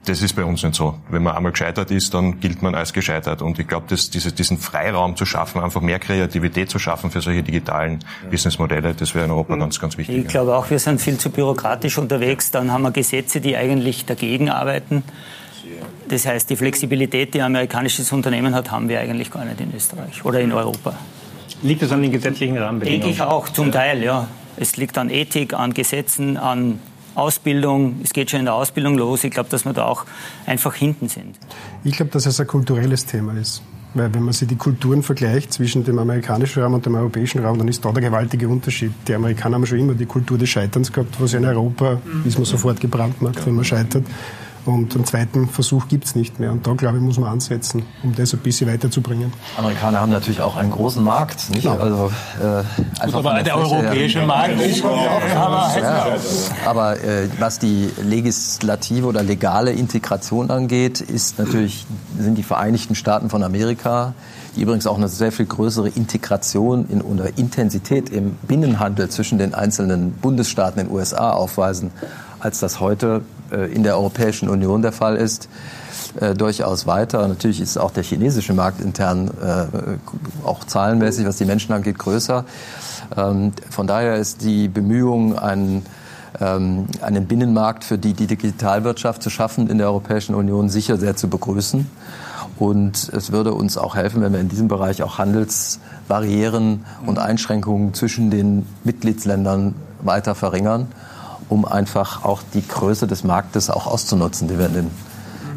Das 0.04 0.20
ist 0.20 0.34
bei 0.34 0.44
uns 0.44 0.64
nicht 0.64 0.74
so. 0.74 0.98
Wenn 1.10 1.22
man 1.22 1.36
einmal 1.36 1.52
gescheitert 1.52 1.92
ist, 1.92 2.12
dann 2.12 2.40
gilt 2.40 2.60
man 2.60 2.74
als 2.74 2.92
gescheitert. 2.92 3.40
Und 3.40 3.60
ich 3.60 3.68
glaube, 3.68 3.86
diese, 3.88 4.32
diesen 4.32 4.58
Freiraum 4.58 5.14
zu 5.14 5.24
schaffen, 5.24 5.62
einfach 5.62 5.80
mehr 5.80 6.00
Kreativität 6.00 6.70
zu 6.70 6.80
schaffen 6.80 7.12
für 7.12 7.20
solche 7.20 7.44
digitalen 7.44 8.00
Businessmodelle, 8.28 8.94
das 8.94 9.14
wäre 9.14 9.26
in 9.26 9.30
Europa 9.30 9.54
mhm. 9.54 9.60
ganz, 9.60 9.78
ganz 9.78 9.96
wichtig. 9.96 10.16
Ich 10.16 10.26
glaube 10.26 10.56
auch, 10.56 10.68
wir 10.70 10.80
sind 10.80 11.00
viel 11.00 11.18
zu 11.18 11.30
bürokratisch 11.30 11.98
unterwegs. 11.98 12.50
Dann 12.50 12.72
haben 12.72 12.82
wir 12.82 12.90
Gesetze, 12.90 13.40
die 13.40 13.56
eigentlich 13.56 14.04
dagegen 14.04 14.50
arbeiten. 14.50 15.04
Das 16.08 16.26
heißt, 16.26 16.50
die 16.50 16.56
Flexibilität, 16.56 17.32
die 17.34 17.40
ein 17.40 17.46
amerikanisches 17.46 18.10
Unternehmen 18.12 18.54
hat, 18.54 18.70
haben 18.70 18.88
wir 18.88 18.98
eigentlich 19.00 19.30
gar 19.30 19.44
nicht 19.44 19.60
in 19.60 19.72
Österreich 19.74 20.24
oder 20.24 20.40
in 20.40 20.52
Europa. 20.52 20.94
Liegt 21.62 21.82
es 21.82 21.92
an 21.92 22.02
den 22.02 22.10
gesetzlichen 22.10 22.58
Rahmenbedingungen? 22.58 23.02
Denke 23.02 23.14
ich 23.14 23.22
auch, 23.22 23.48
zum 23.48 23.70
Teil, 23.70 24.02
ja. 24.02 24.28
Es 24.56 24.76
liegt 24.76 24.98
an 24.98 25.10
Ethik, 25.10 25.54
an 25.54 25.72
Gesetzen, 25.72 26.36
an 26.36 26.80
Ausbildung. 27.14 28.00
Es 28.02 28.12
geht 28.12 28.30
schon 28.30 28.40
in 28.40 28.46
der 28.46 28.54
Ausbildung 28.54 28.98
los. 28.98 29.24
Ich 29.24 29.30
glaube, 29.30 29.48
dass 29.48 29.64
wir 29.64 29.72
da 29.72 29.86
auch 29.86 30.04
einfach 30.46 30.74
hinten 30.74 31.08
sind. 31.08 31.36
Ich 31.84 31.96
glaube, 31.96 32.10
dass 32.10 32.26
es 32.26 32.40
ein 32.40 32.46
kulturelles 32.46 33.06
Thema 33.06 33.34
ist. 33.34 33.62
Weil 33.94 34.12
wenn 34.14 34.22
man 34.22 34.32
sich 34.32 34.48
die 34.48 34.56
Kulturen 34.56 35.02
vergleicht 35.02 35.52
zwischen 35.52 35.84
dem 35.84 35.98
amerikanischen 35.98 36.62
Raum 36.62 36.74
und 36.74 36.86
dem 36.86 36.94
europäischen 36.94 37.44
Raum, 37.44 37.58
dann 37.58 37.68
ist 37.68 37.84
da 37.84 37.92
der 37.92 38.02
gewaltige 38.02 38.48
Unterschied. 38.48 38.92
Die 39.06 39.14
Amerikaner 39.14 39.56
haben 39.56 39.66
schon 39.66 39.78
immer 39.78 39.92
die 39.92 40.06
Kultur 40.06 40.38
des 40.38 40.48
Scheiterns 40.48 40.90
gehabt, 40.90 41.20
was 41.20 41.34
in 41.34 41.44
Europa 41.44 42.00
ist 42.24 42.38
man 42.38 42.46
sofort 42.46 42.80
gebrandmarkt, 42.80 43.44
wenn 43.44 43.54
man 43.54 43.64
scheitert. 43.64 44.04
Und 44.64 44.94
einen 44.94 45.04
zweiten 45.04 45.48
Versuch 45.48 45.88
gibt 45.88 46.04
es 46.04 46.14
nicht 46.14 46.38
mehr. 46.38 46.52
Und 46.52 46.66
da, 46.66 46.72
glaube 46.74 46.98
ich, 46.98 47.02
muss 47.02 47.18
man 47.18 47.30
ansetzen, 47.30 47.82
um 48.02 48.14
das 48.14 48.32
ein 48.32 48.40
bisschen 48.40 48.70
weiterzubringen. 48.70 49.32
Amerikaner 49.56 50.00
haben 50.00 50.12
natürlich 50.12 50.40
auch 50.40 50.56
einen 50.56 50.70
großen 50.70 51.02
Markt. 51.02 51.50
Nicht? 51.50 51.62
Genau. 51.62 51.76
Also, 51.76 52.12
äh, 52.40 53.06
Gut, 53.06 53.14
aber 53.14 53.34
der, 53.34 53.42
der 53.42 53.56
europäische 53.56 54.20
her. 54.20 54.26
Markt 54.26 54.60
ist 54.60 54.84
aber, 54.84 55.76
ja, 55.78 56.16
aber 56.66 57.02
äh, 57.02 57.28
was 57.38 57.58
die 57.58 57.90
legislative 58.04 59.06
oder 59.06 59.22
legale 59.22 59.72
Integration 59.72 60.50
angeht, 60.50 61.00
ist 61.00 61.38
natürlich, 61.38 61.84
sind 62.18 62.38
die 62.38 62.42
Vereinigten 62.42 62.94
Staaten 62.94 63.30
von 63.30 63.42
Amerika 63.42 64.14
die 64.56 64.62
übrigens 64.62 64.86
auch 64.86 64.96
eine 64.96 65.08
sehr 65.08 65.32
viel 65.32 65.46
größere 65.46 65.88
Integration 65.88 66.86
in, 66.88 67.00
oder 67.00 67.38
Intensität 67.38 68.10
im 68.10 68.34
Binnenhandel 68.42 69.08
zwischen 69.08 69.38
den 69.38 69.54
einzelnen 69.54 70.12
Bundesstaaten 70.12 70.80
in 70.80 70.88
den 70.88 70.94
USA 70.94 71.30
aufweisen, 71.30 71.90
als 72.40 72.60
das 72.60 72.80
heute 72.80 73.22
in 73.52 73.82
der 73.82 73.96
Europäischen 73.96 74.48
Union 74.48 74.82
der 74.82 74.92
Fall 74.92 75.16
ist, 75.16 75.48
äh, 76.20 76.34
durchaus 76.34 76.86
weiter. 76.86 77.26
Natürlich 77.26 77.60
ist 77.60 77.78
auch 77.78 77.90
der 77.90 78.02
chinesische 78.02 78.52
Markt 78.52 78.82
intern 78.82 79.28
äh, 79.28 80.46
auch 80.46 80.64
zahlenmäßig, 80.64 81.26
was 81.26 81.38
die 81.38 81.46
Menschen 81.46 81.72
angeht, 81.72 81.98
größer. 81.98 82.44
Ähm, 83.16 83.52
von 83.70 83.86
daher 83.86 84.16
ist 84.16 84.42
die 84.42 84.68
Bemühung, 84.68 85.38
einen, 85.38 85.86
ähm, 86.38 86.86
einen 87.00 87.26
Binnenmarkt 87.26 87.84
für 87.84 87.96
die, 87.96 88.12
die 88.12 88.26
Digitalwirtschaft 88.26 89.22
zu 89.22 89.30
schaffen 89.30 89.70
in 89.70 89.78
der 89.78 89.86
Europäischen 89.86 90.34
Union 90.34 90.68
sicher 90.68 90.98
sehr 90.98 91.16
zu 91.16 91.28
begrüßen. 91.28 91.90
Und 92.58 93.08
es 93.14 93.32
würde 93.32 93.54
uns 93.54 93.78
auch 93.78 93.96
helfen, 93.96 94.20
wenn 94.20 94.34
wir 94.34 94.40
in 94.40 94.50
diesem 94.50 94.68
Bereich 94.68 95.02
auch 95.02 95.16
Handelsbarrieren 95.16 96.84
und 97.06 97.18
Einschränkungen 97.18 97.94
zwischen 97.94 98.30
den 98.30 98.66
Mitgliedsländern 98.84 99.74
weiter 100.02 100.34
verringern 100.34 100.88
um 101.52 101.66
einfach 101.66 102.24
auch 102.24 102.40
die 102.54 102.66
Größe 102.66 103.06
des 103.06 103.24
Marktes 103.24 103.68
auch 103.68 103.86
auszunutzen, 103.86 104.48
die 104.48 104.58
wir 104.58 104.66
in, 104.66 104.90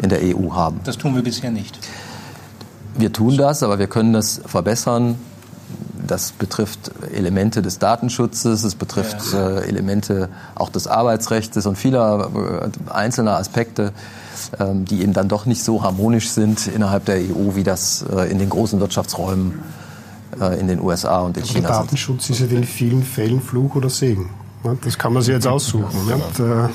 in 0.02 0.10
der 0.10 0.20
EU 0.22 0.52
haben. 0.52 0.82
Das 0.84 0.98
tun 0.98 1.16
wir 1.16 1.24
bisher 1.24 1.52
nicht. 1.52 1.80
Wir 2.98 3.14
tun 3.14 3.38
das, 3.38 3.64
aber 3.64 3.80
wir 3.80 3.88
können 3.88 4.12
das 4.12 4.42
verbessern. 4.46 5.16
Das 6.06 6.34
betrifft 6.34 6.92
Elemente 7.14 7.62
des 7.62 7.80
Datenschutzes, 7.80 8.64
es 8.64 8.76
betrifft 8.76 9.34
ja. 9.34 9.60
äh, 9.60 9.68
Elemente 9.68 10.30
auch 10.54 10.70
des 10.70 10.86
Arbeitsrechts 10.86 11.66
und 11.66 11.78
vieler 11.78 12.30
äh, 12.36 12.92
einzelner 12.92 13.38
Aspekte, 13.38 13.92
ähm, 14.60 14.86
die 14.86 15.02
eben 15.02 15.14
dann 15.14 15.30
doch 15.30 15.46
nicht 15.46 15.64
so 15.64 15.82
harmonisch 15.82 16.30
sind 16.30 16.68
innerhalb 16.68 17.06
der 17.06 17.16
EU, 17.16 17.56
wie 17.56 17.64
das 17.64 18.04
äh, 18.04 18.30
in 18.30 18.38
den 18.38 18.50
großen 18.50 18.80
Wirtschaftsräumen 18.80 19.64
äh, 20.40 20.60
in 20.60 20.68
den 20.68 20.80
USA 20.82 21.22
und 21.22 21.38
in 21.38 21.44
aber 21.44 21.52
China 21.52 21.68
der 21.70 21.78
Datenschutz 21.80 22.30
ist 22.30 22.40
ja 22.40 22.48
in 22.48 22.66
vielen 22.66 23.04
Fällen 23.04 23.42
Fluch 23.42 23.76
oder 23.76 23.90
Segen. 23.90 24.30
Ne? 24.66 24.78
Das 24.84 24.98
kann 24.98 25.14
man 25.14 25.22
sich 25.22 25.34
jetzt 25.34 25.48
aussuchen. 25.48 26.08
Genau. 26.08 26.70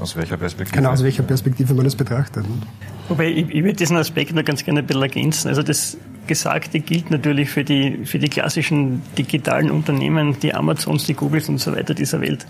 Aus 0.00 0.16
welcher 0.16 0.36
Perspektive? 0.36 0.76
Genau, 0.76 0.90
aus 0.90 1.02
welcher 1.02 1.22
Perspektive 1.22 1.74
man 1.74 1.84
das 1.84 1.96
betrachtet. 1.96 2.44
Wobei, 3.08 3.26
ich, 3.26 3.48
ich 3.50 3.62
würde 3.64 3.74
diesen 3.74 3.96
Aspekt 3.96 4.34
noch 4.34 4.44
ganz 4.44 4.64
gerne 4.64 4.80
ein 4.80 4.86
bisschen 4.86 5.02
ergänzen. 5.02 5.48
Also 5.48 5.62
das 5.62 5.96
Gesagte 6.26 6.80
gilt 6.80 7.10
natürlich 7.10 7.50
für 7.50 7.64
die, 7.64 8.04
für 8.04 8.18
die 8.18 8.28
klassischen 8.28 9.02
digitalen 9.18 9.70
Unternehmen, 9.70 10.38
die 10.40 10.54
Amazons, 10.54 11.04
die 11.04 11.14
Googles 11.14 11.48
und 11.48 11.58
so 11.58 11.72
weiter 11.74 11.92
dieser 11.94 12.20
Welt. 12.20 12.46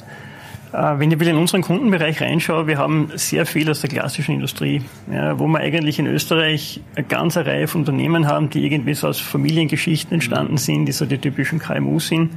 Äh, 0.73 0.99
wenn 0.99 1.11
ich 1.11 1.19
wieder 1.19 1.31
in 1.31 1.39
unseren 1.39 1.63
Kundenbereich 1.63 2.21
reinschaue, 2.21 2.67
wir 2.67 2.79
haben 2.79 3.11
sehr 3.15 3.47
viel 3.47 3.71
aus 3.71 3.81
der 3.81 3.91
klassischen 3.91 4.35
Industrie, 4.35 4.83
ja, 5.11 5.39
wo 5.39 5.47
wir 5.49 5.61
eigentlich 5.61 5.99
in 5.99 6.07
Österreich 6.07 6.81
eine 6.95 7.07
ganze 7.07 7.47
Reihe 7.47 7.67
von 7.67 7.81
Unternehmen 7.81 8.27
haben, 8.27 8.51
die 8.51 8.65
irgendwie 8.65 8.95
so 8.95 9.09
aus 9.09 9.19
Familiengeschichten 9.19 10.15
entstanden 10.15 10.57
sind, 10.57 10.87
die 10.87 10.93
so 10.93 11.07
die 11.07 11.19
typischen 11.19 11.59
KMU 11.59 11.99
sind 12.01 12.31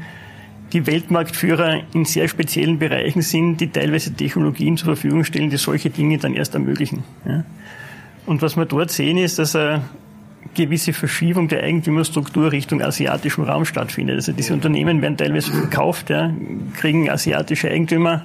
die 0.74 0.86
Weltmarktführer 0.86 1.82
in 1.94 2.06
sehr 2.06 2.28
speziellen 2.28 2.80
Bereichen 2.80 3.22
sind, 3.22 3.58
die 3.58 3.70
teilweise 3.70 4.14
Technologien 4.14 4.78
zur 4.78 4.88
Verfügung 4.88 5.24
stellen, 5.24 5.50
die 5.50 5.58
solche 5.58 5.90
Dinge 5.90 6.18
dann 6.18 6.34
erst 6.34 6.54
ermöglichen. 6.54 7.04
Ja. 7.26 7.46
Und 8.26 8.42
was 8.42 8.58
wir 8.58 8.66
dort 8.66 8.92
sehen, 8.92 9.18
ist, 9.18 9.40
dass 9.40 9.56
eine 9.56 9.84
gewisse 10.54 10.92
Verschiebung 10.92 11.48
der 11.48 11.64
Eigentümerstruktur 11.64 12.52
Richtung 12.52 12.82
asiatischem 12.82 13.46
Raum 13.46 13.64
stattfindet. 13.64 14.18
Also 14.18 14.34
diese 14.34 14.54
Unternehmen 14.54 15.02
werden 15.02 15.18
teilweise 15.18 15.52
verkauft, 15.52 16.10
ja, 16.10 16.34
kriegen 16.76 17.10
asiatische 17.10 17.70
Eigentümer 17.70 18.24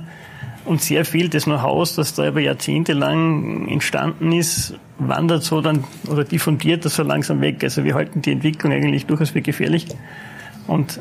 und 0.65 0.81
sehr 0.81 1.05
viel 1.05 1.29
des 1.29 1.45
Know-hows, 1.45 1.97
das 1.97 2.15
da 2.15 2.29
über 2.29 2.41
Jahrzehnte 2.41 2.93
lang 2.93 3.69
entstanden 3.69 4.33
ist, 4.33 4.75
wandert 4.99 5.43
so 5.43 5.61
dann 5.61 5.85
oder 6.09 6.25
diffundiert 6.25 6.85
das 6.85 6.97
so 6.97 7.03
langsam 7.03 7.41
weg. 7.41 7.63
Also 7.63 7.85
wir 7.85 7.95
halten 7.95 8.23
die 8.23 8.33
Entwicklung 8.33 8.73
eigentlich 8.73 9.07
durchaus 9.07 9.31
für 9.31 9.43
gefährlich 9.43 9.87
und 10.67 11.01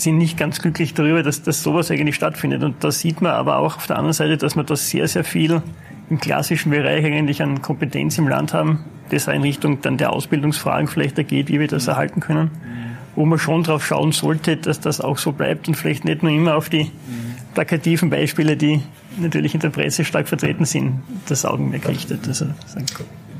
sind 0.00 0.18
nicht 0.18 0.36
ganz 0.36 0.60
glücklich 0.60 0.94
darüber, 0.94 1.22
dass, 1.22 1.42
dass 1.42 1.62
sowas 1.62 1.90
eigentlich 1.90 2.14
stattfindet. 2.14 2.62
Und 2.62 2.82
da 2.82 2.90
sieht 2.90 3.20
man 3.20 3.32
aber 3.32 3.58
auch 3.58 3.76
auf 3.76 3.86
der 3.86 3.96
anderen 3.96 4.12
Seite, 4.12 4.36
dass 4.36 4.56
wir 4.56 4.64
da 4.64 4.76
sehr, 4.76 5.08
sehr 5.08 5.24
viel 5.24 5.62
im 6.08 6.18
klassischen 6.18 6.70
Bereich 6.70 7.04
eigentlich 7.04 7.42
an 7.42 7.62
Kompetenz 7.62 8.18
im 8.18 8.28
Land 8.28 8.52
haben, 8.52 8.84
das 9.10 9.28
in 9.28 9.42
Richtung 9.42 9.80
dann 9.80 9.96
der 9.96 10.12
Ausbildungsfragen 10.12 10.88
vielleicht 10.88 11.18
da 11.18 11.22
geht, 11.22 11.48
wie 11.48 11.60
wir 11.60 11.68
das 11.68 11.86
erhalten 11.86 12.20
können, 12.20 12.50
wo 13.14 13.24
man 13.24 13.38
schon 13.38 13.62
darauf 13.62 13.86
schauen 13.86 14.12
sollte, 14.12 14.56
dass 14.56 14.80
das 14.80 15.00
auch 15.00 15.18
so 15.18 15.32
bleibt 15.32 15.68
und 15.68 15.74
vielleicht 15.74 16.04
nicht 16.04 16.22
nur 16.22 16.32
immer 16.32 16.56
auf 16.56 16.68
die 16.68 16.90
plakativen 17.54 18.10
Beispiele, 18.10 18.56
die 18.56 18.82
natürlich 19.18 19.54
in 19.54 19.60
der 19.60 19.70
Presse 19.70 20.04
stark 20.04 20.28
vertreten 20.28 20.64
sind, 20.64 21.02
das 21.28 21.44
Augenmerk 21.44 21.88
richtet. 21.88 22.26
Also, 22.26 22.46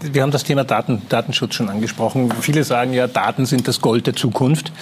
wir 0.00 0.22
haben 0.22 0.30
das 0.30 0.44
Thema 0.44 0.64
Daten, 0.64 1.02
Datenschutz 1.08 1.54
schon 1.54 1.68
angesprochen. 1.68 2.32
Viele 2.40 2.64
sagen 2.64 2.92
ja, 2.92 3.06
Daten 3.06 3.46
sind 3.46 3.68
das 3.68 3.80
Gold 3.80 4.06
der 4.06 4.16
Zukunft. 4.16 4.72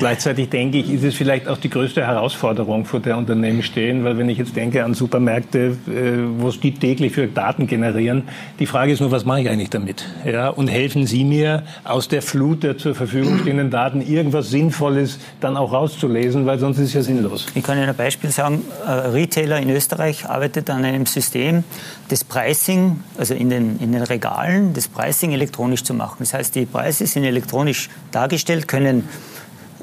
Gleichzeitig 0.00 0.48
denke 0.48 0.78
ich, 0.78 0.90
ist 0.90 1.04
es 1.04 1.14
vielleicht 1.14 1.46
auch 1.46 1.58
die 1.58 1.68
größte 1.68 2.00
Herausforderung, 2.06 2.86
vor 2.86 3.00
der 3.00 3.18
Unternehmen 3.18 3.62
stehen, 3.62 4.02
weil 4.02 4.16
wenn 4.16 4.30
ich 4.30 4.38
jetzt 4.38 4.56
denke 4.56 4.82
an 4.82 4.94
Supermärkte, 4.94 5.58
äh, 5.58 6.38
wo 6.38 6.50
die 6.50 6.72
täglich 6.72 7.12
für 7.12 7.26
Daten 7.26 7.66
generieren, 7.66 8.22
die 8.58 8.64
Frage 8.64 8.92
ist 8.92 9.00
nur, 9.00 9.10
was 9.10 9.26
mache 9.26 9.42
ich 9.42 9.50
eigentlich 9.50 9.68
damit? 9.68 10.06
Ja, 10.24 10.48
und 10.48 10.68
helfen 10.68 11.06
Sie 11.06 11.22
mir 11.22 11.64
aus 11.84 12.08
der 12.08 12.22
Flut 12.22 12.62
der 12.62 12.78
zur 12.78 12.94
Verfügung 12.94 13.40
stehenden 13.40 13.70
Daten 13.70 14.00
irgendwas 14.00 14.48
Sinnvolles 14.48 15.18
dann 15.42 15.58
auch 15.58 15.70
rauszulesen, 15.70 16.46
weil 16.46 16.58
sonst 16.58 16.78
ist 16.78 16.88
es 16.88 16.94
ja 16.94 17.02
sinnlos. 17.02 17.44
Ich 17.54 17.62
kann 17.62 17.76
Ihnen 17.76 17.90
ein 17.90 17.94
Beispiel 17.94 18.30
sagen. 18.30 18.62
Ein 18.86 19.10
Retailer 19.10 19.60
in 19.60 19.68
Österreich 19.68 20.26
arbeitet 20.26 20.70
an 20.70 20.82
einem 20.82 21.04
System, 21.04 21.62
das 22.08 22.24
Pricing, 22.24 23.00
also 23.18 23.34
in 23.34 23.50
den, 23.50 23.78
in 23.80 23.92
den 23.92 24.02
Regalen, 24.02 24.72
das 24.72 24.88
Pricing 24.88 25.32
elektronisch 25.32 25.84
zu 25.84 25.92
machen. 25.92 26.16
Das 26.20 26.32
heißt, 26.32 26.54
die 26.54 26.64
Preise 26.64 27.06
sind 27.06 27.24
elektronisch 27.24 27.90
dargestellt, 28.12 28.66
können 28.66 29.06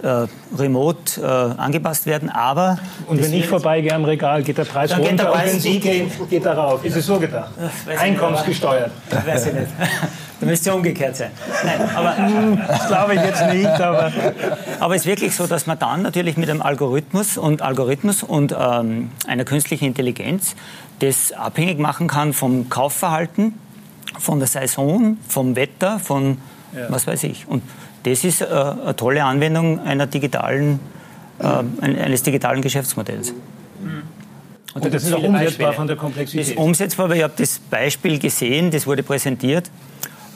äh, 0.04 0.28
remote 0.58 1.22
äh, 1.22 1.26
angepasst 1.60 2.06
werden, 2.06 2.30
aber... 2.30 2.78
Und 3.08 3.22
wenn 3.22 3.34
ich 3.34 3.48
vorbeigehe 3.48 3.94
am 3.94 4.06
Regal, 4.06 4.44
geht 4.44 4.58
der 4.58 4.66
Preis 4.66 4.92
runter 4.92 5.10
geht 5.10 5.20
der 5.20 5.26
Preis 5.26 5.54
und 5.54 5.54
wenn 5.54 5.60
Sie 5.60 5.80
gehen, 5.80 6.12
geht 6.30 6.46
er 6.46 6.58
rauf. 6.58 6.84
Ist 6.84 6.96
es 6.96 7.06
so 7.06 7.20
gedacht? 7.20 7.52
Einkommensgesteuert. 8.00 8.92
Weiß 9.26 9.48
ich 9.48 9.54
nicht. 9.54 9.68
Da 10.40 10.46
müsste 10.46 10.70
ja 10.70 10.76
umgekehrt 10.76 11.16
sein. 11.16 11.32
Nein, 11.64 11.90
aber 11.96 12.16
das 12.68 12.88
glaube 12.88 13.16
ich 13.16 13.22
jetzt 13.22 13.48
nicht. 13.48 13.66
Aber, 13.66 14.12
aber 14.80 14.96
es 14.96 15.02
ist 15.02 15.08
wirklich 15.08 15.36
so, 15.36 15.48
dass 15.48 15.66
man 15.66 15.80
dann 15.80 16.04
natürlich 16.04 16.38
mit 16.38 16.50
einem 16.50 16.62
Algorithmus 16.62 17.38
und 17.38 17.62
Algorithmus 17.62 18.24
und 18.24 18.56
ähm, 18.58 19.10
einer 19.28 19.46
künstlichen 19.46 19.86
Intelligenz 19.86 20.56
das 21.00 21.32
abhängig 21.32 21.80
machen 21.80 22.08
kann 22.08 22.34
vom 22.34 22.70
Kaufverhalten, 22.70 23.54
von 24.20 24.40
der 24.40 24.48
Saison, 24.48 25.18
vom 25.28 25.56
Wetter, 25.56 26.00
von 26.00 26.38
ja. 26.74 26.86
was 26.90 27.08
weiß 27.08 27.24
ich. 27.24 27.48
Und 27.48 27.64
das 28.10 28.24
ist 28.24 28.42
äh, 28.42 28.46
eine 28.46 28.96
tolle 28.96 29.24
Anwendung 29.24 29.80
einer 29.80 30.08
digitalen, 30.08 30.80
äh, 31.40 31.46
eines 31.82 32.24
digitalen 32.24 32.62
Geschäftsmodells. 32.62 33.32
Mhm. 33.32 34.04
Und, 34.74 34.86
Und 34.86 34.94
das 34.94 35.04
ist 35.04 35.14
auch 35.14 35.24
umsetzbar 35.24 35.44
Beispiele. 35.46 35.74
von 35.74 35.88
der 35.88 35.96
Komplexität. 35.96 36.42
Das 36.42 36.50
ist 36.50 36.58
umsetzbar, 36.58 37.10
weil 37.10 37.18
ich 37.18 37.24
habe 37.24 37.34
das 37.36 37.58
Beispiel 37.58 38.20
gesehen, 38.20 38.70
das 38.70 38.86
wurde 38.86 39.02
präsentiert. 39.02 39.72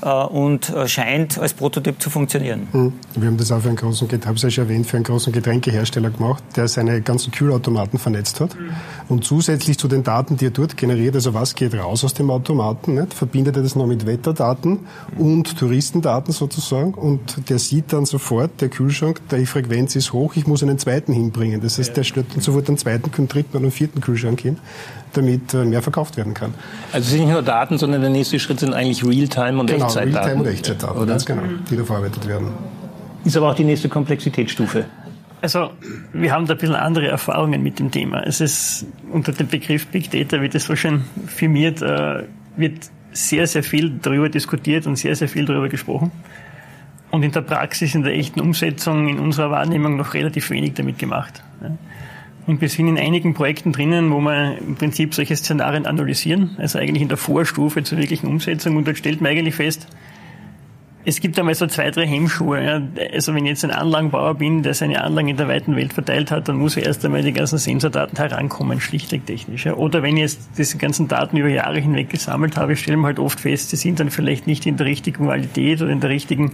Äh, 0.01 0.09
und 0.09 0.69
äh, 0.69 0.87
scheint 0.87 1.37
als 1.37 1.53
Prototyp 1.53 2.01
zu 2.01 2.09
funktionieren. 2.09 2.67
Hm. 2.71 2.93
Wir 3.15 3.27
haben 3.27 3.37
das 3.37 3.51
auch 3.51 3.61
für 3.61 3.67
einen 3.67 3.77
großen, 3.77 4.07
habe 4.25 4.35
es 4.35 4.41
ja 4.41 4.49
schon 4.49 4.63
erwähnt, 4.65 4.87
für 4.87 4.97
einen 4.97 5.03
großen 5.03 5.31
Getränkehersteller 5.31 6.09
gemacht, 6.09 6.43
der 6.55 6.67
seine 6.67 7.01
ganzen 7.01 7.31
Kühlautomaten 7.31 7.99
vernetzt 7.99 8.39
hat. 8.39 8.55
Mhm. 8.55 8.71
Und 9.09 9.25
zusätzlich 9.25 9.77
zu 9.77 9.87
den 9.87 10.03
Daten, 10.03 10.37
die 10.37 10.47
er 10.47 10.51
dort 10.51 10.77
generiert, 10.77 11.15
also 11.15 11.33
was 11.33 11.53
geht 11.55 11.75
raus 11.75 12.03
aus 12.03 12.13
dem 12.13 12.31
Automaten, 12.31 12.95
nicht, 12.95 13.13
verbindet 13.13 13.57
er 13.57 13.63
das 13.63 13.75
noch 13.75 13.85
mit 13.85 14.05
Wetterdaten 14.05 14.79
mhm. 15.17 15.25
und 15.25 15.57
Touristendaten 15.57 16.33
sozusagen. 16.33 16.93
Und 16.93 17.49
der 17.49 17.59
sieht 17.59 17.93
dann 17.93 18.05
sofort, 18.05 18.61
der 18.61 18.69
Kühlschrank, 18.69 19.21
die 19.29 19.45
Frequenz 19.45 19.95
ist 19.95 20.13
hoch, 20.13 20.35
ich 20.35 20.47
muss 20.47 20.63
einen 20.63 20.79
zweiten 20.79 21.13
hinbringen. 21.13 21.61
Das 21.61 21.77
heißt, 21.77 21.95
der 21.95 22.03
stellt 22.03 22.33
dann 22.33 22.41
sofort 22.41 22.67
einen 22.67 22.77
zweiten, 22.77 23.11
einen 23.15 23.27
dritten 23.27 23.57
und 23.57 23.63
einen 23.63 23.71
vierten 23.71 24.01
Kühlschrank 24.01 24.41
hin 24.41 24.57
damit 25.13 25.53
äh, 25.53 25.65
mehr 25.65 25.81
verkauft 25.81 26.17
werden 26.17 26.33
kann. 26.33 26.53
Also 26.91 27.05
es 27.05 27.09
sind 27.11 27.21
nicht 27.21 27.31
nur 27.31 27.41
Daten, 27.41 27.77
sondern 27.77 28.01
der 28.01 28.09
nächste 28.09 28.39
Schritt 28.39 28.59
sind 28.59 28.73
eigentlich 28.73 29.05
Realtime 29.05 29.59
und 29.59 29.67
genau, 29.67 29.85
Echtzeitdaten. 29.95 30.15
Realtime 30.15 30.41
und 30.41 30.47
Echtzeitdaten, 30.47 30.97
oder? 30.97 31.07
ganz 31.07 31.25
genau, 31.25 31.41
die 31.69 31.77
da 31.77 31.83
verarbeitet 31.83 32.27
werden. 32.27 32.47
Ist 33.23 33.37
aber 33.37 33.51
auch 33.51 33.55
die 33.55 33.63
nächste 33.63 33.89
Komplexitätsstufe. 33.89 34.85
Also 35.41 35.71
wir 36.13 36.31
haben 36.31 36.45
da 36.45 36.53
ein 36.53 36.59
bisschen 36.59 36.75
andere 36.75 37.07
Erfahrungen 37.07 37.63
mit 37.63 37.79
dem 37.79 37.89
Thema. 37.89 38.23
Es 38.25 38.41
ist 38.41 38.85
unter 39.11 39.31
dem 39.31 39.47
Begriff 39.47 39.87
Big 39.87 40.11
Data, 40.11 40.41
wie 40.41 40.49
das 40.49 40.65
so 40.65 40.75
schön 40.75 41.03
firmiert, 41.25 41.81
äh, 41.81 42.23
wird 42.57 42.91
sehr, 43.11 43.47
sehr 43.47 43.63
viel 43.63 43.91
darüber 44.01 44.29
diskutiert 44.29 44.85
und 44.85 44.97
sehr, 44.97 45.15
sehr 45.15 45.27
viel 45.27 45.45
darüber 45.45 45.67
gesprochen. 45.67 46.11
Und 47.09 47.23
in 47.23 47.31
der 47.31 47.41
Praxis, 47.41 47.93
in 47.93 48.03
der 48.03 48.13
echten 48.13 48.39
Umsetzung, 48.39 49.09
in 49.09 49.19
unserer 49.19 49.51
Wahrnehmung 49.51 49.97
noch 49.97 50.13
relativ 50.13 50.49
wenig 50.49 50.75
damit 50.75 50.97
gemacht. 50.97 51.43
Und 52.51 52.59
wir 52.59 52.67
sind 52.67 52.89
in 52.89 52.97
einigen 52.97 53.33
Projekten 53.33 53.71
drinnen, 53.71 54.11
wo 54.11 54.19
wir 54.19 54.57
im 54.57 54.75
Prinzip 54.75 55.15
solche 55.15 55.37
Szenarien 55.37 55.85
analysieren, 55.85 56.57
also 56.57 56.79
eigentlich 56.79 57.01
in 57.01 57.07
der 57.07 57.15
Vorstufe 57.15 57.81
zur 57.81 57.97
wirklichen 57.97 58.27
Umsetzung. 58.27 58.75
Und 58.75 58.85
dort 58.85 58.97
stellt 58.97 59.21
man 59.21 59.31
eigentlich 59.31 59.55
fest, 59.55 59.87
es 61.03 61.19
gibt 61.19 61.37
einmal 61.39 61.55
so 61.55 61.67
zwei, 61.67 61.89
drei 61.89 62.05
Hemmschuhe. 62.05 62.89
Also 63.11 63.33
wenn 63.33 63.45
ich 63.45 63.51
jetzt 63.51 63.63
ein 63.63 63.71
Anlagenbauer 63.71 64.35
bin, 64.35 64.61
der 64.61 64.73
seine 64.73 65.03
Anlagen 65.03 65.29
in 65.29 65.37
der 65.37 65.47
weiten 65.47 65.75
Welt 65.75 65.93
verteilt 65.93 66.31
hat, 66.31 66.47
dann 66.47 66.57
muss 66.57 66.77
er 66.77 66.85
erst 66.85 67.03
einmal 67.03 67.23
die 67.23 67.33
ganzen 67.33 67.57
Sensordaten 67.57 68.17
herankommen, 68.17 68.79
schlichtweg 68.79 69.25
technisch. 69.25 69.65
Oder 69.65 70.03
wenn 70.03 70.17
ich 70.17 70.21
jetzt 70.21 70.49
diese 70.57 70.77
ganzen 70.77 71.07
Daten 71.07 71.37
über 71.37 71.49
Jahre 71.49 71.79
hinweg 71.79 72.09
gesammelt 72.09 72.57
habe, 72.57 72.75
stellen 72.75 72.99
wir 72.99 73.07
halt 73.07 73.19
oft 73.19 73.39
fest, 73.39 73.71
sie 73.71 73.77
sind 73.77 73.99
dann 73.99 74.11
vielleicht 74.11 74.47
nicht 74.47 74.65
in 74.65 74.77
der 74.77 74.85
richtigen 74.85 75.25
Qualität 75.25 75.81
oder 75.81 75.91
in 75.91 75.99
der 75.99 76.09
richtigen 76.09 76.53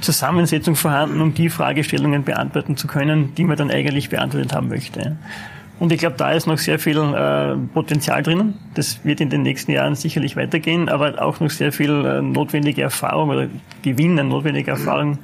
Zusammensetzung 0.00 0.74
vorhanden, 0.74 1.20
um 1.20 1.34
die 1.34 1.50
Fragestellungen 1.50 2.24
beantworten 2.24 2.76
zu 2.76 2.86
können, 2.86 3.34
die 3.36 3.44
man 3.44 3.56
dann 3.56 3.70
eigentlich 3.70 4.08
beantwortet 4.08 4.54
haben 4.54 4.68
möchte. 4.68 5.16
Und 5.82 5.90
ich 5.90 5.98
glaube, 5.98 6.14
da 6.16 6.30
ist 6.30 6.46
noch 6.46 6.58
sehr 6.58 6.78
viel 6.78 6.96
äh, 6.96 7.56
Potenzial 7.74 8.22
drinnen. 8.22 8.54
Das 8.74 9.04
wird 9.04 9.20
in 9.20 9.30
den 9.30 9.42
nächsten 9.42 9.72
Jahren 9.72 9.96
sicherlich 9.96 10.36
weitergehen, 10.36 10.88
aber 10.88 11.20
auch 11.20 11.40
noch 11.40 11.50
sehr 11.50 11.72
viel 11.72 11.90
äh, 11.90 12.22
notwendige 12.22 12.82
Erfahrung 12.82 13.30
oder 13.30 13.48
Gewinn 13.82 14.16
an 14.16 14.28
notwendiger 14.28 14.74
Erfahrung 14.74 15.18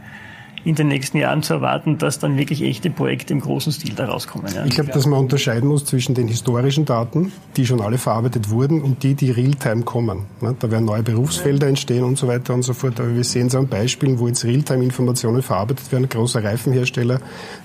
in 0.64 0.74
den 0.74 0.88
nächsten 0.88 1.18
Jahren 1.18 1.44
zu 1.44 1.54
erwarten, 1.54 1.98
dass 1.98 2.18
dann 2.18 2.36
wirklich 2.36 2.60
echte 2.62 2.90
Projekte 2.90 3.34
im 3.34 3.40
großen 3.40 3.70
Stil 3.70 3.94
da 3.94 4.06
rauskommen. 4.06 4.52
Ja. 4.52 4.64
Ich 4.64 4.74
glaube, 4.74 4.90
dass 4.90 5.06
man 5.06 5.20
unterscheiden 5.20 5.68
muss 5.68 5.84
zwischen 5.84 6.16
den 6.16 6.26
historischen 6.26 6.84
Daten, 6.84 7.30
die 7.56 7.64
schon 7.64 7.80
alle 7.80 7.96
verarbeitet 7.96 8.50
wurden, 8.50 8.82
und 8.82 9.04
die, 9.04 9.14
die 9.14 9.30
real-time 9.30 9.84
kommen. 9.84 10.24
Da 10.40 10.72
werden 10.72 10.86
neue 10.86 11.04
Berufsfelder 11.04 11.68
entstehen 11.68 12.02
und 12.02 12.18
so 12.18 12.26
weiter 12.26 12.52
und 12.52 12.62
so 12.62 12.74
fort. 12.74 12.98
Aber 12.98 13.14
wir 13.14 13.22
sehen 13.22 13.46
es 13.46 13.54
an 13.54 13.68
Beispielen, 13.68 14.18
wo 14.18 14.26
jetzt 14.26 14.44
Realtime-Informationen 14.44 15.42
verarbeitet 15.42 15.92
werden. 15.92 16.06
Ein 16.06 16.08
großer 16.08 16.42
Reifenhersteller, 16.42 17.20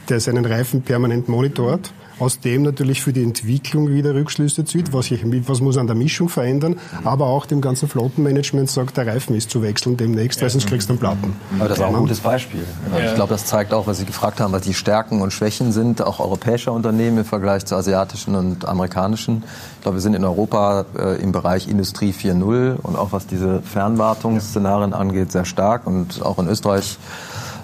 der 0.10 0.19
seinen 0.19 0.45
Reifen 0.45 0.84
permanent 0.84 1.27
monitort 1.27 1.91
aus 2.19 2.39
dem 2.39 2.63
natürlich 2.63 3.02
für 3.02 3.13
die 3.13 3.23
Entwicklung 3.23 3.89
wieder 3.89 4.13
Rückschlüsse 4.13 4.65
zieht, 4.65 4.93
was, 4.93 5.12
ich, 5.12 5.23
was 5.47 5.62
muss 5.62 5.78
an 5.78 5.88
der 5.88 5.95
Mischung 5.95 6.30
verändern, 6.30 6.80
aber 7.04 7.28
auch 7.28 7.45
dem 7.45 7.62
ganzen 7.62 7.88
Flottenmanagement 7.88 8.69
sagt, 8.69 8.97
der 8.97 9.08
Reifen 9.08 9.36
ist 9.36 9.49
zu 9.49 9.62
wechseln 9.62 9.97
demnächst, 9.97 10.41
weil 10.41 10.49
sonst 10.49 10.67
kriegst 10.67 10.89
du 10.89 10.93
einen 10.93 10.99
Platten. 10.99 11.36
Aber 11.60 11.69
das 11.69 11.78
ist 11.78 11.84
auch 11.84 11.89
ein 11.89 11.95
gutes 11.95 12.19
Beispiel. 12.19 12.63
Ja. 12.91 13.06
Ich 13.10 13.15
glaube, 13.15 13.30
das 13.34 13.45
zeigt 13.45 13.73
auch, 13.73 13.88
was 13.88 13.97
Sie 13.97 14.06
gefragt 14.06 14.39
haben, 14.39 14.54
was 14.54 14.62
die 14.62 14.73
Stärken 14.73 15.21
und 15.21 15.32
Schwächen 15.32 15.71
sind, 15.71 16.02
auch 16.02 16.19
europäischer 16.19 16.73
Unternehmen 16.73 17.19
im 17.19 17.26
Vergleich 17.26 17.65
zu 17.65 17.76
asiatischen 17.76 18.36
und 18.36 18.65
amerikanischen. 18.65 19.43
Ich 19.78 19.82
glaube, 19.82 19.97
wir 19.97 20.02
sind 20.02 20.13
in 20.13 20.23
Europa 20.23 20.86
äh, 20.97 21.21
im 21.21 21.32
Bereich 21.32 21.67
Industrie 21.67 22.12
4.0 22.12 22.78
und 22.82 22.95
auch 22.95 23.12
was 23.12 23.28
diese 23.28 23.62
Fernwartungsszenarien 23.62 24.93
angeht, 24.93 25.32
sehr 25.32 25.45
stark 25.45 25.88
und 25.88 26.21
auch 26.21 26.39
in 26.39 26.47
Österreich 26.47 26.97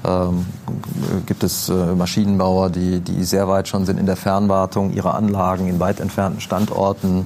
ähm, 0.06 0.46
gibt 1.26 1.44
es 1.44 1.70
äh, 1.70 1.74
Maschinenbauer, 1.74 2.70
die, 2.70 3.02
die 3.02 3.24
sehr 3.24 3.48
weit 3.48 3.68
schon 3.68 3.86
sind 3.86 4.00
in 4.00 4.06
der 4.06 4.16
Fernwartung 4.16 4.94
ihrer 4.94 5.16
Anlagen 5.16 5.68
in 5.68 5.80
weit 5.80 6.00
entfernten 6.00 6.42
Standorten, 6.42 7.26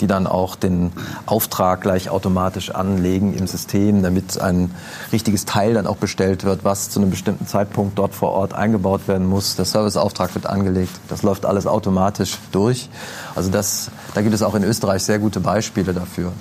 die 0.00 0.06
dann 0.06 0.26
auch 0.26 0.56
den 0.56 0.92
Auftrag 1.26 1.80
gleich 1.80 2.10
automatisch 2.10 2.70
anlegen 2.70 3.34
im 3.34 3.46
System, 3.46 4.02
damit 4.02 4.40
ein 4.40 4.70
richtiges 5.12 5.44
Teil 5.44 5.74
dann 5.74 5.86
auch 5.86 5.96
bestellt 5.96 6.44
wird, 6.44 6.64
was 6.64 6.90
zu 6.90 7.00
einem 7.00 7.10
bestimmten 7.10 7.46
Zeitpunkt 7.46 7.98
dort 7.98 8.14
vor 8.14 8.32
Ort 8.32 8.54
eingebaut 8.54 9.08
werden 9.08 9.26
muss. 9.26 9.56
Der 9.56 9.64
Serviceauftrag 9.64 10.34
wird 10.34 10.46
angelegt. 10.46 10.92
Das 11.08 11.22
läuft 11.22 11.44
alles 11.44 11.66
automatisch 11.66 12.38
durch. 12.52 12.88
Also 13.34 13.50
das, 13.50 13.90
da 14.14 14.22
gibt 14.22 14.34
es 14.34 14.42
auch 14.42 14.54
in 14.54 14.64
Österreich 14.64 15.02
sehr 15.02 15.18
gute 15.18 15.40
Beispiele 15.40 15.92
dafür. 15.92 16.32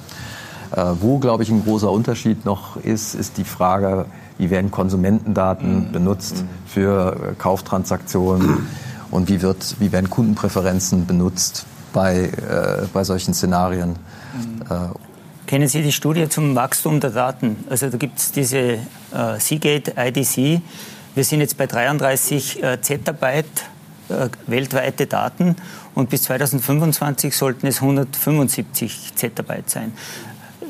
Äh, 0.72 0.86
wo, 1.02 1.20
glaube 1.20 1.44
ich, 1.44 1.50
ein 1.50 1.64
großer 1.64 1.92
Unterschied 1.92 2.46
noch 2.46 2.78
ist, 2.78 3.14
ist 3.14 3.38
die 3.38 3.44
Frage, 3.44 4.06
wie 4.38 4.50
werden 4.50 4.72
Konsumentendaten 4.72 5.88
mhm. 5.88 5.92
benutzt 5.92 6.38
mhm. 6.38 6.48
für 6.68 7.16
äh, 7.16 7.36
Kauftransaktionen 7.38 8.68
und 9.12 9.30
wie, 9.30 9.42
wird, 9.42 9.76
wie 9.80 9.92
werden 9.92 10.10
Kundenpräferenzen 10.10 11.06
benutzt 11.06 11.66
bei, 11.94 12.24
äh, 12.24 12.88
bei 12.94 13.04
solchen 13.04 13.34
Szenarien. 13.34 13.90
Mhm. 13.90 14.62
Äh, 14.70 14.76
Kennen 15.48 15.68
Sie 15.68 15.82
die 15.82 15.92
Studie 15.92 16.30
zum 16.30 16.56
Wachstum 16.56 17.02
der 17.02 17.10
Daten? 17.10 17.58
Also 17.70 17.90
da 17.90 17.98
gibt 17.98 18.20
es 18.20 18.32
diese 18.32 18.58
äh, 18.58 18.80
Seagate 19.38 19.94
IDC. 19.98 20.62
Wir 21.14 21.24
sind 21.26 21.42
jetzt 21.42 21.58
bei 21.58 21.68
33 21.68 22.64
äh, 22.64 22.82
Zettabyte 22.82 23.46
äh, 24.08 24.30
weltweite 24.48 25.08
Daten 25.08 25.58
und 25.94 26.10
bis 26.10 26.24
2025 26.24 27.36
sollten 27.36 27.68
es 27.68 27.82
175 27.82 29.14
Zettabyte 29.16 29.70
sein. 29.70 29.92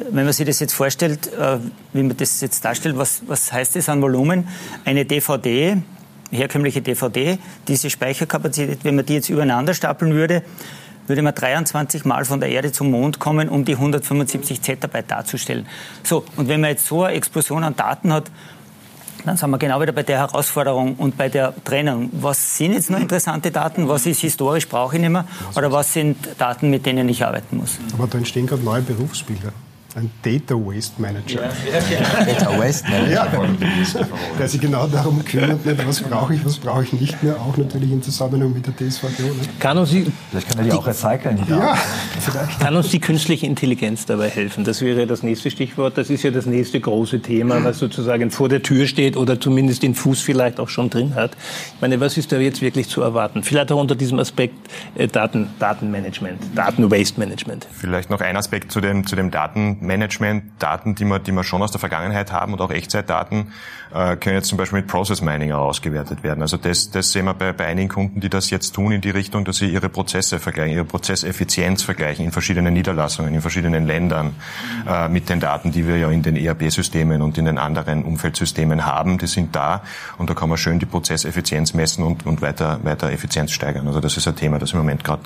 Wenn 0.10 0.26
man 0.26 0.34
sich 0.34 0.46
das 0.46 0.60
jetzt 0.60 0.74
vorstellt, 0.74 1.32
äh, 1.34 1.58
wie 1.94 2.04
man 2.04 2.18
das 2.18 2.42
jetzt 2.42 2.64
darstellt, 2.66 2.98
was, 2.98 3.22
was 3.28 3.52
heißt 3.52 3.76
das 3.76 3.90
an 3.90 4.02
Volumen? 4.02 4.48
Eine 4.86 5.06
DVD, 5.06 5.78
herkömmliche 6.32 6.82
DVD, 6.82 7.38
diese 7.68 7.90
Speicherkapazität, 7.90 8.80
wenn 8.84 8.96
man 8.96 9.06
die 9.06 9.16
jetzt 9.16 9.30
übereinander 9.30 9.74
stapeln 9.74 10.14
würde, 10.14 10.44
würde 11.08 11.22
man 11.22 11.36
23 11.36 12.06
Mal 12.06 12.26
von 12.26 12.40
der 12.40 12.50
Erde 12.50 12.72
zum 12.72 12.92
Mond 12.92 13.20
kommen, 13.20 13.50
um 13.50 13.66
die 13.66 13.74
175 13.74 14.62
Zettabyte 14.62 15.12
darzustellen. 15.12 15.68
So, 16.04 16.24
und 16.38 16.48
wenn 16.48 16.62
man 16.62 16.72
jetzt 16.72 16.86
so 16.86 17.04
eine 17.04 17.16
Explosion 17.16 17.64
an 17.64 17.76
Daten 17.76 18.14
hat, 18.14 18.32
dann 19.26 19.38
sind 19.38 19.50
wir 19.52 19.58
genau 19.58 19.80
wieder 19.82 19.92
bei 19.92 20.04
der 20.04 20.18
Herausforderung 20.18 20.96
und 20.96 21.18
bei 21.18 21.30
der 21.30 21.54
Trennung. 21.64 22.10
Was 22.14 22.58
sind 22.58 22.74
jetzt 22.74 22.90
noch 22.90 23.00
interessante 23.00 23.52
Daten? 23.52 23.88
Was 23.88 24.06
ist 24.06 24.22
historisch, 24.22 24.68
brauche 24.68 24.96
ich 24.96 25.02
nicht 25.02 25.12
mehr? 25.12 25.26
Oder 25.56 25.72
was 25.72 25.94
sind 25.94 26.18
Daten, 26.40 26.70
mit 26.72 26.86
denen 26.86 27.08
ich 27.08 27.24
arbeiten 27.24 27.58
muss? 27.58 27.78
Aber 27.94 28.08
da 28.08 28.18
entstehen 28.18 28.48
gerade 28.48 28.64
neue 28.64 28.82
Berufsbilder. 28.82 29.54
Ein 29.94 30.10
Data 30.22 30.56
Waste 30.56 31.02
Manager. 31.02 31.42
Ja. 31.42 32.26
Data 32.26 32.58
Waste 32.58 32.90
Manager. 32.90 33.12
Ja, 33.12 33.28
der 34.40 34.48
sich 34.48 34.62
genau 34.62 34.88
darum 34.88 35.24
kümmert, 35.26 35.66
nicht, 35.66 35.86
was 35.88 36.02
brauche 36.02 36.34
ich, 36.34 36.46
was 36.46 36.58
brauche 36.58 36.84
ich 36.84 36.94
nicht 36.94 37.22
mehr, 37.22 37.36
auch 37.36 37.58
natürlich 37.58 37.92
im 37.92 38.02
Zusammenhang 38.02 38.54
mit 38.54 38.66
der 38.66 38.74
DSVGO. 38.76 39.36
Kann 39.60 39.78
uns 39.78 39.90
die, 39.90 40.10
vielleicht 40.30 40.48
kann 40.48 40.60
er 40.60 40.64
die, 40.64 40.70
die 40.70 40.76
auch 40.78 40.88
recyceln. 40.88 41.44
Ja, 41.50 41.78
vielleicht. 42.20 42.60
Kann 42.62 42.76
uns 42.78 42.90
die 42.90 43.00
künstliche 43.00 43.46
Intelligenz 43.46 44.06
dabei 44.06 44.30
helfen? 44.30 44.64
Das 44.64 44.82
wäre 44.82 45.06
das 45.08 45.24
nächste 45.24 45.52
Stichwort. 45.52 45.98
Das 45.98 46.10
ist 46.10 46.24
ja 46.24 46.32
das 46.32 46.46
nächste 46.46 46.80
große 46.80 47.22
Thema, 47.22 47.62
was 47.62 47.80
sozusagen 47.80 48.32
vor 48.32 48.48
der 48.48 48.64
Tür 48.64 48.88
steht 48.88 49.18
oder 49.18 49.42
zumindest 49.42 49.84
den 49.84 49.94
Fuß 49.94 50.22
vielleicht 50.22 50.62
auch 50.62 50.70
schon 50.70 50.90
drin 50.90 51.16
hat. 51.16 51.32
Ich 51.76 51.82
meine, 51.82 52.00
was 52.00 52.18
ist 52.18 52.32
da 52.32 52.38
jetzt 52.38 52.62
wirklich 52.62 52.88
zu 52.88 53.02
erwarten? 53.02 53.44
Vielleicht 53.44 53.74
auch 53.74 53.82
unter 53.82 53.96
diesem 53.96 54.20
Aspekt 54.20 54.56
äh, 54.96 55.08
Daten, 55.08 55.50
Datenmanagement, 55.60 56.40
Daten-Waste 56.56 57.20
Management. 57.20 57.68
Vielleicht 57.74 58.10
noch 58.10 58.22
ein 58.22 58.38
Aspekt 58.38 58.72
zu 58.72 58.80
dem, 58.80 59.06
zu 59.06 59.18
dem 59.18 59.32
Daten 59.32 59.80
Management, 59.82 60.44
Daten, 60.60 60.96
die 60.96 61.06
wir, 61.06 61.20
die 61.20 61.32
wir 61.32 61.44
schon 61.44 61.62
aus 61.62 61.72
der 61.72 61.80
Vergangenheit 61.80 62.32
haben 62.32 62.54
und 62.54 62.62
auch 62.62 62.72
Echtzeitdaten, 62.72 63.52
äh, 63.94 64.16
können 64.16 64.36
jetzt 64.36 64.48
zum 64.48 64.58
Beispiel 64.58 64.80
mit 64.80 64.88
Process 64.88 65.22
Mining 65.22 65.52
auch 65.52 65.68
ausgewertet 65.68 66.24
werden. 66.24 66.42
Also 66.42 66.58
das, 66.58 66.92
das 66.92 67.12
sehen 67.12 67.26
wir 67.26 67.34
bei, 67.34 67.52
bei 67.54 67.66
einigen 67.66 67.90
Kunden, 67.90 68.22
die 68.22 68.30
das 68.30 68.50
jetzt 68.50 68.72
tun 68.72 68.92
in 68.92 69.02
die 69.02 69.10
Richtung, 69.10 69.46
dass 69.46 69.58
sie 69.58 69.68
ihre 69.68 69.90
Prozesse 69.90 70.40
vergleichen, 70.40 70.76
ihre 70.76 70.86
Prozesseffizienz 70.86 71.84
vergleichen 71.84 72.26
in 72.26 72.32
verschiedenen 72.32 72.74
Niederlassungen, 72.74 73.34
in 73.34 73.42
verschiedenen 73.42 73.86
Ländern 73.86 74.36
äh, 74.88 75.10
mit 75.10 75.30
den 75.30 75.40
Daten, 75.40 75.72
die 75.72 75.88
wir 75.88 75.98
ja 75.98 76.10
in 76.10 76.22
den 76.22 76.36
ERP-Systemen 76.36 77.22
und 77.22 77.38
in 77.38 77.46
den 77.46 77.58
anderen 77.58 78.04
Umfeldsystemen 78.04 78.86
haben. 78.86 79.18
Die 79.18 79.28
sind 79.28 79.56
da 79.56 79.84
und 80.18 80.30
da 80.30 80.34
kann 80.34 80.50
man 80.50 80.58
schön 80.58 80.80
die 80.80 80.86
Prozesseffizienz 80.86 81.74
messen 81.74 82.04
und, 82.04 82.26
und 82.26 82.42
weiter, 82.42 82.80
weiter 82.84 83.12
Effizienz 83.12 83.52
steigern. 83.52 83.88
Also 83.88 84.00
das 84.00 84.18
ist 84.18 84.28
ein 84.28 84.36
Thema, 84.36 84.60
das 84.60 84.72
im 84.74 84.80
Moment 84.80 85.04
gerade 85.04 85.22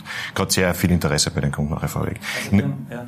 sehr 0.48 0.74
viel 0.74 0.91
Interesse 0.91 1.32
bei 1.32 1.41
den 1.41 1.52
Kunden 1.52 1.74
auch 1.74 1.82
erfolgt. 1.82 2.20
Ja. 2.52 3.06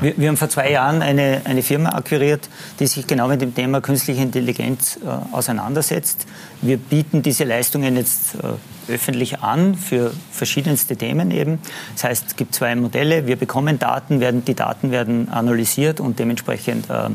Wir, 0.00 0.16
wir, 0.16 0.28
haben 0.28 0.36
vor 0.36 0.48
zwei 0.48 0.70
Jahren 0.70 1.02
eine, 1.02 1.42
eine 1.44 1.62
Firma 1.62 1.90
akquiriert, 1.90 2.48
die 2.78 2.86
sich 2.86 3.06
genau 3.06 3.28
mit 3.28 3.40
dem 3.40 3.54
Thema 3.54 3.80
künstliche 3.80 4.22
Intelligenz 4.22 4.96
äh, 4.96 5.34
auseinandersetzt. 5.34 6.26
Wir 6.62 6.76
bieten 6.76 7.22
diese 7.22 7.44
Leistungen 7.44 7.96
jetzt 7.96 8.34
äh, 8.36 8.92
öffentlich 8.92 9.40
an 9.40 9.74
für 9.74 10.12
verschiedenste 10.30 10.96
Themen 10.96 11.30
eben. 11.30 11.58
Das 11.94 12.04
heißt, 12.04 12.24
es 12.28 12.36
gibt 12.36 12.54
zwei 12.54 12.74
Modelle. 12.74 13.26
Wir 13.26 13.36
bekommen 13.36 13.78
Daten, 13.78 14.20
werden, 14.20 14.44
die 14.44 14.54
Daten 14.54 14.90
werden 14.90 15.28
analysiert 15.28 16.00
und 16.00 16.18
dementsprechend 16.18 16.88
äh, 16.90 17.10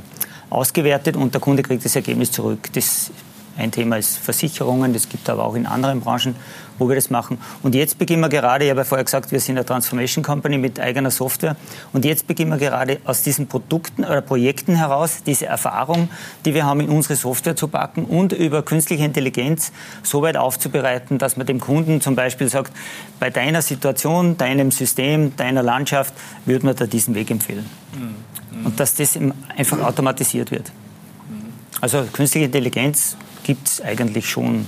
ausgewertet 0.50 1.16
und 1.16 1.34
der 1.34 1.42
Kunde 1.42 1.64
kriegt 1.64 1.84
das 1.84 1.96
Ergebnis 1.96 2.32
zurück. 2.32 2.70
Das 2.74 3.12
ein 3.58 3.72
Thema 3.72 3.98
ist 3.98 4.18
Versicherungen, 4.18 4.92
das 4.92 5.08
gibt 5.08 5.30
aber 5.30 5.46
auch 5.46 5.56
in 5.56 5.66
anderen 5.66 6.02
Branchen, 6.02 6.36
wo 6.78 6.88
wir 6.88 6.96
das 6.96 7.10
machen. 7.10 7.38
Und 7.64 7.76
jetzt 7.76 7.98
beginnen 7.98 8.22
wir 8.22 8.30
gerade, 8.30 8.66
ich 8.66 8.70
habe 8.70 8.82
ja 8.82 8.84
vorher 8.84 9.04
gesagt, 9.04 9.32
wir 9.32 9.40
sind 9.40 9.58
eine 9.58 9.66
Transformation 9.66 10.24
Company 10.24 10.58
mit 10.58 10.80
eigener 10.80 11.12
Software. 11.12 11.56
Und 11.94 12.06
jetzt 12.06 12.28
beginnen 12.28 12.52
wir 12.52 12.58
gerade 12.58 13.00
aus 13.06 13.22
diesen 13.22 13.48
Produkten 13.48 14.04
oder 14.04 14.22
Projekten 14.22 14.76
heraus, 14.76 15.24
diese 15.26 15.46
Erfahrung, 15.46 16.10
die 16.46 16.54
wir 16.54 16.66
haben, 16.66 16.82
in 16.82 16.90
unsere 16.90 17.16
Software 17.16 17.56
zu 17.56 17.68
packen 17.68 18.06
und 18.06 18.34
über 18.34 18.64
künstliche 18.64 19.04
Intelligenz 19.04 19.72
so 20.04 20.22
weit 20.22 20.38
aufzubereiten, 20.38 21.18
dass 21.18 21.38
man 21.38 21.46
dem 21.46 21.60
Kunden 21.60 22.02
zum 22.02 22.16
Beispiel 22.16 22.50
sagt, 22.50 22.72
bei 23.20 23.30
deiner 23.30 23.62
Situation, 23.62 24.38
deinem 24.38 24.72
System, 24.72 25.36
deiner 25.36 25.64
Landschaft, 25.64 26.14
würde 26.46 26.66
man 26.66 26.76
da 26.76 26.86
diesen 26.86 27.16
Weg 27.16 27.32
empfehlen. 27.32 27.66
Mhm. 27.94 28.66
Und 28.66 28.80
dass 28.80 28.96
das 28.96 29.18
einfach 29.58 29.80
automatisiert 29.82 30.52
wird. 30.52 30.72
Also 31.82 32.04
künstliche 32.12 32.46
Intelligenz 32.46 33.18
gibt 33.44 33.68
es 33.68 33.82
eigentlich 33.82 34.30
schon 34.30 34.66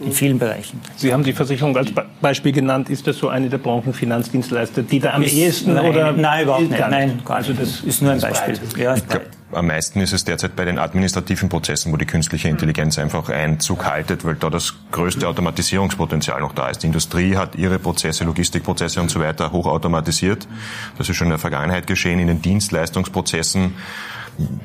in 0.00 0.12
vielen 0.12 0.38
Bereichen. 0.38 0.80
Sie 0.96 1.12
haben 1.12 1.24
die 1.24 1.32
Versicherung 1.32 1.76
als 1.76 1.90
Beispiel 2.20 2.52
genannt. 2.52 2.90
Ist 2.90 3.06
das 3.06 3.18
so 3.18 3.28
eine 3.28 3.48
der 3.48 3.58
Branchenfinanzdienstleister, 3.58 4.82
die 4.82 5.00
da 5.00 5.14
am 5.14 5.22
ist, 5.22 5.34
ehesten 5.34 5.74
nein, 5.74 5.86
oder? 5.86 6.12
Nein, 6.12 6.44
überhaupt 6.44 6.70
nicht. 6.70 6.90
Nein, 6.90 7.20
also 7.24 7.52
das 7.52 7.80
ist 7.80 8.02
nur 8.02 8.12
ein 8.12 8.20
Beispiel. 8.20 8.58
Ja, 8.78 8.94
ich 8.94 9.08
glaub, 9.08 9.22
am 9.52 9.68
meisten 9.68 10.00
ist 10.00 10.12
es 10.12 10.24
derzeit 10.24 10.56
bei 10.56 10.64
den 10.64 10.78
administrativen 10.78 11.48
Prozessen, 11.48 11.92
wo 11.92 11.96
die 11.96 12.04
künstliche 12.04 12.48
Intelligenz 12.48 12.98
einfach 12.98 13.28
Einzug 13.28 13.86
haltet, 13.86 14.24
weil 14.24 14.34
da 14.34 14.50
das 14.50 14.74
größte 14.90 15.26
Automatisierungspotenzial 15.26 16.40
noch 16.40 16.52
da 16.52 16.68
ist. 16.68 16.82
Die 16.82 16.88
Industrie 16.88 17.36
hat 17.36 17.54
ihre 17.54 17.78
Prozesse, 17.78 18.24
Logistikprozesse 18.24 19.00
und 19.00 19.10
so 19.10 19.20
weiter 19.20 19.52
hochautomatisiert. 19.52 20.46
Das 20.98 21.08
ist 21.08 21.16
schon 21.16 21.28
in 21.28 21.30
der 21.30 21.38
Vergangenheit 21.38 21.86
geschehen. 21.86 22.18
In 22.18 22.26
den 22.26 22.42
Dienstleistungsprozessen 22.42 23.74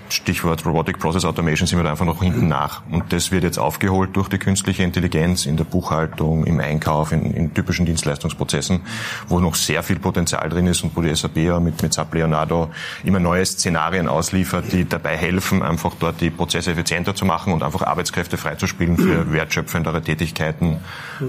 Stichwort 0.09 0.65
Robotic 0.65 0.99
Process 0.99 1.25
Automation 1.25 1.67
sind 1.67 1.79
wir 1.79 1.83
da 1.83 1.91
einfach 1.91 2.05
noch 2.05 2.21
hinten 2.21 2.47
nach. 2.47 2.81
Und 2.91 3.13
das 3.13 3.31
wird 3.31 3.43
jetzt 3.43 3.57
aufgeholt 3.57 4.15
durch 4.15 4.27
die 4.27 4.37
künstliche 4.37 4.83
Intelligenz 4.83 5.45
in 5.45 5.57
der 5.57 5.63
Buchhaltung, 5.63 6.45
im 6.45 6.59
Einkauf, 6.59 7.11
in, 7.11 7.31
in 7.31 7.53
typischen 7.53 7.85
Dienstleistungsprozessen, 7.85 8.81
wo 9.27 9.39
noch 9.39 9.55
sehr 9.55 9.83
viel 9.83 9.99
Potenzial 9.99 10.49
drin 10.49 10.67
ist 10.67 10.83
und 10.83 10.95
wo 10.95 11.01
die 11.01 11.15
SAP 11.15 11.37
ja 11.37 11.59
mit, 11.59 11.81
mit 11.81 11.93
SAP 11.93 12.13
Leonardo 12.15 12.69
immer 13.03 13.19
neue 13.19 13.45
Szenarien 13.45 14.07
ausliefert, 14.07 14.71
die 14.71 14.87
dabei 14.87 15.15
helfen, 15.17 15.63
einfach 15.63 15.93
dort 15.99 16.19
die 16.21 16.29
Prozesse 16.29 16.71
effizienter 16.71 17.15
zu 17.15 17.25
machen 17.25 17.53
und 17.53 17.63
einfach 17.63 17.83
Arbeitskräfte 17.83 18.37
freizuspielen 18.37 18.97
für 18.97 19.31
wertschöpfendere 19.31 20.01
Tätigkeiten 20.01 20.77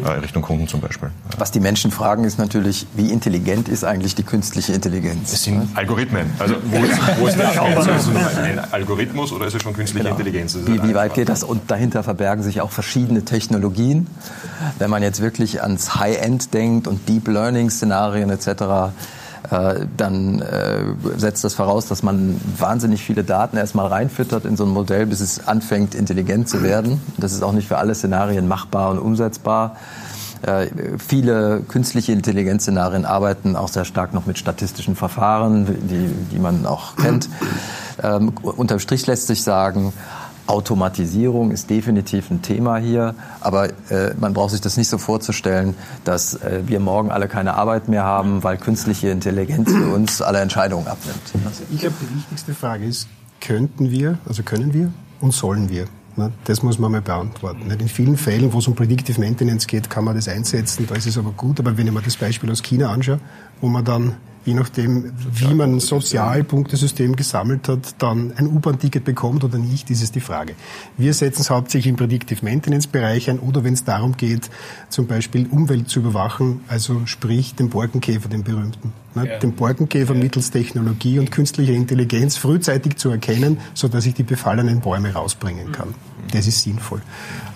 äh, 0.05 0.09
Richtung 0.11 0.43
Kunden 0.43 0.67
zum 0.67 0.81
Beispiel. 0.81 1.11
Was 1.39 1.51
die 1.51 1.61
Menschen 1.61 1.91
fragen, 1.91 2.25
ist 2.25 2.39
natürlich, 2.39 2.87
wie 2.95 3.11
intelligent 3.11 3.69
ist 3.69 3.85
eigentlich 3.85 4.15
die 4.15 4.25
künstliche 4.25 4.73
Intelligenz? 4.73 5.33
Es 5.33 5.45
sind 5.45 5.69
Algorithmen. 5.75 6.31
Also 6.39 6.57
wo 6.65 6.85
ist, 6.85 7.01
wo 7.19 7.27
ist 7.27 7.39
der 7.39 7.53
ein 8.37 8.61
Algorithmus 8.73 9.33
oder 9.33 9.47
ist 9.47 9.55
es 9.55 9.63
schon 9.63 9.75
künstliche 9.75 10.05
genau. 10.05 10.17
Intelligenz? 10.17 10.57
Wie, 10.65 10.83
wie, 10.83 10.95
weit 10.95 11.15
geht 11.15 11.29
das? 11.29 11.45
Und 11.45 11.71
dahinter 11.71 12.03
verbergen 12.03 12.43
sich 12.43 12.61
auch 12.61 12.71
verschiedene 12.71 13.25
Technologien. 13.25 14.07
Wenn 14.79 14.91
man 14.91 15.03
jetzt 15.03 15.21
wirklich 15.21 15.63
ans 15.63 15.97
High-End 15.97 16.55
denkt 16.55 16.87
und 16.87 17.09
Deep 17.09 17.29
Learning-Szenarien 17.29 18.31
etc., 18.31 18.93
äh, 19.51 19.87
dann 19.97 20.41
äh, 20.41 20.85
setzt 21.17 21.43
das 21.45 21.55
voraus, 21.55 21.87
dass 21.87 22.03
man 22.03 22.41
wahnsinnig 22.59 23.03
viele 23.03 23.25
Daten 23.25 23.57
erstmal 23.57 23.89
reinfüttert 23.89 24.45
in 24.45 24.57
so 24.57 24.65
ein 24.65 24.71
Modell, 24.71 25.07
bis 25.07 25.21
es 25.21 25.47
anfängt, 25.47 25.95
intelligent 25.95 26.49
zu 26.49 26.63
werden. 26.63 27.01
Das 27.19 27.33
ist 27.33 27.43
auch 27.43 27.53
nicht 27.53 27.67
für 27.67 27.79
alle 27.79 27.95
Szenarien 27.95 28.47
machbar 28.47 28.91
und 28.91 28.99
umsetzbar. 28.99 29.77
Äh, 30.43 30.69
viele 30.99 31.61
künstliche 31.61 32.13
Intelligenzszenarien 32.13 33.05
arbeiten 33.05 33.55
auch 33.55 33.69
sehr 33.69 33.85
stark 33.85 34.13
noch 34.13 34.27
mit 34.27 34.39
statistischen 34.39 34.97
Verfahren, 34.97 35.67
die, 35.67 36.09
die 36.33 36.39
man 36.39 36.67
auch 36.67 36.97
kennt. 36.97 37.29
Ähm, 38.03 38.33
unterm 38.43 38.79
Strich 38.79 39.07
lässt 39.07 39.27
sich 39.27 39.43
sagen, 39.43 39.93
Automatisierung 40.47 41.51
ist 41.51 41.71
definitiv 41.71 42.31
ein 42.31 42.43
Thema 42.43 42.77
hier, 42.77 43.15
aber 43.41 43.69
äh, 43.91 44.15
man 44.19 44.35
braucht 44.35 44.51
sich 44.51 44.61
das 44.61 44.77
nicht 44.77 44.89
so 44.89 44.99
vorzustellen, 44.99 45.75
dass 46.05 46.35
äh, 46.35 46.63
wir 46.67 46.81
morgen 46.81 47.11
alle 47.11 47.29
keine 47.29 47.55
Arbeit 47.55 47.89
mehr 47.89 48.05
haben, 48.05 48.43
weil 48.43 48.57
künstliche 48.57 49.09
Intelligenz 49.11 49.71
für 49.71 49.95
uns 49.95 50.21
alle 50.21 50.41
Entscheidungen 50.41 50.89
abnimmt. 50.89 51.21
Also 51.47 51.63
ich 51.71 51.81
glaube, 51.81 51.95
die 52.01 52.17
wichtigste 52.17 52.55
Frage 52.55 52.85
ist, 52.85 53.09
könnten 53.41 53.91
wir, 53.91 54.19
also 54.27 54.43
können 54.43 54.75
wir 54.75 54.93
und 55.21 55.33
sollen 55.33 55.69
wir? 55.69 55.87
Das 56.45 56.63
muss 56.63 56.79
man 56.79 56.93
mal 56.93 57.01
beantworten. 57.01 57.71
In 57.71 57.89
vielen 57.89 58.19
Fällen, 58.19 58.53
wo 58.53 58.59
es 58.59 58.69
um 58.69 58.75
Predictive 58.75 59.19
Maintenance 59.19 59.67
geht, 59.67 59.89
kann 59.89 60.05
man 60.05 60.15
das 60.15 60.29
einsetzen, 60.29 60.87
da 60.87 60.95
ist 60.95 61.07
es 61.07 61.17
aber 61.17 61.31
gut. 61.31 61.59
Aber 61.59 61.79
wenn 61.79 61.87
ich 61.87 61.93
mir 61.93 62.03
das 62.03 62.17
Beispiel 62.17 62.51
aus 62.51 62.63
China 62.63 62.91
anschaue, 62.91 63.19
wo 63.63 63.69
man 63.69 63.85
dann 63.85 64.17
je 64.45 64.55
nachdem, 64.55 65.13
wie 65.33 65.55
man 65.55 65.75
ein 65.75 65.81
Sozialpunktesystem 65.81 67.17
gesammelt 67.17 67.69
hat, 67.69 67.95
dann 67.99 68.33
ein 68.37 68.47
U-Bahn-Ticket 68.47 69.05
bekommt 69.05 69.45
oder 69.45 69.59
nicht, 69.59 69.91
ist 69.91 70.03
es 70.03 70.11
die 70.11 70.21
Frage. 70.21 70.55
Wir 70.97 71.15
setzen 71.15 71.43
es 71.43 71.51
hauptsächlich 71.51 71.91
im 71.91 71.97
Predictive 71.97 72.45
Maintenance-Bereich 72.45 73.31
ein 73.31 73.39
oder 73.39 73.65
wenn 73.65 73.75
es 73.75 73.85
darum 73.85 74.17
geht, 74.17 74.51
zum 74.89 75.07
Beispiel 75.07 75.47
Umwelt 75.51 75.89
zu 75.89 76.01
überwachen, 76.01 76.61
also 76.69 77.03
sprich 77.07 77.55
den 77.55 77.69
Borkenkäfer, 77.69 78.29
den 78.29 78.43
berühmten. 78.43 78.93
Ne? 79.15 79.29
Ja. 79.29 79.39
Den 79.39 79.53
Borkenkäfer 79.55 80.15
ja. 80.15 80.21
mittels 80.21 80.51
Technologie 80.51 81.19
und 81.19 81.31
künstlicher 81.31 81.73
Intelligenz 81.73 82.37
frühzeitig 82.37 82.97
zu 82.97 83.11
erkennen, 83.11 83.59
sodass 83.75 84.07
ich 84.07 84.15
die 84.15 84.23
befallenen 84.23 84.81
Bäume 84.81 85.13
rausbringen 85.13 85.71
kann. 85.71 85.89
Mhm. 85.89 85.95
Das 86.33 86.47
ist 86.47 86.63
sinnvoll. 86.63 87.03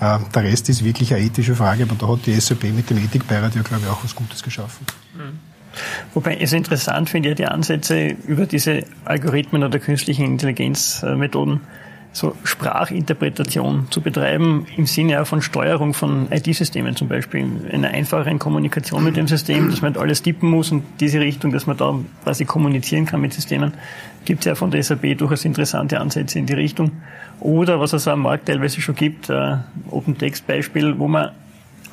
Äh, 0.00 0.18
der 0.34 0.42
Rest 0.44 0.68
ist 0.68 0.84
wirklich 0.84 1.14
eine 1.14 1.24
ethische 1.24 1.56
Frage, 1.56 1.84
aber 1.84 1.94
da 1.94 2.08
hat 2.08 2.26
die 2.26 2.38
SAP 2.38 2.64
mit 2.64 2.90
dem 2.90 2.98
Ethikbeirat 2.98 3.54
ja, 3.54 3.62
glaube 3.62 3.84
ich, 3.84 3.90
auch 3.90 4.04
was 4.04 4.14
Gutes 4.14 4.42
geschaffen. 4.42 4.86
Mhm. 5.14 5.38
Wobei 6.14 6.36
es 6.36 6.52
interessant 6.52 7.10
finde, 7.10 7.30
ja 7.30 7.34
die 7.34 7.46
Ansätze 7.46 8.16
über 8.26 8.46
diese 8.46 8.84
Algorithmen 9.04 9.62
oder 9.62 9.78
künstlichen 9.78 10.24
Intelligenzmethoden, 10.24 11.60
so 12.16 12.34
Sprachinterpretation 12.44 13.88
zu 13.90 14.00
betreiben, 14.00 14.66
im 14.76 14.86
Sinne 14.86 15.20
auch 15.20 15.26
von 15.26 15.42
Steuerung 15.42 15.92
von 15.92 16.28
IT-Systemen 16.30 16.96
zum 16.96 17.08
Beispiel, 17.08 17.46
einer 17.70 17.88
einfacheren 17.88 18.38
Kommunikation 18.38 19.04
mit 19.04 19.16
dem 19.16 19.28
System, 19.28 19.70
dass 19.70 19.82
man 19.82 19.92
halt 19.92 20.02
alles 20.02 20.22
tippen 20.22 20.48
muss 20.48 20.72
und 20.72 20.82
diese 21.00 21.20
Richtung, 21.20 21.52
dass 21.52 21.66
man 21.66 21.76
da 21.76 21.94
quasi 22.24 22.46
kommunizieren 22.46 23.04
kann 23.04 23.20
mit 23.20 23.34
Systemen, 23.34 23.74
gibt 24.24 24.40
es 24.40 24.46
ja 24.46 24.54
von 24.54 24.70
der 24.70 24.82
SAP 24.82 25.18
durchaus 25.18 25.44
interessante 25.44 26.00
Ansätze 26.00 26.38
in 26.38 26.46
die 26.46 26.54
Richtung. 26.54 26.92
Oder 27.40 27.80
was 27.80 27.92
es 27.92 28.08
am 28.08 28.22
Markt 28.22 28.46
teilweise 28.46 28.80
schon 28.80 28.94
gibt, 28.94 29.28
äh, 29.28 29.58
Open 29.90 30.16
Text 30.16 30.46
Beispiel, 30.46 30.98
wo 30.98 31.08
man 31.08 31.32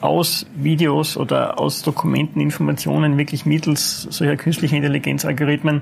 aus 0.04 0.46
Videos 0.56 1.16
oder 1.16 1.60
aus 1.60 1.82
Dokumenten 1.82 2.42
Informationen 2.42 3.18
wirklich 3.18 3.46
mittels 3.46 4.02
solcher 4.10 4.36
künstlicher 4.36 4.76
Intelligenzalgorithmen 4.76 5.82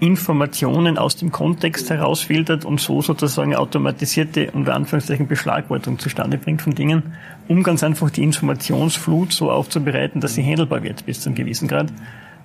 Informationen 0.00 0.98
aus 0.98 1.16
dem 1.16 1.32
Kontext 1.32 1.88
herausfiltert 1.88 2.66
und 2.66 2.80
so 2.80 3.00
sozusagen 3.00 3.54
automatisierte, 3.54 4.50
unter 4.52 4.74
Anführungszeichen, 4.74 5.26
Beschlagwortung 5.26 5.98
zustande 5.98 6.36
bringt 6.36 6.60
von 6.60 6.74
Dingen, 6.74 7.14
um 7.48 7.62
ganz 7.62 7.82
einfach 7.82 8.10
die 8.10 8.22
Informationsflut 8.22 9.32
so 9.32 9.50
aufzubereiten, 9.50 10.20
dass 10.20 10.34
sie 10.34 10.42
handelbar 10.42 10.82
wird 10.82 11.06
bis 11.06 11.20
zu 11.20 11.30
einem 11.30 11.36
gewissen 11.36 11.68
Grad. 11.68 11.90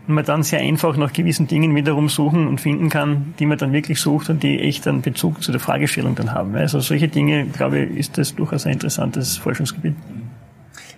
Und 0.07 0.15
man 0.15 0.23
dann 0.23 0.43
sehr 0.43 0.59
einfach 0.59 0.95
nach 0.95 1.11
gewissen 1.11 1.47
Dingen 1.47 1.75
wiederum 1.75 2.07
suchen 2.07 2.47
und 2.47 2.61
finden 2.61 2.89
kann, 2.89 3.33
die 3.39 3.45
man 3.45 3.57
dann 3.57 3.73
wirklich 3.73 3.99
sucht 3.99 4.29
und 4.29 4.41
die 4.41 4.59
echt 4.59 4.87
einen 4.87 5.01
Bezug 5.01 5.43
zu 5.43 5.51
der 5.51 5.59
Fragestellung 5.59 6.15
dann 6.15 6.31
haben. 6.31 6.55
Also 6.55 6.79
solche 6.79 7.09
Dinge, 7.09 7.45
glaube 7.47 7.79
ich, 7.79 7.97
ist 7.97 8.17
das 8.17 8.33
durchaus 8.33 8.65
ein 8.65 8.73
interessantes 8.73 9.37
Forschungsgebiet. 9.37 9.95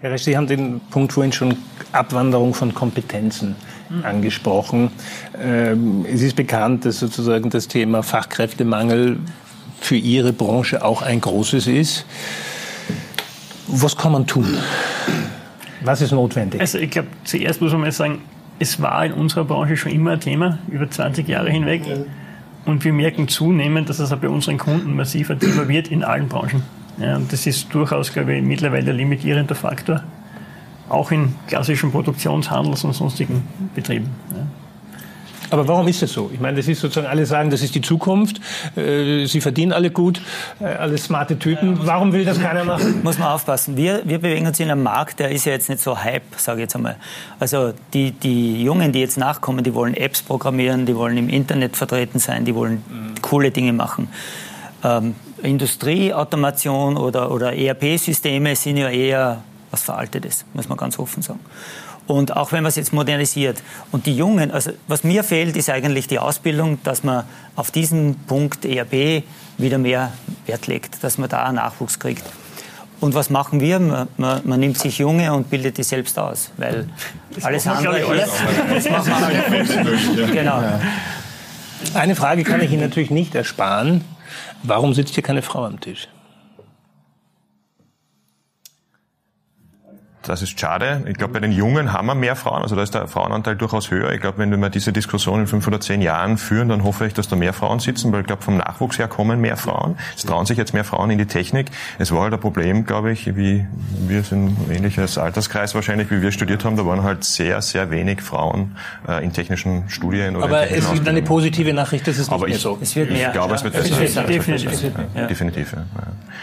Herr 0.02 0.10
Resch, 0.10 0.24
Sie 0.24 0.36
haben 0.36 0.48
den 0.48 0.82
Punkt 0.90 1.14
vorhin 1.14 1.32
schon 1.32 1.56
Abwanderung 1.92 2.56
von 2.56 2.74
Kompetenzen 2.74 3.56
mhm. 3.88 4.04
angesprochen. 4.04 4.90
Ähm, 5.40 6.08
es 6.12 6.24
ist 6.24 6.36
bekannt, 6.36 6.86
dass 6.86 7.00
sozusagen 7.00 7.52
das 7.52 7.68
Thema 7.68 8.02
Fachkräftemangel 8.02 9.20
für 9.80 9.96
Ihre 9.96 10.34
Branche 10.34 10.84
auch 10.84 11.04
ein 11.04 11.22
großes 11.22 11.68
ist. 11.68 12.08
Was 13.68 13.96
kann 13.96 14.14
man 14.14 14.26
tun? 14.26 14.58
Was 15.82 16.02
ist 16.02 16.14
notwendig? 16.14 16.60
Also 16.60 16.80
ich 16.80 16.90
glaube, 16.90 17.10
zuerst 17.24 17.62
muss 17.62 17.72
man 17.72 17.82
mal 17.82 17.92
sagen, 17.92 18.22
es 18.58 18.82
war 18.82 19.06
in 19.06 19.14
unserer 19.14 19.46
Branche 19.46 19.78
schon 19.78 19.92
immer 19.92 20.14
ein 20.14 20.20
Thema, 20.20 20.58
über 20.68 20.90
20 20.90 21.28
Jahre 21.28 21.52
hinweg. 21.52 21.84
Und 22.66 22.84
wir 22.84 22.94
merken 22.94 23.28
zunehmend, 23.28 23.88
dass 23.88 24.00
es 24.00 24.12
auch 24.12 24.18
bei 24.18 24.30
unseren 24.30 24.58
Kunden 24.58 24.96
massiver 24.96 25.38
Thema 25.38 25.68
wird 25.68 25.90
in 25.90 26.04
allen 26.04 26.28
Branchen. 26.28 26.64
Ja, 27.02 27.16
und 27.16 27.32
das 27.32 27.48
ist 27.48 27.74
durchaus, 27.74 28.14
glaube 28.14 28.36
ich, 28.36 28.44
mittlerweile 28.44 28.92
ein 28.92 28.98
limitierender 28.98 29.56
Faktor, 29.56 30.04
auch 30.90 31.12
in 31.12 31.34
klassischen 31.48 31.92
Produktionshandels- 31.92 32.86
und 32.86 32.94
sonstigen 32.94 33.44
Betrieben. 33.74 34.10
Ja. 34.36 34.46
Aber 35.52 35.68
warum 35.68 35.88
ist 35.90 36.02
das 36.02 36.14
so? 36.14 36.32
Ich 36.34 36.40
meine, 36.40 36.58
das 36.58 36.68
ist 36.70 36.80
sozusagen, 36.80 37.08
alle 37.08 37.26
sagen, 37.26 37.50
das 37.50 37.62
ist 37.62 37.76
die 37.76 37.82
Zukunft. 37.82 38.40
Äh, 38.78 39.26
sie 39.26 39.42
verdienen 39.42 39.74
alle 39.74 39.92
gut, 39.92 40.22
äh, 40.62 40.66
alle 40.66 40.98
smarte 40.98 41.38
Typen. 41.38 41.78
Warum 41.86 42.14
will 42.14 42.24
das 42.24 42.40
keiner 42.40 42.64
machen? 42.64 43.02
Muss 43.04 43.20
man 43.20 43.28
aufpassen. 43.28 43.76
Wir, 43.76 44.02
wir 44.06 44.20
bewegen 44.20 44.48
uns 44.48 44.60
in 44.62 44.72
einem 44.72 44.82
Markt, 44.82 45.20
der 45.20 45.30
ist 45.30 45.46
ja 45.46 45.52
jetzt 45.52 45.68
nicht 45.68 45.82
so 45.82 46.02
Hype, 46.02 46.24
sage 46.38 46.60
ich 46.60 46.64
jetzt 46.64 46.76
einmal. 46.78 46.96
Also 47.38 47.74
die, 47.94 48.12
die 48.12 48.64
Jungen, 48.64 48.94
die 48.94 49.00
jetzt 49.00 49.18
nachkommen, 49.18 49.66
die 49.66 49.74
wollen 49.74 49.94
Apps 49.94 50.22
programmieren, 50.22 50.86
die 50.86 50.96
wollen 50.96 51.18
im 51.18 51.28
Internet 51.28 51.76
vertreten 51.76 52.20
sein, 52.20 52.46
die 52.46 52.56
wollen 52.56 52.84
mhm. 52.88 53.22
coole 53.22 53.52
Dinge 53.52 53.74
machen. 53.74 54.08
Ähm, 54.86 55.16
Industrieautomation 55.44 56.98
oder, 56.98 57.32
oder 57.32 57.54
ERP-Systeme 57.54 58.56
sind 58.56 58.78
ja 58.78 58.90
eher 58.90 59.44
was 59.72 59.84
Veraltetes, 59.84 60.46
muss 60.54 60.70
man 60.70 60.78
ganz 60.78 61.00
offen 61.00 61.24
sagen. 61.24 61.40
Und 62.08 62.36
auch 62.36 62.52
wenn 62.52 62.64
man 62.64 62.70
es 62.70 62.76
jetzt 62.76 62.94
modernisiert. 62.94 63.62
Und 63.92 64.06
die 64.06 64.16
Jungen, 64.16 64.52
also 64.52 64.72
was 64.88 65.04
mir 65.04 65.24
fehlt, 65.24 65.56
ist 65.56 65.70
eigentlich 65.70 66.08
die 66.08 66.20
Ausbildung, 66.20 66.80
dass 66.84 67.04
man 67.04 67.24
auf 67.56 67.72
diesen 67.72 68.16
Punkt 68.28 68.66
ERP 68.66 69.24
wieder 69.58 69.78
mehr 69.78 70.12
Wert 70.46 70.68
legt, 70.68 71.04
dass 71.04 71.18
man 71.18 71.30
da 71.30 71.44
einen 71.44 71.56
Nachwuchs 71.56 72.00
kriegt. 72.00 72.24
Und 73.00 73.16
was 73.16 73.30
machen 73.30 73.60
wir? 73.60 73.80
Man, 73.80 74.08
man, 74.18 74.42
man, 74.44 74.60
nimmt 74.60 74.78
sich 74.78 75.00
Junge 75.00 75.34
und 75.34 75.50
bildet 75.50 75.78
die 75.78 75.84
selbst 75.84 76.20
aus, 76.20 76.52
weil 76.58 76.88
das 77.34 77.46
alles 77.46 77.68
andere 77.68 78.00
ist. 78.00 78.32
Das 78.74 79.08
machen 79.08 79.26
wir 79.50 80.28
genau. 80.34 80.64
Eine 81.96 82.16
Frage 82.16 82.44
kann 82.44 82.62
ich 82.62 82.72
Ihnen 82.72 82.82
natürlich 82.82 83.10
nicht 83.10 83.34
ersparen. 83.34 84.04
Warum 84.64 84.94
sitzt 84.94 85.14
hier 85.16 85.24
keine 85.24 85.42
Frau 85.42 85.66
am 85.66 85.80
Tisch? 85.80 86.08
Das 90.24 90.44
ist 90.44 90.60
schade. 90.60 91.04
Ich 91.08 91.18
glaube, 91.18 91.34
bei 91.34 91.40
den 91.40 91.52
Jungen 91.52 91.94
haben 91.94 92.06
wir 92.06 92.14
mehr 92.14 92.36
Frauen, 92.36 92.62
also 92.62 92.76
da 92.76 92.84
ist 92.84 92.94
der 92.94 93.08
Frauenanteil 93.08 93.56
durchaus 93.56 93.90
höher. 93.90 94.12
Ich 94.12 94.22
glaube, 94.22 94.38
wenn 94.38 94.62
wir 94.62 94.70
diese 94.70 94.94
Diskussion 94.94 95.42
in 95.42 95.48
fünf 95.48 95.66
oder 95.68 95.80
zehn 95.80 96.02
Jahren 96.02 96.38
führen, 96.38 96.70
dann 96.70 96.84
hoffe 96.84 97.08
ich, 97.08 97.14
dass 97.14 97.28
da 97.28 97.36
mehr 97.36 97.54
Frauen 97.54 97.80
sitzen, 97.80 98.12
weil 98.12 98.22
ich 98.22 98.28
glaube, 98.28 98.44
vom 98.44 98.58
Nachwuchs 98.58 99.00
her 99.00 99.08
kommen 99.08 99.42
mehr 99.42 99.58
Frauen. 99.58 99.98
Es 100.16 100.24
trauen 100.24 100.46
sich 100.46 100.58
jetzt 100.58 100.74
mehr 100.74 100.84
Frauen 100.84 101.10
in 101.10 101.18
die 101.18 101.26
Technik. 101.26 101.72
Es 101.98 102.12
war 102.12 102.22
halt 102.22 102.34
ein 102.34 102.40
Problem, 102.40 102.86
glaube 102.86 103.12
ich, 103.12 103.36
wie 103.36 103.66
wir 104.08 104.24
sind 104.24 104.56
ähnliches 104.70 105.18
Alterskreis 105.18 105.74
wahrscheinlich, 105.74 106.12
wie 106.12 106.22
wir 106.22 106.32
studiert 106.32 106.66
haben, 106.66 106.78
da 106.78 106.86
waren 106.86 107.02
halt 107.02 107.24
sehr, 107.24 107.62
sehr 107.64 107.90
wenig 107.90 108.22
Frauen 108.22 108.76
äh, 109.08 109.24
in 109.24 109.34
technischen 109.34 109.90
Studien. 109.90 110.36
Oder 110.36 110.46
Aber 110.46 110.70
es 110.70 110.92
ist 110.92 111.08
eine 111.08 111.24
positive 111.24 111.74
Nachricht, 111.74 112.08
das 112.08 112.18
ist 112.18 112.28
nicht 112.28 112.32
Aber 112.32 112.46
mehr 112.46 112.56
ich, 112.56 112.62
so. 112.62 112.78
Es 112.80 112.96
wird 112.96 113.10
mehr. 113.10 113.28
Ich 113.28 113.34
glaube, 113.34 113.56
es 113.56 113.64
wird 113.64 113.74
besser. 113.74 114.02
Es 114.02 114.14
definitiv. 114.14 114.70
Definitiv. 114.70 114.92
Ja. 115.16 115.28
Definitiv 115.28 115.74
ja. 115.74 115.84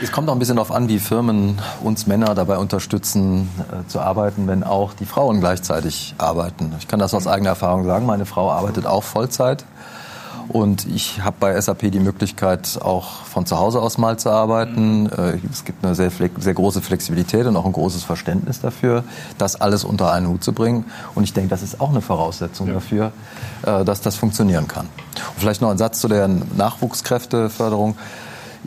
Es 0.02 0.12
kommt 0.12 0.28
auch 0.28 0.32
ein 0.32 0.38
bisschen 0.38 0.56
darauf 0.56 0.72
an, 0.72 0.88
wie 0.88 0.98
Firmen 0.98 1.58
uns 1.82 2.06
Männer 2.06 2.34
dabei 2.34 2.58
unterstützen, 2.58 3.48
zu 3.87 4.00
arbeiten, 4.00 4.46
wenn 4.46 4.64
auch 4.64 4.94
die 4.94 5.07
Frauen 5.07 5.40
gleichzeitig 5.40 6.14
arbeiten. 6.18 6.72
Ich 6.78 6.88
kann 6.88 6.98
das 6.98 7.14
aus 7.14 7.26
eigener 7.26 7.50
Erfahrung 7.50 7.85
sagen. 7.85 8.07
Meine 8.07 8.26
Frau 8.26 8.50
arbeitet 8.50 8.87
auch 8.87 9.02
Vollzeit. 9.02 9.64
Und 10.48 10.87
ich 10.87 11.22
habe 11.22 11.37
bei 11.38 11.61
SAP 11.61 11.92
die 11.92 12.00
Möglichkeit, 12.00 12.78
auch 12.81 13.24
von 13.24 13.44
zu 13.44 13.59
Hause 13.59 13.81
aus 13.83 13.98
mal 13.98 14.18
zu 14.18 14.31
arbeiten. 14.31 15.07
Äh, 15.11 15.38
es 15.50 15.64
gibt 15.64 15.85
eine 15.85 15.94
sehr, 15.94 16.11
sehr 16.11 16.54
große 16.54 16.81
Flexibilität 16.81 17.46
und 17.46 17.54
auch 17.57 17.66
ein 17.66 17.72
großes 17.72 18.02
Verständnis 18.02 18.61
dafür, 18.61 19.04
das 19.37 19.61
alles 19.61 19.85
unter 19.85 20.11
einen 20.11 20.26
Hut 20.26 20.42
zu 20.42 20.54
bringen. 20.54 20.87
Und 21.14 21.24
ich 21.24 21.35
denke, 21.35 21.50
das 21.50 21.62
ist 21.62 21.81
auch 21.83 21.90
eine 21.90 22.00
Voraussetzung 22.00 22.68
ja. 22.68 22.74
dafür, 22.74 23.12
äh, 23.66 23.85
dass 23.85 24.00
das 24.00 24.16
funktionieren 24.16 24.68
kann. 24.68 24.87
Und 24.87 25.38
vielleicht 25.38 25.61
noch 25.61 25.70
ein 25.70 25.78
Satz 25.78 26.00
zu 26.00 26.09
der 26.09 26.28
Nachwuchskräfteförderung 26.28 27.96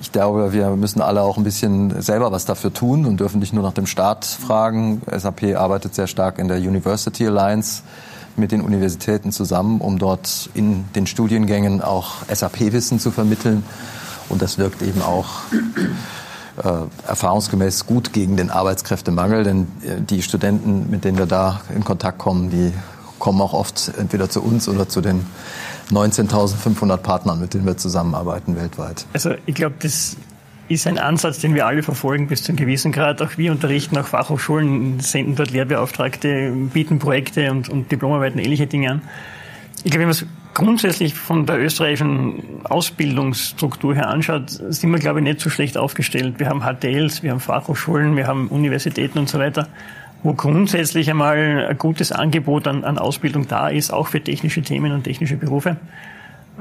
ich 0.01 0.11
glaube, 0.11 0.51
wir 0.51 0.71
müssen 0.71 0.99
alle 0.99 1.21
auch 1.21 1.37
ein 1.37 1.43
bisschen 1.43 2.01
selber 2.01 2.31
was 2.31 2.45
dafür 2.45 2.73
tun 2.73 3.05
und 3.05 3.19
dürfen 3.19 3.39
nicht 3.39 3.53
nur 3.53 3.63
nach 3.63 3.73
dem 3.73 3.85
Staat 3.85 4.25
fragen. 4.25 5.01
SAP 5.15 5.55
arbeitet 5.55 5.93
sehr 5.93 6.07
stark 6.07 6.39
in 6.39 6.47
der 6.47 6.57
University 6.57 7.27
Alliance 7.27 7.83
mit 8.35 8.51
den 8.51 8.61
Universitäten 8.61 9.31
zusammen, 9.31 9.79
um 9.79 9.99
dort 9.99 10.49
in 10.55 10.85
den 10.95 11.05
Studiengängen 11.05 11.81
auch 11.81 12.13
SAP-Wissen 12.33 12.99
zu 12.99 13.11
vermitteln. 13.11 13.63
Und 14.27 14.41
das 14.41 14.57
wirkt 14.57 14.81
eben 14.81 15.03
auch 15.03 15.27
äh, 16.57 17.07
erfahrungsgemäß 17.07 17.85
gut 17.85 18.11
gegen 18.11 18.37
den 18.37 18.49
Arbeitskräftemangel, 18.49 19.43
denn 19.43 19.67
äh, 19.83 20.01
die 20.01 20.23
Studenten, 20.23 20.89
mit 20.89 21.03
denen 21.03 21.19
wir 21.19 21.27
da 21.27 21.61
in 21.75 21.83
Kontakt 21.83 22.17
kommen, 22.17 22.49
die 22.49 22.73
kommen 23.21 23.39
auch 23.39 23.53
oft 23.53 23.91
entweder 23.97 24.29
zu 24.29 24.41
uns 24.41 24.67
oder 24.67 24.89
zu 24.89 24.99
den 24.99 25.25
19.500 25.91 26.97
Partnern, 26.97 27.39
mit 27.39 27.53
denen 27.53 27.65
wir 27.65 27.77
zusammenarbeiten 27.77 28.57
weltweit. 28.57 29.05
Also 29.13 29.35
ich 29.45 29.55
glaube, 29.55 29.75
das 29.79 30.17
ist 30.67 30.87
ein 30.87 30.97
Ansatz, 30.97 31.39
den 31.39 31.53
wir 31.53 31.65
alle 31.67 31.83
verfolgen 31.83 32.27
bis 32.27 32.43
zu 32.43 32.51
einem 32.51 32.57
gewissen 32.57 32.91
Grad. 32.91 33.21
Auch 33.21 33.37
wir 33.37 33.51
unterrichten 33.51 33.97
auch 33.97 34.07
Fachhochschulen, 34.07 34.99
senden 34.99 35.35
dort 35.35 35.51
Lehrbeauftragte, 35.51 36.51
bieten 36.73 36.99
Projekte 36.99 37.51
und, 37.51 37.69
und 37.69 37.91
Diplomarbeiten, 37.91 38.39
ähnliche 38.39 38.67
Dinge 38.67 38.91
an. 38.91 39.01
Ich 39.83 39.91
glaube, 39.91 40.01
wenn 40.01 40.07
man 40.07 40.17
es 40.17 40.25
grundsätzlich 40.53 41.13
von 41.13 41.45
der 41.45 41.59
österreichischen 41.59 42.65
Ausbildungsstruktur 42.65 43.95
her 43.95 44.07
anschaut, 44.07 44.49
sind 44.49 44.91
wir, 44.91 44.99
glaube 44.99 45.19
ich, 45.19 45.23
nicht 45.23 45.41
so 45.41 45.49
schlecht 45.49 45.77
aufgestellt. 45.77 46.39
Wir 46.39 46.49
haben 46.49 46.61
HTLs, 46.61 47.21
wir 47.21 47.31
haben 47.31 47.39
Fachhochschulen, 47.39 48.15
wir 48.15 48.27
haben 48.27 48.47
Universitäten 48.47 49.19
und 49.19 49.29
so 49.29 49.39
weiter 49.39 49.67
wo 50.23 50.33
grundsätzlich 50.33 51.09
einmal 51.09 51.67
ein 51.69 51.77
gutes 51.77 52.11
Angebot 52.11 52.67
an, 52.67 52.83
an 52.83 52.97
Ausbildung 52.97 53.47
da 53.47 53.69
ist, 53.69 53.91
auch 53.91 54.07
für 54.07 54.21
technische 54.21 54.61
Themen 54.61 54.91
und 54.91 55.03
technische 55.03 55.37
Berufe. 55.37 55.77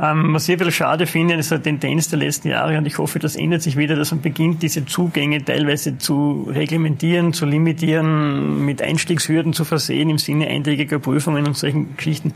Ähm, 0.01 0.33
was 0.33 0.49
ich 0.49 0.55
ein 0.55 0.59
bisschen 0.59 0.73
schade 0.73 1.07
finde, 1.07 1.35
ist 1.35 1.53
eine 1.53 1.62
Tendenz 1.62 2.09
der 2.09 2.20
letzten 2.20 2.49
Jahre 2.49 2.79
und 2.79 2.87
ich 2.87 2.96
hoffe, 2.99 3.18
das 3.18 3.37
ändert 3.37 3.62
sich 3.62 3.77
wieder, 3.77 3.96
dass 3.96 4.12
man 4.12 4.20
beginnt, 4.23 4.62
diese 4.62 4.87
Zugänge 4.87 5.44
teilweise 5.44 5.99
zu 5.99 6.49
reglementieren, 6.49 7.33
zu 7.33 7.44
limitieren, 7.44 8.64
mit 8.64 8.81
Einstiegshürden 8.81 9.53
zu 9.53 9.64
versehen 9.64 10.09
im 10.09 10.18
Sinne 10.18 10.46
eintägiger 10.46 10.99
Prüfungen 10.99 11.46
und 11.46 11.57
solchen 11.57 11.96
Geschichten 11.96 12.33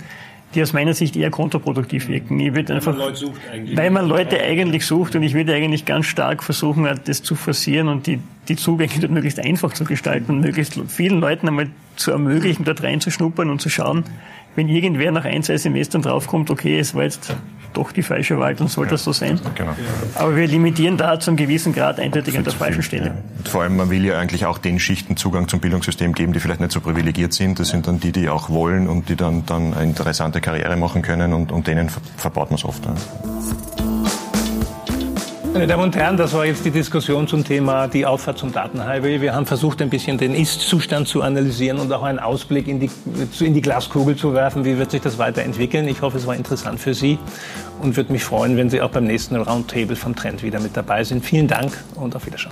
die 0.55 0.63
aus 0.63 0.73
meiner 0.73 0.95
Sicht 0.95 1.17
eher 1.17 1.31
kontraproduktiv 1.31 2.09
wirken. 2.09 2.39
Ich 2.41 2.55
würde 2.55 2.75
einfach, 2.75 2.97
weil 2.97 2.99
man, 2.99 3.15
Leute, 3.15 3.77
weil 3.77 3.91
man 3.91 4.09
Leute 4.09 4.41
eigentlich 4.41 4.87
sucht 4.87 5.17
und 5.17 5.23
ich 5.23 5.35
würde 5.35 5.55
eigentlich 5.55 5.85
ganz 5.85 6.07
stark 6.07 6.43
versuchen, 6.43 6.89
das 7.05 7.23
zu 7.23 7.35
forcieren 7.35 7.89
und 7.89 8.07
die, 8.07 8.21
die 8.49 8.57
Zugänge 8.57 8.93
dort 9.01 9.13
möglichst 9.13 9.41
einfach 9.41 9.73
zu 9.73 9.85
gestalten 9.85 10.33
und 10.33 10.41
möglichst 10.41 10.79
vielen 10.89 11.21
Leuten 11.21 11.49
einmal 11.49 11.69
zu 11.97 12.11
ermöglichen, 12.11 12.65
dort 12.65 12.83
reinzuschnuppern 12.83 13.51
und 13.51 13.61
zu 13.61 13.69
schauen, 13.69 14.05
wenn 14.57 14.69
irgendwer 14.69 15.11
nach 15.11 15.25
ein, 15.25 15.43
zwei 15.43 15.57
Semestern 15.57 16.03
draufkommt, 16.03 16.51
okay, 16.51 16.79
es 16.79 16.95
war 16.95 17.03
jetzt 17.03 17.35
doch 17.75 17.93
die 17.93 18.03
falsche 18.03 18.39
Wahl, 18.39 18.55
dann 18.55 18.69
soll 18.69 18.87
ja. 18.87 18.93
das 18.93 19.05
so 19.05 19.13
sein. 19.13 19.41
Genau. 19.55 19.75
Aber 20.15 20.37
wir 20.37 20.47
limitieren 20.47 20.97
da 20.97 21.21
zu 21.21 21.31
einem 21.31 21.37
gewissen 21.37 21.73
Grad 21.73 22.01
eindeutig 22.01 22.37
an 22.39 22.45
der 22.45 22.53
falschen 22.53 22.83
Stelle. 22.83 23.07
Ja. 23.07 23.51
vor 23.51 23.63
allem, 23.63 23.77
man 23.77 23.91
will 23.91 24.05
ja 24.05 24.19
eigentlich 24.19 24.47
auch 24.47 24.59
den 24.59 24.79
Schichten 24.79 25.17
Zugang 25.17 25.49
zum 25.49 25.61
Bildungssystem 25.61 26.13
geben, 26.13 26.33
die 26.33 26.41
vielleicht 26.41 26.61
nicht 26.61 26.73
so 26.73 26.81
privilegiert 26.81 27.33
sind. 27.33 27.59
Das 27.59 27.69
sind 27.69 27.87
dann 27.87 28.01
die, 28.01 28.13
die 28.13 28.29
auch 28.29 28.49
wollen 28.49 28.89
und 28.89 29.09
die 29.09 29.17
dann, 29.17 29.45
dann 29.47 29.75
eine 29.75 29.85
interessante 29.85 30.41
Karriere 30.41 30.77
machen 30.77 31.03
können 31.03 31.33
und, 31.33 31.53
und 31.53 31.67
denen 31.67 31.91
verbaut 32.17 32.51
man 32.51 32.59
es 32.59 32.65
oft. 32.65 32.85
Ja. 32.87 32.95
Meine 35.55 35.69
Damen 35.69 35.85
und 35.85 35.95
Herren, 35.95 36.17
das 36.17 36.33
war 36.33 36.45
jetzt 36.45 36.65
die 36.65 36.73
Diskussion 36.73 37.29
zum 37.29 37.45
Thema 37.45 37.87
die 37.87 38.05
Auffahrt 38.05 38.39
zum 38.39 38.51
Datenhighway. 38.51 39.21
Wir 39.21 39.37
haben 39.37 39.47
versucht, 39.47 39.81
ein 39.83 39.89
bisschen 39.89 40.19
den 40.19 40.35
Ist-Zustand 40.35 41.07
zu 41.07 41.23
analysieren 41.23 41.79
und 41.79 41.93
auch 41.93 42.03
einen 42.03 42.19
Ausblick 42.19 42.67
in 42.67 42.81
die, 42.81 42.91
in 43.39 43.55
die 43.55 43.61
Glaskugel 43.61 44.17
zu 44.17 44.35
werfen. 44.35 44.65
Wie 44.65 44.79
wird 44.79 44.91
sich 44.91 45.01
das 45.01 45.17
weiterentwickeln? 45.17 45.87
Ich 45.87 46.03
hoffe, 46.03 46.19
es 46.19 46.27
war 46.27 46.35
interessant 46.35 46.81
für 46.81 46.93
Sie 46.93 47.21
und 47.81 47.97
würde 47.97 48.11
mich 48.11 48.25
freuen, 48.25 48.57
wenn 48.57 48.69
Sie 48.69 48.83
auch 48.83 48.91
beim 48.91 49.05
nächsten 49.05 49.37
Roundtable 49.37 49.95
vom 49.95 50.17
Trend 50.17 50.43
wieder 50.43 50.59
mit 50.59 50.77
dabei 50.77 51.05
sind. 51.05 51.25
Vielen 51.25 51.47
Dank 51.47 51.73
und 51.95 52.17
auf 52.17 52.27
Wiedersehen. 52.27 52.51